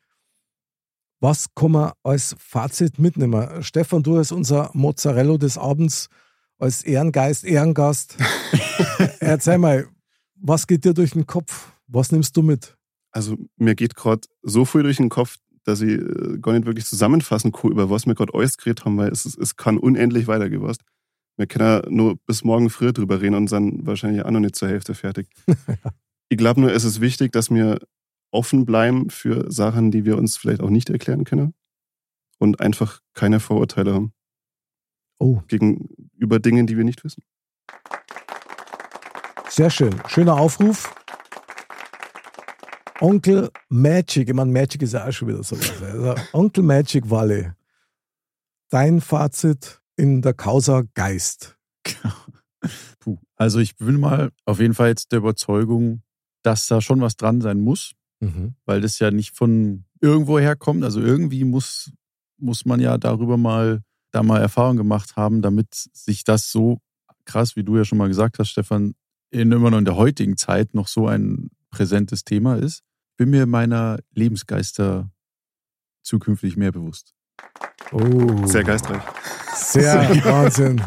Was 1.19 1.47
kann 1.55 1.71
man 1.71 1.93
als 2.03 2.35
Fazit 2.37 2.99
mitnehmen? 2.99 3.63
Stefan, 3.63 4.03
du 4.03 4.17
als 4.17 4.31
unser 4.31 4.69
Mozzarella 4.73 5.37
des 5.37 5.57
Abends, 5.57 6.09
als 6.59 6.83
Ehrengeist, 6.83 7.43
Ehrengast. 7.43 8.17
Erzähl 9.19 9.57
mal, 9.57 9.87
was 10.35 10.67
geht 10.67 10.85
dir 10.85 10.93
durch 10.93 11.13
den 11.13 11.25
Kopf? 11.25 11.73
Was 11.87 12.11
nimmst 12.11 12.37
du 12.37 12.43
mit? 12.43 12.77
Also 13.11 13.35
mir 13.57 13.73
geht 13.73 13.95
gerade 13.95 14.21
so 14.43 14.63
viel 14.63 14.83
durch 14.83 14.97
den 14.97 15.09
Kopf, 15.09 15.37
dass 15.63 15.81
ich 15.81 15.93
äh, 15.93 16.37
gar 16.39 16.53
nicht 16.53 16.67
wirklich 16.67 16.85
zusammenfassen 16.85 17.51
kann, 17.51 17.71
über 17.71 17.89
was 17.89 18.05
wir 18.05 18.13
gerade 18.13 18.35
alles 18.35 18.57
geredet 18.57 18.85
haben, 18.85 18.95
weil 18.97 19.11
es, 19.11 19.25
es 19.25 19.55
kann 19.55 19.79
unendlich 19.79 20.27
weitergehen. 20.27 20.61
Wir 21.37 21.47
können 21.47 21.65
ja 21.65 21.81
nur 21.89 22.17
bis 22.25 22.43
morgen 22.43 22.69
früh 22.69 22.93
drüber 22.93 23.21
reden 23.21 23.35
und 23.35 23.47
sind 23.47 23.85
wahrscheinlich 23.85 24.23
auch 24.23 24.31
noch 24.31 24.39
nicht 24.39 24.55
zur 24.55 24.67
Hälfte 24.67 24.93
fertig. 24.93 25.27
ich 26.29 26.37
glaube 26.37 26.61
nur, 26.61 26.71
es 26.71 26.83
ist 26.83 27.01
wichtig, 27.01 27.31
dass 27.31 27.49
wir 27.49 27.79
offen 28.31 28.65
bleiben 28.65 29.09
für 29.09 29.51
Sachen, 29.51 29.91
die 29.91 30.05
wir 30.05 30.17
uns 30.17 30.37
vielleicht 30.37 30.61
auch 30.61 30.69
nicht 30.69 30.89
erklären 30.89 31.23
können 31.23 31.53
und 32.37 32.59
einfach 32.61 32.99
keine 33.13 33.39
Vorurteile 33.39 33.93
haben 33.93 34.13
Oh, 35.19 35.41
gegenüber 35.47 36.39
Dingen, 36.39 36.65
die 36.65 36.77
wir 36.77 36.83
nicht 36.83 37.03
wissen. 37.03 37.21
sehr 39.49 39.69
schön. 39.69 39.93
Schöner 40.07 40.35
Aufruf. 40.35 40.95
Onkel 43.01 43.49
Magic, 43.69 44.29
ich 44.29 44.33
meine, 44.33 44.51
Magic 44.51 44.81
ist 44.83 44.93
ja 44.93 45.07
auch 45.07 45.11
schon 45.11 45.27
wieder 45.27 45.43
so. 45.43 45.55
Also 45.55 46.15
Onkel 46.33 46.63
Magic 46.63 47.09
Walle, 47.09 47.55
dein 48.69 49.01
Fazit 49.01 49.80
in 50.01 50.21
der 50.23 50.33
Causa 50.33 50.83
Geist. 50.95 51.57
Puh. 52.99 53.17
Also 53.35 53.59
ich 53.59 53.75
bin 53.77 53.99
mal 53.99 54.31
auf 54.45 54.59
jeden 54.59 54.73
Fall 54.73 54.89
jetzt 54.89 55.11
der 55.11 55.19
Überzeugung, 55.19 56.01
dass 56.43 56.65
da 56.67 56.81
schon 56.81 57.01
was 57.01 57.15
dran 57.15 57.41
sein 57.41 57.59
muss, 57.61 57.93
Mhm. 58.19 58.55
weil 58.65 58.81
das 58.81 58.99
ja 58.99 59.09
nicht 59.11 59.35
von 59.35 59.85
irgendwo 59.99 60.37
herkommt. 60.39 60.83
Also 60.83 61.01
irgendwie 61.01 61.43
muss, 61.43 61.91
muss 62.37 62.65
man 62.65 62.79
ja 62.79 62.97
darüber 62.97 63.37
mal, 63.37 63.81
da 64.11 64.21
mal 64.23 64.39
Erfahrung 64.41 64.77
gemacht 64.77 65.15
haben, 65.15 65.41
damit 65.41 65.67
sich 65.93 66.23
das 66.23 66.51
so 66.51 66.79
krass, 67.25 67.55
wie 67.55 67.63
du 67.63 67.77
ja 67.77 67.85
schon 67.85 67.97
mal 67.97 68.07
gesagt 68.07 68.37
hast, 68.39 68.49
Stefan, 68.49 68.93
in 69.31 69.51
immer 69.51 69.69
noch 69.71 69.77
in 69.79 69.85
der 69.85 69.95
heutigen 69.95 70.35
Zeit 70.37 70.73
noch 70.75 70.87
so 70.87 71.07
ein 71.07 71.49
präsentes 71.71 72.23
Thema 72.23 72.55
ist. 72.57 72.81
Bin 73.17 73.29
mir 73.29 73.45
meiner 73.45 73.99
Lebensgeister 74.13 75.09
zukünftig 76.03 76.57
mehr 76.57 76.71
bewusst. 76.71 77.13
Oh. 77.91 78.45
Sehr 78.47 78.63
geistreich. 78.63 79.01
Sehr 79.61 80.09
Wahnsinn. 80.25 80.81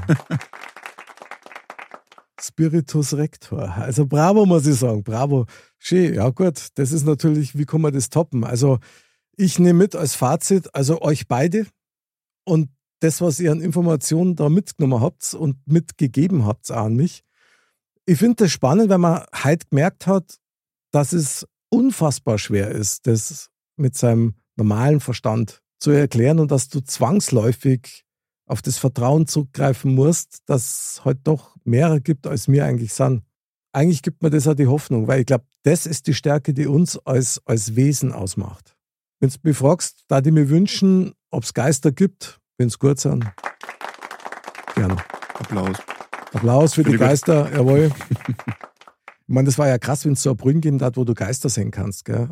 Spiritus 2.40 3.14
Rector. 3.14 3.74
Also 3.74 4.06
bravo, 4.06 4.44
muss 4.44 4.66
ich 4.66 4.76
sagen. 4.76 5.02
Bravo. 5.02 5.46
Schön. 5.78 6.14
Ja 6.14 6.28
gut, 6.30 6.68
das 6.74 6.92
ist 6.92 7.06
natürlich, 7.06 7.56
wie 7.56 7.64
kann 7.64 7.80
man 7.80 7.92
das 7.92 8.10
toppen? 8.10 8.44
Also 8.44 8.78
ich 9.36 9.58
nehme 9.58 9.78
mit 9.78 9.96
als 9.96 10.14
Fazit, 10.14 10.74
also 10.74 11.00
euch 11.02 11.26
beide 11.26 11.66
und 12.44 12.68
das, 13.00 13.20
was 13.20 13.40
ihr 13.40 13.52
an 13.52 13.60
Informationen 13.60 14.36
da 14.36 14.48
mitgenommen 14.48 15.02
habt 15.02 15.34
und 15.34 15.56
mitgegeben 15.66 16.44
habt 16.44 16.70
an 16.70 16.96
mich. 16.96 17.22
Ich 18.06 18.18
finde 18.18 18.44
das 18.44 18.52
spannend, 18.52 18.90
weil 18.90 18.98
man 18.98 19.24
halt 19.32 19.70
gemerkt 19.70 20.06
hat, 20.06 20.36
dass 20.90 21.12
es 21.12 21.46
unfassbar 21.70 22.38
schwer 22.38 22.70
ist, 22.70 23.06
das 23.06 23.50
mit 23.76 23.96
seinem 23.96 24.34
normalen 24.56 25.00
Verstand 25.00 25.62
zu 25.78 25.90
erklären 25.90 26.38
und 26.38 26.50
dass 26.50 26.68
du 26.68 26.80
zwangsläufig 26.80 28.04
auf 28.46 28.62
das 28.62 28.78
Vertrauen 28.78 29.26
zurückgreifen 29.26 29.94
musst, 29.94 30.42
dass 30.46 30.96
es 30.96 31.04
halt 31.04 31.20
doch 31.24 31.56
mehrere 31.64 32.00
gibt, 32.00 32.26
als 32.26 32.48
mir 32.48 32.64
eigentlich 32.64 32.92
sind. 32.92 33.22
Eigentlich 33.72 34.02
gibt 34.02 34.22
mir 34.22 34.30
das 34.30 34.46
auch 34.46 34.54
die 34.54 34.66
Hoffnung, 34.66 35.08
weil 35.08 35.20
ich 35.20 35.26
glaube, 35.26 35.44
das 35.62 35.86
ist 35.86 36.06
die 36.06 36.14
Stärke, 36.14 36.54
die 36.54 36.66
uns 36.66 36.98
als, 36.98 37.40
als 37.44 37.74
Wesen 37.74 38.12
ausmacht. 38.12 38.76
Wenn 39.18 39.30
du 39.30 39.36
mich 39.42 39.56
fragst, 39.56 40.04
da 40.08 40.20
die 40.20 40.30
mir 40.30 40.48
wünschen, 40.48 41.14
ob 41.30 41.44
es 41.44 41.54
Geister 41.54 41.90
gibt, 41.90 42.40
wenn 42.58 42.68
es 42.68 42.78
gut 42.78 43.00
sind, 43.00 43.24
gerne. 44.74 44.96
Applaus. 45.34 45.76
Applaus 46.32 46.74
für 46.74 46.82
die 46.82 46.90
Finde 46.90 46.98
gut. 46.98 47.08
Geister, 47.08 47.52
jawohl. 47.52 47.90
Ich 49.26 49.32
meine, 49.32 49.46
das 49.46 49.56
war 49.56 49.66
ja 49.66 49.78
krass, 49.78 50.04
wenn 50.04 50.12
es 50.12 50.22
so 50.22 50.28
eine 50.28 50.36
Brücken 50.36 50.60
gegeben 50.60 50.82
hat, 50.82 50.98
wo 50.98 51.04
du 51.04 51.14
Geister 51.14 51.48
sehen 51.48 51.70
kannst. 51.70 52.04
Gell? 52.04 52.28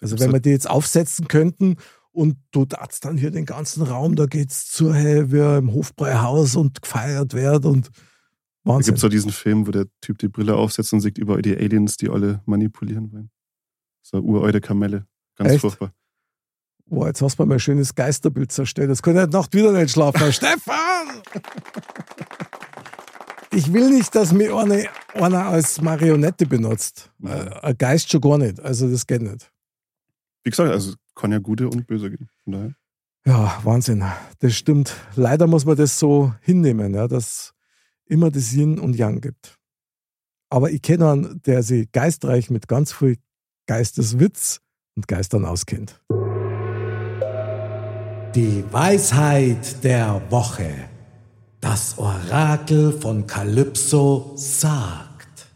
Also 0.00 0.18
wenn 0.18 0.32
wir 0.32 0.40
die 0.40 0.50
jetzt 0.50 0.68
aufsetzen 0.68 1.28
könnten 1.28 1.76
und 2.18 2.36
du 2.50 2.64
darfst 2.64 3.04
dann 3.04 3.16
hier 3.16 3.30
den 3.30 3.46
ganzen 3.46 3.82
Raum, 3.84 4.16
da 4.16 4.26
geht's 4.26 4.66
zur 4.70 4.94
hey, 4.94 5.30
wie 5.30 5.38
im 5.58 5.72
Hofbräuhaus 5.72 6.56
und 6.56 6.82
gefeiert 6.82 7.32
wird 7.32 7.64
und 7.64 7.86
Da 8.64 8.72
Wahnsinn. 8.72 8.86
gibt 8.94 8.98
es 8.98 9.04
auch 9.04 9.08
diesen 9.08 9.30
Film, 9.30 9.66
wo 9.66 9.70
der 9.70 9.86
Typ 10.00 10.18
die 10.18 10.28
Brille 10.28 10.56
aufsetzt 10.56 10.92
und 10.92 11.00
sieht 11.00 11.16
überall 11.18 11.42
die 11.42 11.56
Aliens, 11.56 11.96
die 11.96 12.08
alle 12.08 12.42
manipulieren 12.44 13.12
wollen. 13.12 13.30
So 14.02 14.18
uralte 14.18 14.60
Kamelle. 14.60 15.06
Ganz 15.36 15.52
Echt? 15.52 15.60
furchtbar. 15.60 15.92
Boah, 16.86 17.06
jetzt 17.06 17.22
hast 17.22 17.38
du 17.38 17.42
mir 17.44 17.48
mein 17.50 17.60
schönes 17.60 17.94
Geisterbild 17.94 18.50
zerstört. 18.50 18.88
Jetzt 18.88 19.02
kann 19.02 19.14
ich 19.14 19.20
heute 19.22 19.32
Nacht 19.32 19.54
wieder 19.54 19.72
nicht 19.72 19.90
schlafen. 19.92 20.32
Stefan! 20.32 21.22
Ich 23.52 23.72
will 23.72 23.90
nicht, 23.90 24.14
dass 24.14 24.32
mir 24.32 24.54
einer, 24.56 24.84
einer 25.14 25.46
als 25.46 25.80
Marionette 25.80 26.46
benutzt. 26.46 27.10
Äh, 27.22 27.28
Ein 27.62 27.78
Geist 27.78 28.10
schon 28.10 28.20
gar 28.20 28.38
nicht. 28.38 28.60
Also 28.60 28.88
das 28.90 29.06
geht 29.06 29.22
nicht. 29.22 29.50
Wie 30.44 30.50
gesagt, 30.50 30.70
also 30.70 30.94
kann 31.18 31.32
ja 31.32 31.38
gute 31.38 31.68
und 31.68 31.86
böse 31.86 32.10
gehen. 32.10 32.30
Von 32.44 32.52
daher. 32.52 32.74
Ja, 33.26 33.60
Wahnsinn. 33.64 34.04
Das 34.38 34.54
stimmt. 34.54 34.96
Leider 35.16 35.46
muss 35.46 35.66
man 35.66 35.76
das 35.76 35.98
so 35.98 36.32
hinnehmen, 36.40 36.94
ja, 36.94 37.08
dass 37.08 37.52
immer 38.06 38.30
das 38.30 38.52
Yin 38.52 38.78
und 38.78 38.96
Yang 38.96 39.20
gibt. 39.20 39.58
Aber 40.48 40.70
ich 40.70 40.80
kenne 40.80 41.10
einen, 41.10 41.42
der 41.42 41.62
sich 41.62 41.92
geistreich 41.92 42.48
mit 42.48 42.68
ganz 42.68 42.92
viel 42.92 43.18
Geisteswitz 43.66 44.60
und 44.96 45.06
Geistern 45.08 45.44
auskennt. 45.44 46.00
Die 48.34 48.64
Weisheit 48.70 49.84
der 49.84 50.22
Woche. 50.30 50.72
Das 51.60 51.98
Orakel 51.98 52.92
von 52.92 53.26
Kalypso 53.26 54.32
sagt. 54.36 55.48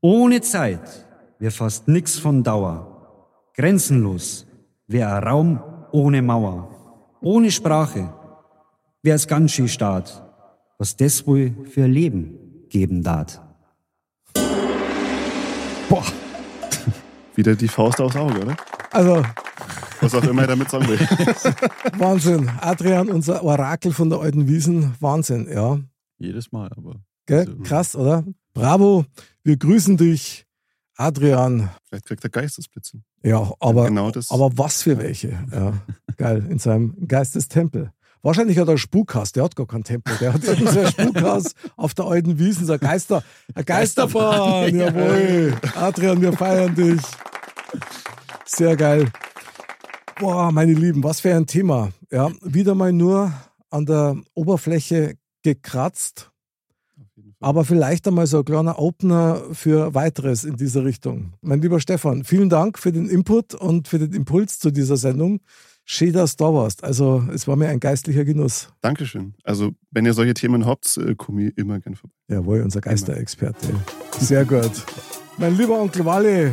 Ohne 0.00 0.40
Zeit 0.40 1.06
wär 1.38 1.52
fast 1.52 1.86
nix 1.88 2.18
von 2.18 2.42
Dauer. 2.42 3.30
Grenzenlos 3.54 4.46
wär 4.92 5.14
ein 5.14 5.22
Raum 5.24 5.60
ohne 5.92 6.22
Mauer. 6.22 6.68
Ohne 7.20 7.50
Sprache 7.50 8.12
wär's 9.02 9.26
ganz 9.26 9.52
schön 9.52 9.68
Staat. 9.68 10.22
Was 10.78 10.96
das 10.96 11.26
wohl 11.26 11.54
für 11.66 11.84
ein 11.84 11.92
Leben 11.92 12.66
geben 12.68 13.02
dat. 13.02 13.40
Boah, 15.88 16.04
Wieder 17.34 17.54
die 17.54 17.68
Faust 17.68 18.00
aufs 18.00 18.16
Auge, 18.16 18.40
oder? 18.40 18.56
also 18.90 19.22
Was 20.00 20.14
auch 20.14 20.24
immer 20.24 20.42
er 20.42 20.48
damit 20.48 20.70
sagen 20.70 20.86
will. 20.88 20.98
Wahnsinn. 21.98 22.50
Adrian, 22.60 23.08
unser 23.08 23.42
Orakel 23.42 23.92
von 23.92 24.10
der 24.10 24.20
alten 24.20 24.48
Wiesen. 24.48 24.94
Wahnsinn, 25.00 25.48
ja. 25.50 25.78
Jedes 26.18 26.52
Mal, 26.52 26.70
aber. 26.76 26.96
Gell? 27.26 27.46
Krass, 27.62 27.96
oder? 27.96 28.24
Bravo, 28.52 29.06
wir 29.44 29.56
grüßen 29.56 29.96
dich, 29.96 30.46
Adrian. 30.96 31.70
Vielleicht 31.88 32.06
kriegt 32.06 32.24
er 32.24 32.30
Geistesblitze. 32.30 33.02
Ja, 33.22 33.52
aber, 33.60 33.86
genau 33.86 34.10
das. 34.10 34.30
aber 34.30 34.50
was 34.56 34.82
für 34.82 34.98
welche? 34.98 35.38
Ja, 35.52 35.74
geil, 36.16 36.46
in 36.48 36.58
seinem 36.58 36.96
Geistestempel. 37.06 37.92
Wahrscheinlich 38.24 38.58
hat 38.58 38.68
er 38.68 38.74
ein 38.74 38.78
Spukhaus, 38.78 39.32
der 39.32 39.42
hat 39.42 39.56
gar 39.56 39.66
keinen 39.66 39.82
Tempel. 39.82 40.16
Der 40.18 40.32
hat 40.32 40.44
so 40.44 40.52
ein 40.52 40.86
Spukhaus 40.86 41.54
auf 41.76 41.92
der 41.94 42.04
alten 42.04 42.38
Wiesen, 42.38 42.66
so 42.66 42.74
ein 42.74 42.80
Geister, 42.80 43.24
ein 43.54 43.64
Geisterbahn, 43.64 44.76
jawohl. 44.76 45.56
Adrian, 45.74 46.20
wir 46.22 46.32
feiern 46.32 46.74
dich. 46.74 47.00
Sehr 48.44 48.76
geil. 48.76 49.10
Boah, 50.20 50.52
meine 50.52 50.72
Lieben, 50.72 51.02
was 51.02 51.20
für 51.20 51.34
ein 51.34 51.46
Thema. 51.46 51.90
Ja, 52.12 52.30
wieder 52.42 52.76
mal 52.76 52.92
nur 52.92 53.32
an 53.70 53.86
der 53.86 54.16
Oberfläche 54.34 55.16
gekratzt. 55.42 56.31
Aber 57.42 57.64
vielleicht 57.64 58.06
einmal 58.06 58.26
so 58.26 58.38
ein 58.38 58.44
kleiner 58.44 58.78
Opener 58.78 59.42
für 59.52 59.94
weiteres 59.94 60.44
in 60.44 60.56
dieser 60.56 60.84
Richtung. 60.84 61.34
Mein 61.42 61.60
lieber 61.60 61.80
Stefan, 61.80 62.24
vielen 62.24 62.48
Dank 62.48 62.78
für 62.78 62.92
den 62.92 63.08
Input 63.08 63.54
und 63.54 63.88
für 63.88 63.98
den 63.98 64.12
Impuls 64.12 64.58
zu 64.58 64.70
dieser 64.70 64.96
Sendung. 64.96 65.40
Schön, 65.84 66.12
dass 66.12 66.36
du 66.36 66.44
da 66.44 66.54
warst. 66.54 66.84
Also, 66.84 67.24
es 67.34 67.48
war 67.48 67.56
mir 67.56 67.68
ein 67.68 67.80
geistlicher 67.80 68.24
Genuss. 68.24 68.68
Dankeschön. 68.80 69.34
Also, 69.42 69.72
wenn 69.90 70.06
ihr 70.06 70.14
solche 70.14 70.34
Themen 70.34 70.64
habt, 70.64 70.96
äh, 70.96 71.16
komme 71.16 71.48
ich 71.48 71.58
immer 71.58 71.80
gern 71.80 71.96
vorbei. 71.96 72.14
Jawohl, 72.28 72.62
unser 72.62 72.80
Geisterexperte. 72.80 73.74
Sehr 74.20 74.44
gut. 74.44 74.70
Mein 75.38 75.56
lieber 75.56 75.80
Onkel 75.80 76.04
Walle, 76.04 76.52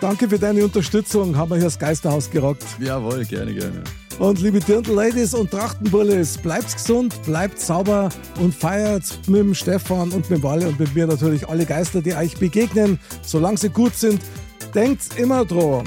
danke 0.00 0.28
für 0.28 0.38
deine 0.38 0.64
Unterstützung. 0.64 1.36
Haben 1.36 1.50
wir 1.50 1.56
hier 1.56 1.64
das 1.64 1.78
Geisterhaus 1.78 2.30
gerockt. 2.30 2.64
Jawohl, 2.80 3.24
gerne, 3.24 3.52
gerne. 3.54 3.82
Und 4.18 4.40
liebe 4.40 4.60
Dirndl-Ladies 4.60 5.32
und 5.32 5.50
Trachtenbullis, 5.50 6.36
bleibt 6.38 6.74
gesund, 6.74 7.22
bleibt 7.22 7.58
sauber 7.58 8.10
und 8.38 8.54
feiert 8.54 9.18
mit 9.28 9.40
dem 9.40 9.54
Stefan 9.54 10.10
und 10.10 10.28
mit 10.28 10.30
dem 10.30 10.42
Walle 10.42 10.68
und 10.68 10.78
mit 10.78 10.94
mir 10.94 11.06
natürlich 11.06 11.48
alle 11.48 11.64
Geister, 11.64 12.02
die 12.02 12.14
euch 12.14 12.36
begegnen, 12.36 12.98
solange 13.22 13.56
sie 13.56 13.70
gut 13.70 13.94
sind. 13.94 14.20
Denkt 14.74 15.18
immer 15.18 15.46
dran, 15.46 15.84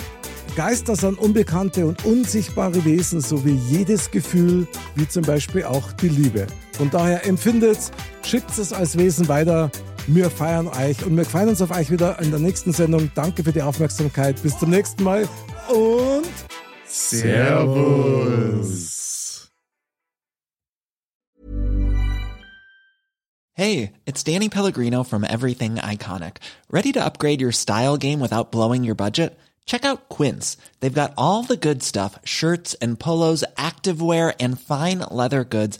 Geister 0.56 0.96
sind 0.96 1.20
unbekannte 1.20 1.86
und 1.86 2.06
unsichtbare 2.06 2.84
Wesen, 2.86 3.22
so 3.22 3.46
wie 3.46 3.56
jedes 3.70 4.12
Gefühl, 4.12 4.68
wie 4.96 5.08
zum 5.08 5.24
Beispiel 5.24 5.64
auch 5.64 5.92
die 5.94 6.10
Liebe. 6.10 6.48
Von 6.74 6.90
daher 6.90 7.26
empfindet, 7.28 7.78
schickt 8.24 8.58
es 8.58 8.74
als 8.74 8.98
Wesen 8.98 9.28
weiter. 9.28 9.72
Wir 10.08 10.30
feiern 10.30 10.68
euch 10.68 11.06
und 11.06 11.16
wir 11.16 11.24
freuen 11.24 11.48
uns 11.50 11.62
auf 11.62 11.72
euch 11.72 11.90
wieder 11.90 12.20
in 12.20 12.30
der 12.30 12.40
nächsten 12.40 12.74
Sendung. 12.74 13.10
Danke 13.16 13.42
für 13.44 13.54
die 13.54 13.62
Aufmerksamkeit. 13.62 14.42
Bis 14.44 14.60
zum 14.60 14.70
nächsten 14.70 15.02
Mal 15.04 15.30
und 15.70 16.28
Servus. 16.86 18.44
Hey, 23.56 23.94
it's 24.06 24.24
Danny 24.24 24.50
Pellegrino 24.50 25.04
from 25.04 25.24
Everything 25.24 25.76
Iconic. 25.76 26.38
Ready 26.70 26.92
to 26.92 27.00
upgrade 27.00 27.40
your 27.40 27.54
style 27.54 27.98
game 27.98 28.20
without 28.20 28.52
blowing 28.52 28.84
your 28.84 28.96
budget? 28.96 29.38
Check 29.66 29.86
out 29.86 30.10
Quince. 30.10 30.58
They've 30.82 30.94
got 30.94 31.14
all 31.18 31.44
the 31.44 31.56
good 31.56 31.82
stuff 31.82 32.20
shirts 32.26 32.74
and 32.82 33.00
polos, 33.00 33.46
activewear, 33.56 34.36
and 34.40 34.60
fine 34.60 35.00
leather 35.10 35.46
goods, 35.46 35.80